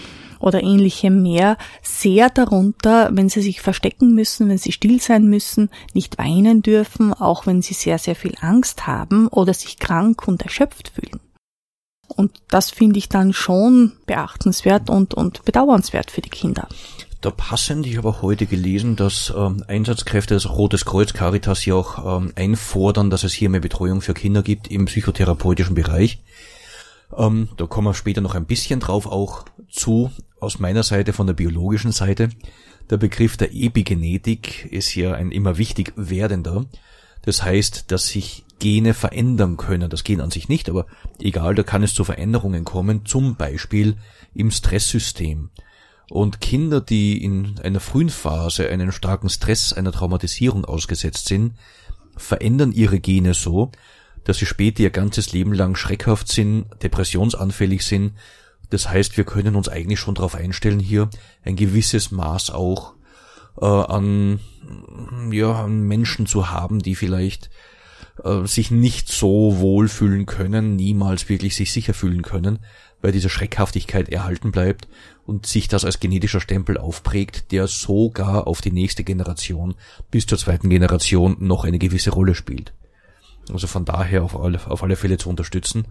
oder 0.41 0.61
ähnlichem 0.61 1.21
mehr 1.21 1.57
sehr 1.81 2.29
darunter, 2.29 3.09
wenn 3.13 3.29
sie 3.29 3.41
sich 3.41 3.61
verstecken 3.61 4.13
müssen, 4.13 4.49
wenn 4.49 4.57
sie 4.57 4.71
still 4.71 5.01
sein 5.01 5.25
müssen, 5.25 5.69
nicht 5.93 6.17
weinen 6.17 6.61
dürfen, 6.61 7.13
auch 7.13 7.45
wenn 7.45 7.61
sie 7.61 7.73
sehr, 7.73 7.97
sehr 7.97 8.15
viel 8.15 8.35
Angst 8.41 8.87
haben 8.87 9.27
oder 9.27 9.53
sich 9.53 9.77
krank 9.79 10.27
und 10.27 10.41
erschöpft 10.41 10.89
fühlen. 10.89 11.19
Und 12.07 12.41
das 12.49 12.69
finde 12.69 12.99
ich 12.99 13.09
dann 13.09 13.33
schon 13.33 13.93
beachtenswert 14.05 14.89
und, 14.89 15.13
und 15.13 15.45
bedauernswert 15.45 16.11
für 16.11 16.21
die 16.21 16.29
Kinder. 16.29 16.67
Da 17.21 17.29
passend, 17.29 17.85
ich 17.85 17.97
habe 17.97 18.21
heute 18.23 18.47
gelesen, 18.47 18.95
dass 18.95 19.31
ähm, 19.35 19.63
Einsatzkräfte 19.67 20.33
des 20.33 20.49
Rotes 20.49 20.85
Kreuz 20.85 21.13
Caritas 21.13 21.63
ja 21.65 21.75
auch 21.75 22.17
ähm, 22.17 22.33
einfordern, 22.35 23.11
dass 23.11 23.23
es 23.23 23.31
hier 23.31 23.49
mehr 23.49 23.59
Betreuung 23.61 24.01
für 24.01 24.15
Kinder 24.15 24.41
gibt 24.41 24.69
im 24.71 24.85
psychotherapeutischen 24.85 25.75
Bereich. 25.75 26.23
Ähm, 27.15 27.49
da 27.57 27.67
kommen 27.67 27.87
wir 27.87 27.93
später 27.93 28.21
noch 28.21 28.33
ein 28.33 28.45
bisschen 28.45 28.79
drauf 28.79 29.05
auch 29.05 29.45
zu, 29.69 30.11
aus 30.41 30.59
meiner 30.59 30.83
Seite, 30.83 31.13
von 31.13 31.27
der 31.27 31.33
biologischen 31.33 31.91
Seite. 31.91 32.29
Der 32.89 32.97
Begriff 32.97 33.37
der 33.37 33.53
Epigenetik 33.53 34.65
ist 34.71 34.93
ja 34.95 35.13
ein 35.13 35.31
immer 35.31 35.57
wichtig 35.57 35.93
werdender. 35.95 36.65
Das 37.21 37.43
heißt, 37.43 37.91
dass 37.91 38.07
sich 38.07 38.43
Gene 38.59 38.93
verändern 38.93 39.57
können. 39.57 39.89
Das 39.89 40.03
Gen 40.03 40.21
an 40.21 40.31
sich 40.31 40.49
nicht, 40.49 40.69
aber 40.69 40.85
egal, 41.19 41.55
da 41.55 41.63
kann 41.63 41.83
es 41.83 41.93
zu 41.93 42.03
Veränderungen 42.03 42.63
kommen, 42.63 43.05
zum 43.05 43.35
Beispiel 43.35 43.97
im 44.33 44.51
Stresssystem. 44.51 45.49
Und 46.09 46.41
Kinder, 46.41 46.81
die 46.81 47.23
in 47.23 47.59
einer 47.63 47.79
frühen 47.79 48.09
Phase 48.09 48.69
einen 48.69 48.91
starken 48.91 49.29
Stress, 49.29 49.71
einer 49.71 49.91
Traumatisierung 49.91 50.65
ausgesetzt 50.65 51.27
sind, 51.27 51.53
verändern 52.17 52.73
ihre 52.73 52.99
Gene 52.99 53.33
so, 53.33 53.71
dass 54.23 54.37
sie 54.37 54.45
später 54.45 54.83
ihr 54.83 54.89
ganzes 54.89 55.31
Leben 55.31 55.53
lang 55.53 55.75
schreckhaft 55.75 56.27
sind, 56.27 56.65
depressionsanfällig 56.83 57.83
sind. 57.83 58.13
Das 58.71 58.89
heißt, 58.89 59.17
wir 59.17 59.25
können 59.25 59.55
uns 59.55 59.69
eigentlich 59.69 59.99
schon 59.99 60.15
darauf 60.15 60.33
einstellen, 60.33 60.79
hier 60.79 61.09
ein 61.43 61.55
gewisses 61.55 62.09
Maß 62.09 62.49
auch 62.49 62.93
äh, 63.59 63.65
an, 63.65 64.39
ja, 65.31 65.63
an 65.63 65.81
Menschen 65.83 66.25
zu 66.25 66.49
haben, 66.49 66.79
die 66.79 66.95
vielleicht 66.95 67.49
äh, 68.23 68.45
sich 68.45 68.71
nicht 68.71 69.09
so 69.09 69.59
wohl 69.59 69.89
fühlen 69.89 70.25
können, 70.25 70.77
niemals 70.77 71.27
wirklich 71.27 71.55
sich 71.55 71.73
sicher 71.73 71.93
fühlen 71.93 72.21
können, 72.21 72.59
weil 73.01 73.11
diese 73.11 73.29
Schreckhaftigkeit 73.29 74.07
erhalten 74.07 74.51
bleibt 74.51 74.87
und 75.25 75.45
sich 75.45 75.67
das 75.67 75.83
als 75.83 75.99
genetischer 75.99 76.39
Stempel 76.39 76.77
aufprägt, 76.77 77.51
der 77.51 77.67
sogar 77.67 78.47
auf 78.47 78.61
die 78.61 78.71
nächste 78.71 79.03
Generation 79.03 79.75
bis 80.11 80.27
zur 80.27 80.37
zweiten 80.37 80.69
Generation 80.69 81.35
noch 81.39 81.65
eine 81.65 81.79
gewisse 81.79 82.11
Rolle 82.11 82.35
spielt. 82.35 82.73
Also 83.51 83.67
von 83.67 83.83
daher 83.83 84.23
auf 84.23 84.39
alle, 84.39 84.65
auf 84.65 84.81
alle 84.81 84.95
Fälle 84.95 85.17
zu 85.17 85.29
unterstützen. 85.29 85.87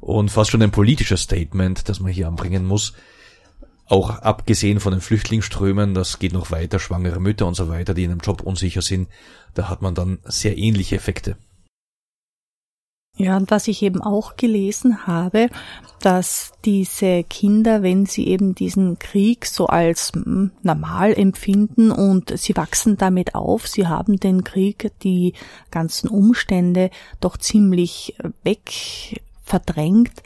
Und 0.00 0.30
fast 0.30 0.50
schon 0.50 0.62
ein 0.62 0.70
politisches 0.70 1.22
Statement, 1.22 1.88
das 1.88 2.00
man 2.00 2.12
hier 2.12 2.28
anbringen 2.28 2.64
muss. 2.64 2.94
Auch 3.86 4.10
abgesehen 4.10 4.80
von 4.80 4.92
den 4.92 5.00
Flüchtlingsströmen, 5.00 5.94
das 5.94 6.18
geht 6.18 6.32
noch 6.32 6.50
weiter, 6.50 6.78
schwangere 6.78 7.20
Mütter 7.20 7.46
und 7.46 7.54
so 7.54 7.68
weiter, 7.68 7.94
die 7.94 8.04
in 8.04 8.10
einem 8.10 8.20
Job 8.20 8.42
unsicher 8.42 8.82
sind, 8.82 9.08
da 9.54 9.68
hat 9.70 9.80
man 9.80 9.94
dann 9.94 10.18
sehr 10.24 10.58
ähnliche 10.58 10.96
Effekte. 10.96 11.36
Ja, 13.16 13.36
und 13.36 13.50
was 13.50 13.66
ich 13.66 13.82
eben 13.82 14.00
auch 14.00 14.36
gelesen 14.36 15.08
habe, 15.08 15.48
dass 16.00 16.52
diese 16.64 17.24
Kinder, 17.24 17.82
wenn 17.82 18.06
sie 18.06 18.28
eben 18.28 18.54
diesen 18.54 19.00
Krieg 19.00 19.44
so 19.44 19.66
als 19.66 20.12
hm, 20.14 20.52
normal 20.62 21.14
empfinden 21.14 21.90
und 21.90 22.38
sie 22.38 22.56
wachsen 22.56 22.96
damit 22.96 23.34
auf, 23.34 23.66
sie 23.66 23.88
haben 23.88 24.20
den 24.20 24.44
Krieg, 24.44 24.92
die 25.02 25.32
ganzen 25.72 26.08
Umstände 26.08 26.90
doch 27.20 27.36
ziemlich 27.36 28.14
weg 28.44 29.20
verdrängt, 29.48 30.22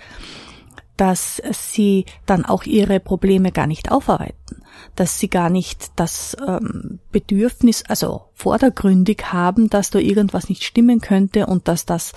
dass 0.96 1.40
sie 1.52 2.04
dann 2.26 2.44
auch 2.44 2.64
ihre 2.64 3.00
Probleme 3.00 3.50
gar 3.50 3.66
nicht 3.66 3.90
aufarbeiten 3.90 4.62
dass 4.96 5.18
sie 5.18 5.28
gar 5.28 5.50
nicht 5.50 5.92
das 5.96 6.36
ähm, 6.46 6.98
Bedürfnis, 7.10 7.84
also 7.86 8.24
vordergründig 8.34 9.32
haben, 9.32 9.70
dass 9.70 9.90
da 9.90 9.98
irgendwas 9.98 10.48
nicht 10.48 10.64
stimmen 10.64 11.00
könnte 11.00 11.46
und 11.46 11.68
dass 11.68 11.86
das 11.86 12.12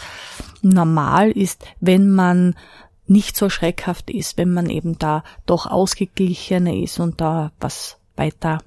normal 0.62 1.32
ist, 1.32 1.64
wenn 1.80 2.10
man 2.10 2.56
nicht 3.08 3.38
so 3.38 3.50
schreckhaft 3.50 4.10
ist, 4.10 4.38
wenn 4.38 4.52
man 4.52 4.70
eben 4.70 4.98
da 4.98 5.24
doch 5.46 5.68
ausgeglichener 5.68 6.74
ist 6.74 7.00
und 7.00 7.22
da 7.22 7.52
was 7.60 7.98
weiter 8.16 8.60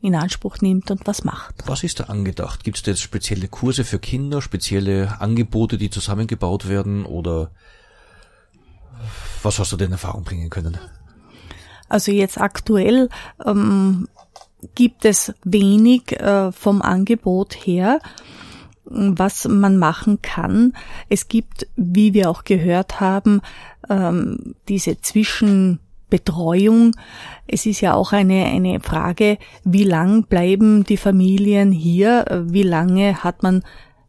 in 0.00 0.14
Anspruch 0.14 0.58
nimmt 0.60 0.90
und 0.90 1.06
was 1.06 1.24
macht. 1.24 1.54
Was 1.66 1.82
ist 1.82 2.00
da 2.00 2.04
angedacht? 2.04 2.64
Gibt 2.64 2.78
es 2.78 2.86
jetzt 2.86 3.02
spezielle 3.02 3.48
Kurse 3.48 3.84
für 3.84 3.98
Kinder, 3.98 4.40
spezielle 4.40 5.20
Angebote, 5.20 5.76
die 5.76 5.90
zusammengebaut 5.90 6.68
werden 6.68 7.04
oder 7.04 7.50
was 9.42 9.58
hast 9.58 9.72
du 9.72 9.76
denn 9.76 9.88
in 9.88 9.92
Erfahrung 9.92 10.24
bringen 10.24 10.50
können? 10.50 10.78
Also 11.88 12.12
jetzt 12.12 12.38
aktuell 12.38 13.08
ähm, 13.44 14.08
gibt 14.74 15.04
es 15.04 15.34
wenig 15.44 16.12
äh, 16.12 16.52
vom 16.52 16.82
Angebot 16.82 17.54
her, 17.54 18.00
was 18.84 19.46
man 19.46 19.78
machen 19.78 20.22
kann. 20.22 20.74
Es 21.08 21.28
gibt, 21.28 21.66
wie 21.76 22.14
wir 22.14 22.30
auch 22.30 22.44
gehört 22.44 23.00
haben, 23.00 23.42
ähm, 23.88 24.54
diese 24.68 25.00
Zwischenbetreuung. 26.08 26.96
Es 27.46 27.66
ist 27.66 27.80
ja 27.80 27.94
auch 27.94 28.12
eine, 28.12 28.46
eine 28.46 28.80
Frage, 28.80 29.38
wie 29.64 29.84
lang 29.84 30.24
bleiben 30.24 30.84
die 30.84 30.96
Familien 30.96 31.72
hier, 31.72 32.44
wie 32.46 32.62
lange 32.62 33.22
hat 33.22 33.42
man 33.42 33.62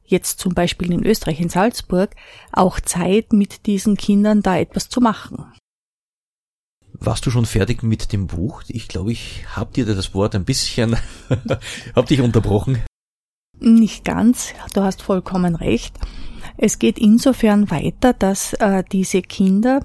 jetzt 0.05 0.39
zum 0.39 0.53
Beispiel 0.53 0.91
in 0.91 1.05
Österreich, 1.05 1.39
in 1.39 1.49
Salzburg, 1.49 2.15
auch 2.51 2.79
Zeit, 2.79 3.31
mit 3.31 3.67
diesen 3.67 3.95
Kindern 3.95 4.41
da 4.41 4.57
etwas 4.57 4.89
zu 4.89 5.01
machen. 5.01 5.45
Warst 6.93 7.25
du 7.25 7.31
schon 7.31 7.45
fertig 7.45 7.83
mit 7.83 8.11
dem 8.11 8.27
Buch? 8.27 8.63
Ich 8.67 8.87
glaube, 8.87 9.11
ich 9.11 9.45
habe 9.55 9.71
dir 9.71 9.85
das 9.85 10.13
Wort 10.13 10.35
ein 10.35 10.45
bisschen, 10.45 10.97
hab 11.95 12.07
dich 12.07 12.21
unterbrochen. 12.21 12.83
Nicht 13.59 14.03
ganz, 14.03 14.53
du 14.73 14.81
hast 14.81 15.01
vollkommen 15.01 15.55
recht. 15.55 15.95
Es 16.57 16.79
geht 16.79 16.97
insofern 16.97 17.69
weiter, 17.69 18.13
dass 18.13 18.53
äh, 18.53 18.83
diese 18.91 19.21
Kinder, 19.21 19.81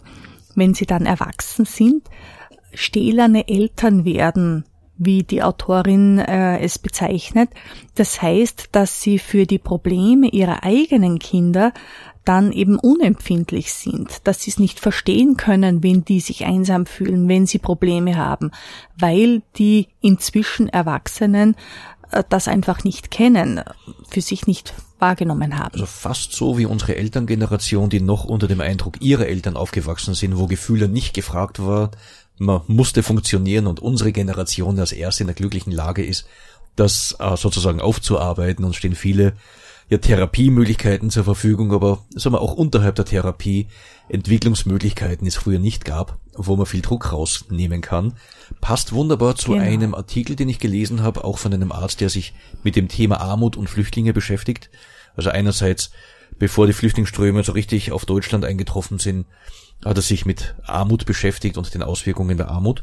wenn 0.57 0.75
sie 0.75 0.87
dann 0.87 1.07
erwachsen 1.07 1.65
sind, 1.65 2.09
stählerne 2.73 3.49
Eltern 3.49 4.05
werden, 4.05 4.65
wie 4.97 5.23
die 5.23 5.43
Autorin 5.43 6.19
äh, 6.19 6.59
es 6.61 6.79
bezeichnet. 6.79 7.51
Das 7.95 8.23
heißt, 8.23 8.69
dass 8.73 9.01
sie 9.01 9.19
für 9.19 9.47
die 9.47 9.59
Probleme 9.59 10.29
ihrer 10.29 10.63
eigenen 10.63 11.19
Kinder 11.19 11.73
dann 12.25 12.53
eben 12.53 12.79
unempfindlich 12.79 13.73
sind, 13.75 14.27
dass 14.27 14.43
sie 14.43 14.51
es 14.51 14.59
nicht 14.59 14.81
verstehen 14.81 15.37
können, 15.37 15.83
wenn 15.83 16.05
die 16.05 16.21
sich 16.21 16.47
einsam 16.47 16.87
fühlen, 16.87 17.29
wenn 17.29 17.47
sie 17.47 17.59
Probleme 17.59 18.17
haben, 18.17 18.51
weil 18.99 19.43
die 19.57 19.89
inzwischen 20.01 20.69
Erwachsenen 20.69 21.55
das 22.23 22.49
einfach 22.49 22.85
nicht 22.85 23.11
kennen, 23.11 23.63
für 24.09 24.21
sich 24.21 24.47
nicht 24.47 24.75
wahrgenommen 24.99 25.59
haben. 25.59 25.75
Also 25.75 25.87
fast 25.87 26.33
so 26.33 26.57
wie 26.59 26.67
unsere 26.67 26.97
Elterngeneration, 26.97 27.91
die 27.91 28.01
noch 28.01 28.25
unter 28.25 28.47
dem 28.47 28.61
Eindruck 28.61 29.01
ihrer 29.01 29.27
Eltern 29.27 29.57
aufgewachsen 29.57 30.15
sind, 30.15 30.39
wo 30.39 30.47
Gefühle 30.47 30.89
nicht 30.89 31.15
gefragt 31.15 31.65
war, 31.65 31.91
man 32.39 32.63
musste 32.67 33.03
funktionieren 33.03 33.67
und 33.67 33.81
unsere 33.81 34.13
Generation 34.13 34.79
als 34.79 34.93
erste 34.93 35.23
in 35.23 35.29
der 35.29 35.37
glücklichen 35.37 35.73
Lage 35.73 36.05
ist, 36.05 36.27
das 36.77 37.17
äh, 37.19 37.37
sozusagen 37.37 37.81
aufzuarbeiten 37.81 38.65
und 38.65 38.75
stehen 38.75 38.95
viele 38.95 39.35
ja 39.89 39.99
Therapiemöglichkeiten 39.99 41.11
zur 41.11 41.25
Verfügung, 41.25 41.73
aber 41.73 42.05
sagen 42.15 42.35
wir 42.35 42.41
auch 42.41 42.55
unterhalb 42.55 42.97
der 42.97 43.05
Therapie 43.05 43.69
Entwicklungsmöglichkeiten 44.09 45.27
es 45.27 45.37
früher 45.37 45.59
nicht 45.59 45.85
gab, 45.85 46.19
wo 46.37 46.57
man 46.57 46.67
viel 46.67 46.83
Druck 46.83 47.13
rausnehmen 47.13 47.81
kann. 47.81 48.15
Passt 48.61 48.93
wunderbar 48.93 49.37
zu 49.37 49.53
genau. 49.53 49.65
einem 49.65 49.95
Artikel, 49.95 50.37
den 50.37 50.49
ich 50.49 50.59
gelesen 50.59 51.03
habe, 51.03 51.25
auch 51.25 51.39
von 51.39 51.53
einem 51.53 51.73
Arzt, 51.73 52.01
der 52.01 52.11
sich 52.11 52.35
mit 52.63 52.77
dem 52.77 52.89
Thema 52.89 53.21
Armut 53.21 53.57
und 53.57 53.69
Flüchtlinge 53.69 54.13
beschäftigt. 54.13 54.71
Also 55.17 55.31
einerseits, 55.31 55.91
bevor 56.39 56.67
die 56.67 56.73
Flüchtlingsströme 56.73 57.43
so 57.45 57.53
richtig 57.53 57.93
auf 57.93 58.05
Deutschland 58.05 58.45
eingetroffen 58.45 58.99
sind, 58.99 59.27
hat 59.85 59.97
er 59.97 60.03
sich 60.03 60.27
mit 60.27 60.55
Armut 60.65 61.07
beschäftigt 61.07 61.57
und 61.57 61.73
den 61.75 61.83
Auswirkungen 61.83 62.37
der 62.37 62.49
Armut. 62.49 62.83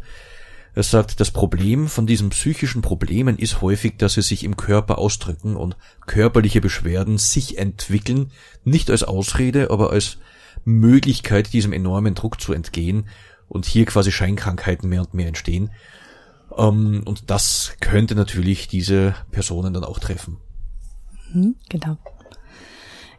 Er 0.73 0.83
sagt, 0.83 1.19
das 1.19 1.31
Problem 1.31 1.89
von 1.89 2.07
diesen 2.07 2.29
psychischen 2.29 2.81
Problemen 2.81 3.37
ist 3.37 3.61
häufig, 3.61 3.97
dass 3.97 4.13
sie 4.13 4.21
sich 4.21 4.45
im 4.45 4.55
Körper 4.55 4.99
ausdrücken 4.99 5.57
und 5.57 5.75
körperliche 6.05 6.61
Beschwerden 6.61 7.17
sich 7.17 7.57
entwickeln, 7.57 8.31
nicht 8.63 8.89
als 8.89 9.03
Ausrede, 9.03 9.69
aber 9.69 9.91
als 9.91 10.17
Möglichkeit, 10.63 11.51
diesem 11.51 11.73
enormen 11.73 12.15
Druck 12.15 12.39
zu 12.39 12.53
entgehen 12.53 13.05
und 13.51 13.65
hier 13.65 13.85
quasi 13.85 14.11
Scheinkrankheiten 14.11 14.87
mehr 14.87 15.01
und 15.01 15.13
mehr 15.13 15.27
entstehen. 15.27 15.71
Ähm, 16.57 17.03
und 17.05 17.29
das 17.29 17.73
könnte 17.81 18.15
natürlich 18.15 18.69
diese 18.69 19.13
Personen 19.31 19.73
dann 19.73 19.83
auch 19.83 19.99
treffen. 19.99 20.37
Mhm, 21.33 21.55
genau. 21.69 21.97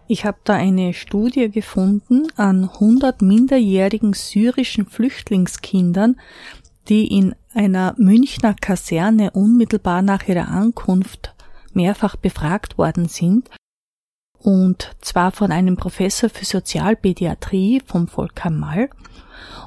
Ich 0.09 0.25
habe 0.25 0.39
da 0.45 0.55
eine 0.55 0.95
Studie 0.95 1.51
gefunden 1.51 2.29
an 2.37 2.65
100 2.65 3.21
minderjährigen 3.21 4.15
syrischen 4.15 4.87
Flüchtlingskindern, 4.87 6.17
die 6.89 7.07
in 7.07 7.35
einer 7.53 7.95
Münchner 7.99 8.55
Kaserne 8.55 9.33
unmittelbar 9.33 10.01
nach 10.01 10.27
ihrer 10.27 10.49
Ankunft 10.49 11.35
mehrfach 11.75 12.17
befragt 12.17 12.79
worden 12.79 13.07
sind, 13.07 13.51
und 14.39 14.97
zwar 15.01 15.31
von 15.31 15.53
einem 15.53 15.77
Professor 15.77 16.29
für 16.29 16.45
Sozialpädiatrie 16.45 17.81
vom 17.87 18.09
Volker 18.09 18.51
Mall. 18.51 18.91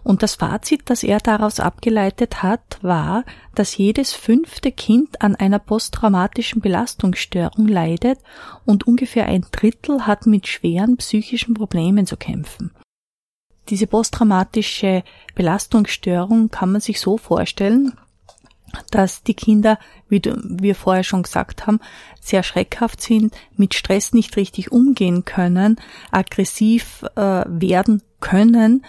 Und 0.03 0.23
das 0.23 0.36
Fazit, 0.36 0.89
das 0.89 1.03
er 1.03 1.19
daraus 1.19 1.59
abgeleitet 1.59 2.43
hat, 2.43 2.80
war, 2.82 3.23
dass 3.55 3.78
jedes 3.78 4.13
fünfte 4.13 4.71
Kind 4.71 5.21
an 5.21 5.36
einer 5.36 5.59
posttraumatischen 5.59 6.61
Belastungsstörung 6.61 7.67
leidet 7.67 8.19
und 8.65 8.88
ungefähr 8.88 9.26
ein 9.26 9.45
Drittel 9.51 10.05
hat 10.05 10.26
mit 10.26 10.47
schweren 10.47 10.97
psychischen 10.97 11.53
Problemen 11.53 12.05
zu 12.05 12.17
kämpfen. 12.17 12.71
Diese 13.69 13.88
posttraumatische 13.88 15.03
Belastungsstörung 15.34 16.49
kann 16.49 16.71
man 16.71 16.82
sich 16.82 16.99
so 16.99 17.17
vorstellen, 17.17 17.93
dass 18.91 19.23
die 19.23 19.34
Kinder, 19.34 19.80
wie 20.09 20.21
wir 20.23 20.76
vorher 20.76 21.03
schon 21.03 21.23
gesagt 21.23 21.65
haben, 21.65 21.80
sehr 22.19 22.43
schreckhaft 22.43 23.01
sind, 23.01 23.34
mit 23.55 23.73
Stress 23.73 24.13
nicht 24.13 24.36
richtig 24.38 24.71
umgehen 24.71 25.26
können, 25.26 25.78
aggressiv 26.11 27.03
äh, 27.15 27.43
werden 27.47 28.01
können, 28.19 28.86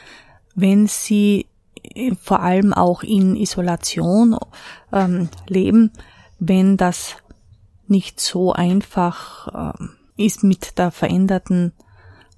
wenn 0.56 0.88
sie 0.88 1.46
äh, 1.94 2.12
vor 2.20 2.40
allem 2.40 2.72
auch 2.72 3.04
in 3.04 3.36
Isolation 3.36 4.36
ähm, 4.92 5.28
leben, 5.46 5.92
wenn 6.40 6.76
das 6.76 7.16
nicht 7.86 8.18
so 8.18 8.52
einfach 8.52 9.74
äh, 9.74 9.84
ist 10.16 10.42
mit 10.42 10.78
der 10.78 10.90
veränderten 10.90 11.72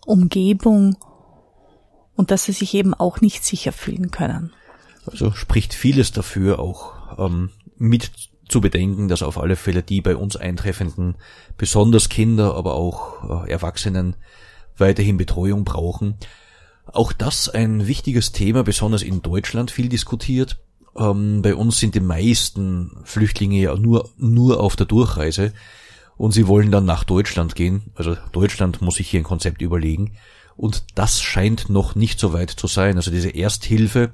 Umgebung 0.04 0.96
und 2.16 2.30
dass 2.30 2.44
sie 2.44 2.52
sich 2.52 2.74
eben 2.74 2.92
auch 2.92 3.20
nicht 3.20 3.44
sicher 3.44 3.72
fühlen 3.72 4.10
können. 4.10 4.52
Also 5.06 5.32
spricht 5.32 5.72
vieles 5.72 6.12
dafür 6.12 6.58
auch 6.58 7.18
ähm, 7.18 7.50
mit 7.78 8.10
zu 8.48 8.60
bedenken, 8.60 9.08
dass 9.08 9.22
auf 9.22 9.38
alle 9.38 9.56
Fälle 9.56 9.82
die 9.82 10.00
bei 10.00 10.16
uns 10.16 10.36
eintreffenden, 10.36 11.16
besonders 11.56 12.08
Kinder, 12.08 12.54
aber 12.54 12.74
auch 12.74 13.44
äh, 13.46 13.50
Erwachsenen 13.50 14.16
weiterhin 14.76 15.16
Betreuung 15.16 15.64
brauchen. 15.64 16.16
Auch 16.92 17.12
das 17.12 17.48
ein 17.48 17.86
wichtiges 17.86 18.32
Thema, 18.32 18.64
besonders 18.64 19.02
in 19.02 19.22
Deutschland 19.22 19.70
viel 19.70 19.88
diskutiert. 19.88 20.58
Ähm, 20.96 21.42
bei 21.42 21.54
uns 21.54 21.78
sind 21.78 21.94
die 21.94 22.00
meisten 22.00 23.00
Flüchtlinge 23.04 23.60
ja 23.60 23.76
nur, 23.76 24.10
nur 24.16 24.60
auf 24.60 24.76
der 24.76 24.86
Durchreise 24.86 25.52
und 26.16 26.32
sie 26.32 26.48
wollen 26.48 26.70
dann 26.70 26.84
nach 26.84 27.04
Deutschland 27.04 27.54
gehen. 27.54 27.92
Also 27.94 28.16
Deutschland 28.32 28.82
muss 28.82 28.96
sich 28.96 29.08
hier 29.08 29.20
ein 29.20 29.24
Konzept 29.24 29.62
überlegen. 29.62 30.16
Und 30.56 30.84
das 30.96 31.20
scheint 31.20 31.70
noch 31.70 31.94
nicht 31.94 32.18
so 32.18 32.32
weit 32.32 32.50
zu 32.50 32.66
sein. 32.66 32.96
Also 32.96 33.12
diese 33.12 33.30
Ersthilfe, 33.30 34.10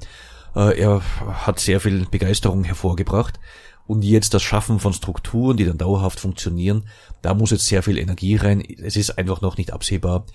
äh, 0.54 0.78
er 0.78 1.00
hat 1.46 1.58
sehr 1.58 1.80
viel 1.80 2.06
Begeisterung 2.06 2.64
hervorgebracht. 2.64 3.40
Und 3.86 4.02
jetzt 4.02 4.34
das 4.34 4.42
Schaffen 4.42 4.78
von 4.78 4.92
Strukturen, 4.92 5.56
die 5.56 5.64
dann 5.64 5.78
dauerhaft 5.78 6.20
funktionieren, 6.20 6.84
da 7.22 7.34
muss 7.34 7.50
jetzt 7.50 7.66
sehr 7.66 7.82
viel 7.82 7.98
Energie 7.98 8.36
rein. 8.36 8.60
Es 8.60 8.96
ist 8.96 9.16
einfach 9.16 9.40
noch 9.40 9.56
nicht 9.56 9.72
absehbar, 9.72 10.26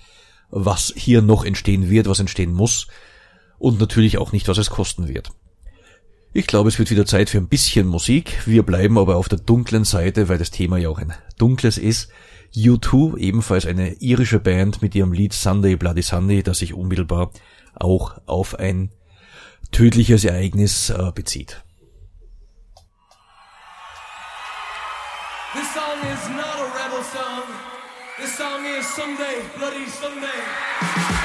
was 0.50 0.92
hier 0.96 1.22
noch 1.22 1.44
entstehen 1.44 1.90
wird, 1.90 2.08
was 2.08 2.20
entstehen 2.20 2.52
muss. 2.52 2.88
Und 3.58 3.78
natürlich 3.78 4.18
auch 4.18 4.32
nicht, 4.32 4.48
was 4.48 4.58
es 4.58 4.70
kosten 4.70 5.08
wird. 5.08 5.30
Ich 6.32 6.46
glaube, 6.46 6.68
es 6.68 6.78
wird 6.78 6.90
wieder 6.90 7.06
Zeit 7.06 7.28
für 7.28 7.38
ein 7.38 7.48
bisschen 7.48 7.86
Musik. 7.86 8.46
Wir 8.46 8.62
bleiben 8.62 8.98
aber 8.98 9.16
auf 9.16 9.28
der 9.28 9.38
dunklen 9.38 9.84
Seite, 9.84 10.28
weil 10.28 10.38
das 10.38 10.50
Thema 10.50 10.78
ja 10.78 10.88
auch 10.88 10.98
ein 10.98 11.12
dunkles 11.38 11.76
ist. 11.76 12.10
U2, 12.54 13.16
ebenfalls 13.18 13.66
eine 13.66 13.94
irische 13.94 14.38
Band 14.38 14.80
mit 14.80 14.94
ihrem 14.94 15.12
Lied 15.12 15.32
Sunday 15.32 15.76
Bloody 15.76 16.02
Sunday, 16.02 16.42
das 16.42 16.58
sich 16.58 16.74
unmittelbar 16.74 17.30
auch 17.74 18.20
auf 18.26 18.58
ein 18.58 18.90
tödliches 19.72 20.24
Ereignis 20.24 20.90
äh, 20.90 21.12
bezieht. 21.14 21.62
This 25.52 25.74
song 25.74 25.98
is 26.12 26.28
not. 26.36 26.59
This 28.20 28.36
song 28.36 28.66
is 28.66 28.86
Sunday 28.86 29.40
Bloody 29.56 29.86
Sunday. 29.86 31.19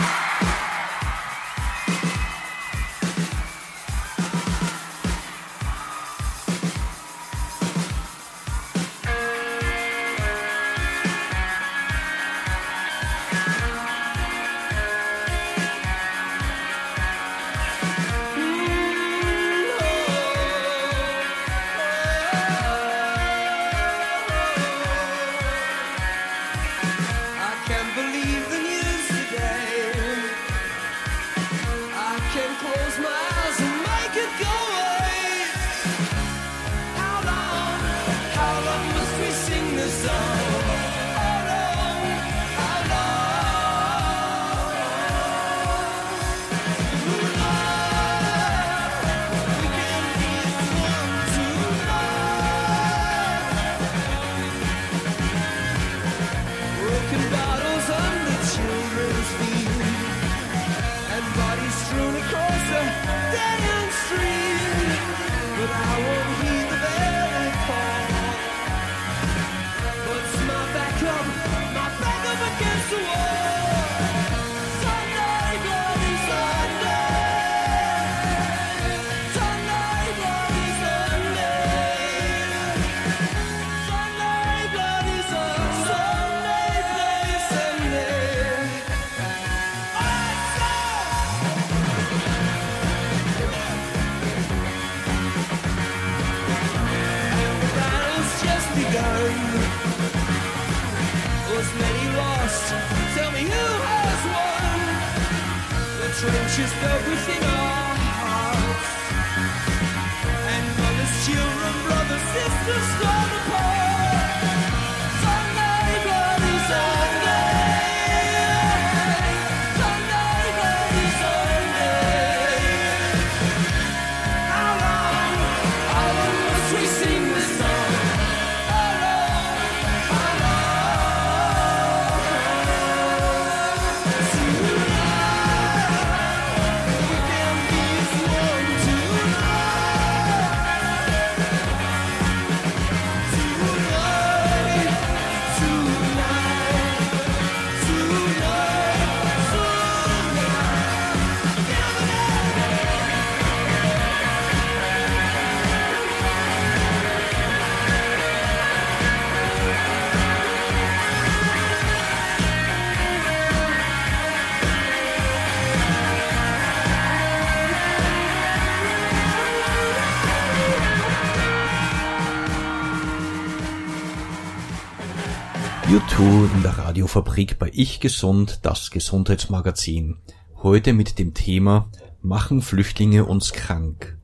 Radiofabrik 177.15 177.59
bei 177.59 177.71
Ich 177.73 178.01
Gesund, 178.01 178.59
das 178.63 178.91
Gesundheitsmagazin. 178.91 180.17
Heute 180.61 180.91
mit 180.91 181.17
dem 181.17 181.33
Thema 181.33 181.89
Machen 182.21 182.61
Flüchtlinge 182.61 183.23
uns 183.23 183.53
krank? 183.53 184.17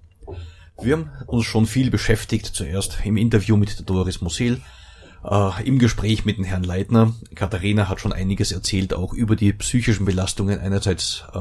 Wir 0.82 0.98
haben 0.98 1.10
uns 1.26 1.46
schon 1.46 1.68
viel 1.68 1.90
beschäftigt, 1.90 2.48
zuerst 2.48 2.98
im 3.06 3.16
Interview 3.16 3.56
mit 3.56 3.90
Doris 3.90 4.20
Mosel, 4.20 4.60
äh, 5.24 5.64
im 5.66 5.80
Gespräch 5.80 6.26
mit 6.26 6.38
dem 6.38 6.44
Herrn 6.44 6.66
Leitner. 6.66 7.14
Katharina 7.34 7.88
hat 7.88 8.02
schon 8.02 8.12
einiges 8.12 8.52
erzählt, 8.52 8.94
auch 8.94 9.14
über 9.14 9.38
die 9.38 9.54
psychischen 9.54 10.04
Belastungen 10.04 10.60
einerseits 10.60 11.24
äh, 11.34 11.40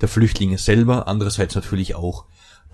der 0.00 0.08
Flüchtlinge 0.08 0.58
selber, 0.58 1.08
andererseits 1.08 1.56
natürlich 1.56 1.96
auch 1.96 2.26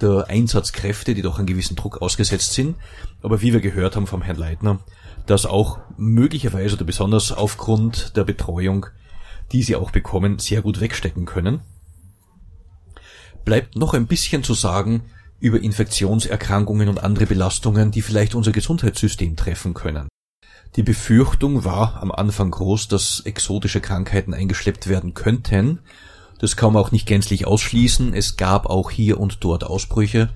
der 0.03 0.27
Einsatzkräfte, 0.29 1.15
die 1.15 1.23
doch 1.23 1.39
einen 1.39 1.47
gewissen 1.47 1.77
Druck 1.77 2.03
ausgesetzt 2.03 2.53
sind. 2.53 2.77
Aber 3.23 3.41
wie 3.41 3.55
wir 3.55 3.61
gehört 3.61 3.97
haben 3.97 4.07
vom 4.07 4.21
Herrn 4.21 4.37
Leitner, 4.37 4.81
dass 5.27 5.47
auch 5.47 5.79
möglicherweise 5.97 6.77
oder 6.77 6.85
besonders 6.85 7.33
aufgrund 7.33 8.17
der 8.17 8.25
Betreuung, 8.25 8.87
die 9.53 9.63
sie 9.63 9.77
auch 9.77 9.91
bekommen, 9.91 10.39
sehr 10.39 10.63
gut 10.63 10.81
wegstecken 10.81 11.27
können. 11.27 11.61
Bleibt 13.45 13.77
noch 13.77 13.95
ein 13.95 14.07
bisschen 14.07 14.45
zu 14.45 14.55
sagen 14.55 15.03
über 15.41 15.61
Infektionserkrankungen 15.61 16.89
und 16.89 17.03
andere 17.03 17.27
Belastungen, 17.27 17.91
die 17.91 18.03
vielleicht 18.03 18.35
unser 18.35 18.53
Gesundheitssystem 18.53 19.37
treffen 19.37 19.75
können. 19.75 20.09
Die 20.77 20.83
Befürchtung 20.83 21.65
war 21.65 22.01
am 22.01 22.13
Anfang 22.13 22.51
groß, 22.51 22.89
dass 22.89 23.21
exotische 23.21 23.81
Krankheiten 23.81 24.33
eingeschleppt 24.33 24.89
werden 24.89 25.13
könnten. 25.13 25.81
Das 26.39 26.57
kann 26.57 26.73
man 26.73 26.83
auch 26.83 26.93
nicht 26.93 27.07
gänzlich 27.07 27.47
ausschließen. 27.47 28.15
Es 28.15 28.37
gab 28.37 28.67
auch 28.67 28.91
hier 28.91 29.21
und 29.21 29.45
dort 29.45 29.65
Ausbrüche. 29.65 30.31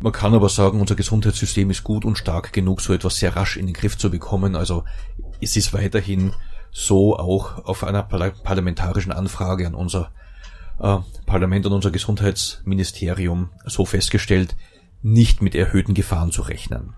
Man 0.00 0.12
kann 0.12 0.34
aber 0.34 0.48
sagen, 0.48 0.80
unser 0.80 0.96
Gesundheitssystem 0.96 1.70
ist 1.70 1.84
gut 1.84 2.04
und 2.04 2.18
stark 2.18 2.52
genug, 2.52 2.80
so 2.80 2.92
etwas 2.92 3.16
sehr 3.16 3.36
rasch 3.36 3.56
in 3.56 3.66
den 3.66 3.74
Griff 3.74 3.96
zu 3.96 4.10
bekommen. 4.10 4.54
Also 4.54 4.84
es 5.40 5.56
ist 5.56 5.72
weiterhin 5.72 6.34
so 6.70 7.16
auch 7.16 7.64
auf 7.64 7.84
einer 7.84 8.02
parla- 8.02 8.34
parlamentarischen 8.42 9.12
Anfrage 9.12 9.66
an 9.66 9.74
unser 9.74 10.10
äh, 10.80 10.98
Parlament 11.24 11.66
und 11.66 11.72
unser 11.72 11.90
Gesundheitsministerium 11.90 13.50
so 13.64 13.84
festgestellt, 13.84 14.56
nicht 15.02 15.40
mit 15.40 15.54
erhöhten 15.54 15.94
Gefahren 15.94 16.32
zu 16.32 16.42
rechnen. 16.42 16.94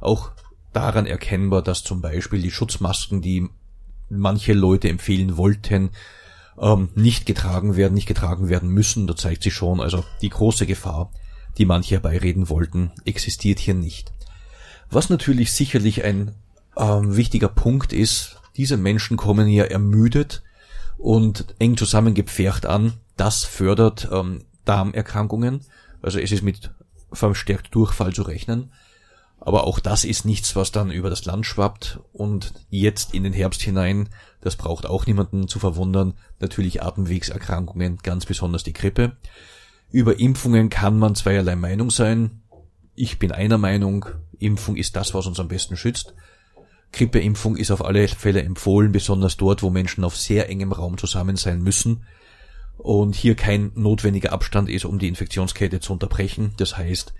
Auch 0.00 0.32
daran 0.72 1.06
erkennbar, 1.06 1.62
dass 1.62 1.84
zum 1.84 2.00
Beispiel 2.00 2.42
die 2.42 2.50
Schutzmasken, 2.50 3.22
die 3.22 3.48
manche 4.08 4.52
Leute 4.52 4.88
empfehlen 4.88 5.36
wollten, 5.36 5.90
ähm, 6.58 6.88
nicht 6.94 7.26
getragen 7.26 7.76
werden, 7.76 7.94
nicht 7.94 8.08
getragen 8.08 8.48
werden 8.48 8.68
müssen. 8.68 9.06
Da 9.06 9.14
zeigt 9.14 9.44
sich 9.44 9.54
schon, 9.54 9.80
also 9.80 10.04
die 10.20 10.30
große 10.30 10.66
Gefahr, 10.66 11.10
die 11.58 11.66
manche 11.66 11.96
herbeireden 11.96 12.48
wollten, 12.48 12.92
existiert 13.04 13.58
hier 13.58 13.74
nicht. 13.74 14.12
Was 14.90 15.10
natürlich 15.10 15.52
sicherlich 15.52 16.04
ein 16.04 16.34
ähm, 16.76 17.16
wichtiger 17.16 17.48
Punkt 17.48 17.92
ist, 17.92 18.36
diese 18.56 18.76
Menschen 18.76 19.16
kommen 19.16 19.48
ja 19.48 19.64
ermüdet 19.64 20.42
und 20.98 21.54
eng 21.58 21.76
zusammengepfercht 21.76 22.66
an. 22.66 22.94
Das 23.16 23.44
fördert 23.44 24.08
ähm, 24.12 24.44
Darmerkrankungen. 24.64 25.60
Also 26.02 26.18
es 26.18 26.32
ist 26.32 26.42
mit 26.42 26.70
verstärkt 27.12 27.74
Durchfall 27.74 28.12
zu 28.12 28.22
rechnen. 28.22 28.72
Aber 29.40 29.64
auch 29.64 29.80
das 29.80 30.04
ist 30.04 30.26
nichts, 30.26 30.54
was 30.54 30.70
dann 30.70 30.90
über 30.90 31.08
das 31.08 31.24
Land 31.24 31.46
schwappt 31.46 32.00
und 32.12 32.52
jetzt 32.68 33.14
in 33.14 33.22
den 33.22 33.32
Herbst 33.32 33.62
hinein, 33.62 34.10
das 34.42 34.56
braucht 34.56 34.84
auch 34.84 35.06
niemanden 35.06 35.48
zu 35.48 35.58
verwundern, 35.58 36.14
natürlich 36.40 36.82
Atemwegserkrankungen, 36.82 37.98
ganz 38.02 38.26
besonders 38.26 38.64
die 38.64 38.74
Grippe. 38.74 39.16
Über 39.92 40.20
Impfungen 40.20 40.68
kann 40.68 40.98
man 40.98 41.14
zweierlei 41.16 41.56
Meinung 41.56 41.90
sein. 41.90 42.42
Ich 42.94 43.18
bin 43.18 43.32
einer 43.32 43.58
Meinung, 43.58 44.06
Impfung 44.38 44.76
ist 44.76 44.94
das, 44.94 45.14
was 45.14 45.26
uns 45.26 45.40
am 45.40 45.48
besten 45.48 45.76
schützt. 45.76 46.14
Grippeimpfung 46.92 47.56
ist 47.56 47.70
auf 47.70 47.84
alle 47.84 48.06
Fälle 48.08 48.42
empfohlen, 48.42 48.92
besonders 48.92 49.36
dort, 49.36 49.62
wo 49.62 49.70
Menschen 49.70 50.04
auf 50.04 50.16
sehr 50.16 50.48
engem 50.48 50.72
Raum 50.72 50.98
zusammen 50.98 51.36
sein 51.36 51.62
müssen 51.62 52.04
und 52.78 53.14
hier 53.14 53.34
kein 53.34 53.72
notwendiger 53.74 54.32
Abstand 54.32 54.68
ist, 54.68 54.84
um 54.84 54.98
die 54.98 55.08
Infektionskette 55.08 55.80
zu 55.80 55.92
unterbrechen. 55.92 56.54
Das 56.56 56.76
heißt, 56.76 57.12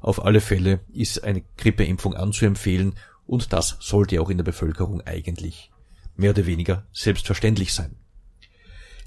auf 0.00 0.24
alle 0.24 0.40
Fälle 0.40 0.80
ist 0.92 1.24
eine 1.24 1.42
Grippeimpfung 1.58 2.14
anzuempfehlen 2.14 2.94
und 3.26 3.52
das 3.52 3.76
sollte 3.80 4.20
auch 4.20 4.30
in 4.30 4.38
der 4.38 4.44
Bevölkerung 4.44 5.02
eigentlich 5.02 5.70
mehr 6.16 6.30
oder 6.30 6.46
weniger 6.46 6.86
selbstverständlich 6.92 7.74
sein. 7.74 7.96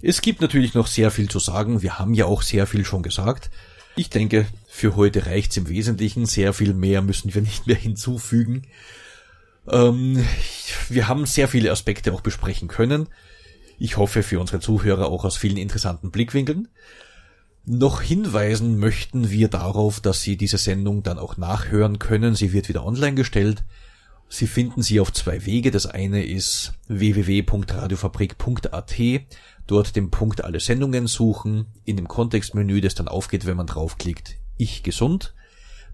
Es 0.05 0.21
gibt 0.21 0.41
natürlich 0.41 0.73
noch 0.73 0.87
sehr 0.87 1.11
viel 1.11 1.29
zu 1.29 1.39
sagen. 1.39 1.81
Wir 1.81 1.97
haben 1.97 2.13
ja 2.13 2.25
auch 2.25 2.41
sehr 2.41 2.67
viel 2.67 2.83
schon 2.83 3.03
gesagt. 3.03 3.49
Ich 3.95 4.09
denke, 4.09 4.45
für 4.67 4.97
heute 4.97 5.27
reicht's 5.27 5.55
im 5.55 5.69
Wesentlichen. 5.69 6.25
Sehr 6.25 6.51
viel 6.51 6.73
mehr 6.73 7.01
müssen 7.01 7.33
wir 7.33 7.41
nicht 7.41 7.67
mehr 7.67 7.75
hinzufügen. 7.77 8.63
Ähm, 9.65 10.25
wir 10.89 11.07
haben 11.07 11.25
sehr 11.25 11.47
viele 11.47 11.71
Aspekte 11.71 12.11
auch 12.11 12.19
besprechen 12.19 12.67
können. 12.67 13.07
Ich 13.79 13.95
hoffe 13.95 14.23
für 14.23 14.41
unsere 14.41 14.59
Zuhörer 14.59 15.07
auch 15.07 15.23
aus 15.23 15.37
vielen 15.37 15.55
interessanten 15.55 16.11
Blickwinkeln. 16.11 16.67
Noch 17.65 18.01
hinweisen 18.01 18.77
möchten 18.77 19.29
wir 19.29 19.47
darauf, 19.47 20.01
dass 20.01 20.21
Sie 20.21 20.35
diese 20.35 20.57
Sendung 20.57 21.03
dann 21.03 21.17
auch 21.17 21.37
nachhören 21.37 21.97
können. 21.97 22.35
Sie 22.35 22.51
wird 22.51 22.67
wieder 22.67 22.85
online 22.85 23.15
gestellt. 23.15 23.63
Sie 24.33 24.47
finden 24.47 24.81
sie 24.81 24.99
auf 24.99 25.13
zwei 25.13 25.45
Wege. 25.45 25.69
Das 25.69 25.85
eine 25.85 26.25
ist 26.25 26.73
www.radiofabrik.at. 26.87 28.95
Dort 29.67 29.95
den 29.95 30.11
Punkt 30.11 30.43
alle 30.43 30.59
Sendungen 30.59 31.07
suchen. 31.07 31.67
In 31.85 31.95
dem 31.95 32.07
Kontextmenü, 32.07 32.81
das 32.81 32.95
dann 32.95 33.07
aufgeht, 33.07 33.45
wenn 33.45 33.57
man 33.57 33.67
draufklickt, 33.67 34.35
ich 34.57 34.83
gesund. 34.83 35.33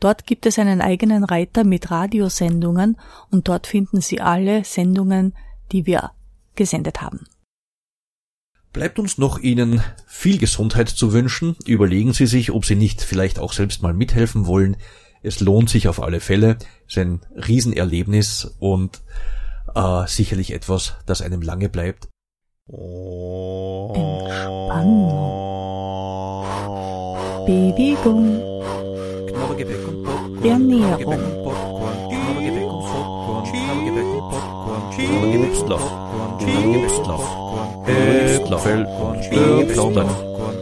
Dort 0.00 0.26
gibt 0.26 0.46
es 0.46 0.58
einen 0.58 0.80
eigenen 0.80 1.24
Reiter 1.24 1.64
mit 1.64 1.90
Radiosendungen 1.90 2.96
und 3.30 3.48
dort 3.48 3.66
finden 3.66 4.00
Sie 4.00 4.22
alle 4.22 4.64
Sendungen, 4.64 5.34
die 5.72 5.84
wir 5.84 6.12
gesendet 6.54 7.02
haben. 7.02 7.26
Bleibt 8.76 8.98
uns 8.98 9.16
noch 9.16 9.38
Ihnen 9.38 9.80
viel 10.06 10.36
Gesundheit 10.36 10.90
zu 10.90 11.14
wünschen. 11.14 11.56
Überlegen 11.64 12.12
Sie 12.12 12.26
sich, 12.26 12.50
ob 12.50 12.66
Sie 12.66 12.74
nicht 12.74 13.00
vielleicht 13.00 13.38
auch 13.38 13.54
selbst 13.54 13.80
mal 13.80 13.94
mithelfen 13.94 14.46
wollen. 14.46 14.76
Es 15.22 15.40
lohnt 15.40 15.70
sich 15.70 15.88
auf 15.88 16.02
alle 16.02 16.20
Fälle. 16.20 16.58
Es 16.86 16.94
ist 16.94 16.98
ein 16.98 17.20
Riesenerlebnis 17.34 18.54
und 18.58 19.00
äh, 19.74 20.06
sicherlich 20.06 20.52
etwas, 20.52 20.92
das 21.06 21.22
einem 21.22 21.40
lange 21.40 21.70
bleibt. 21.70 22.08
Entspannung. 22.68 23.94
Bewegung. 27.46 28.42
Ernährung. 30.44 31.45
Popcorn. 35.16 36.38
Knabbergebäck 36.38 36.88
und 36.88 37.06
Popcorn. 37.06 37.66
Knabbergebäck 38.46 38.88
und 38.88 38.96
Popcorn. 38.96 39.26
Hörplaudern. 39.30 40.08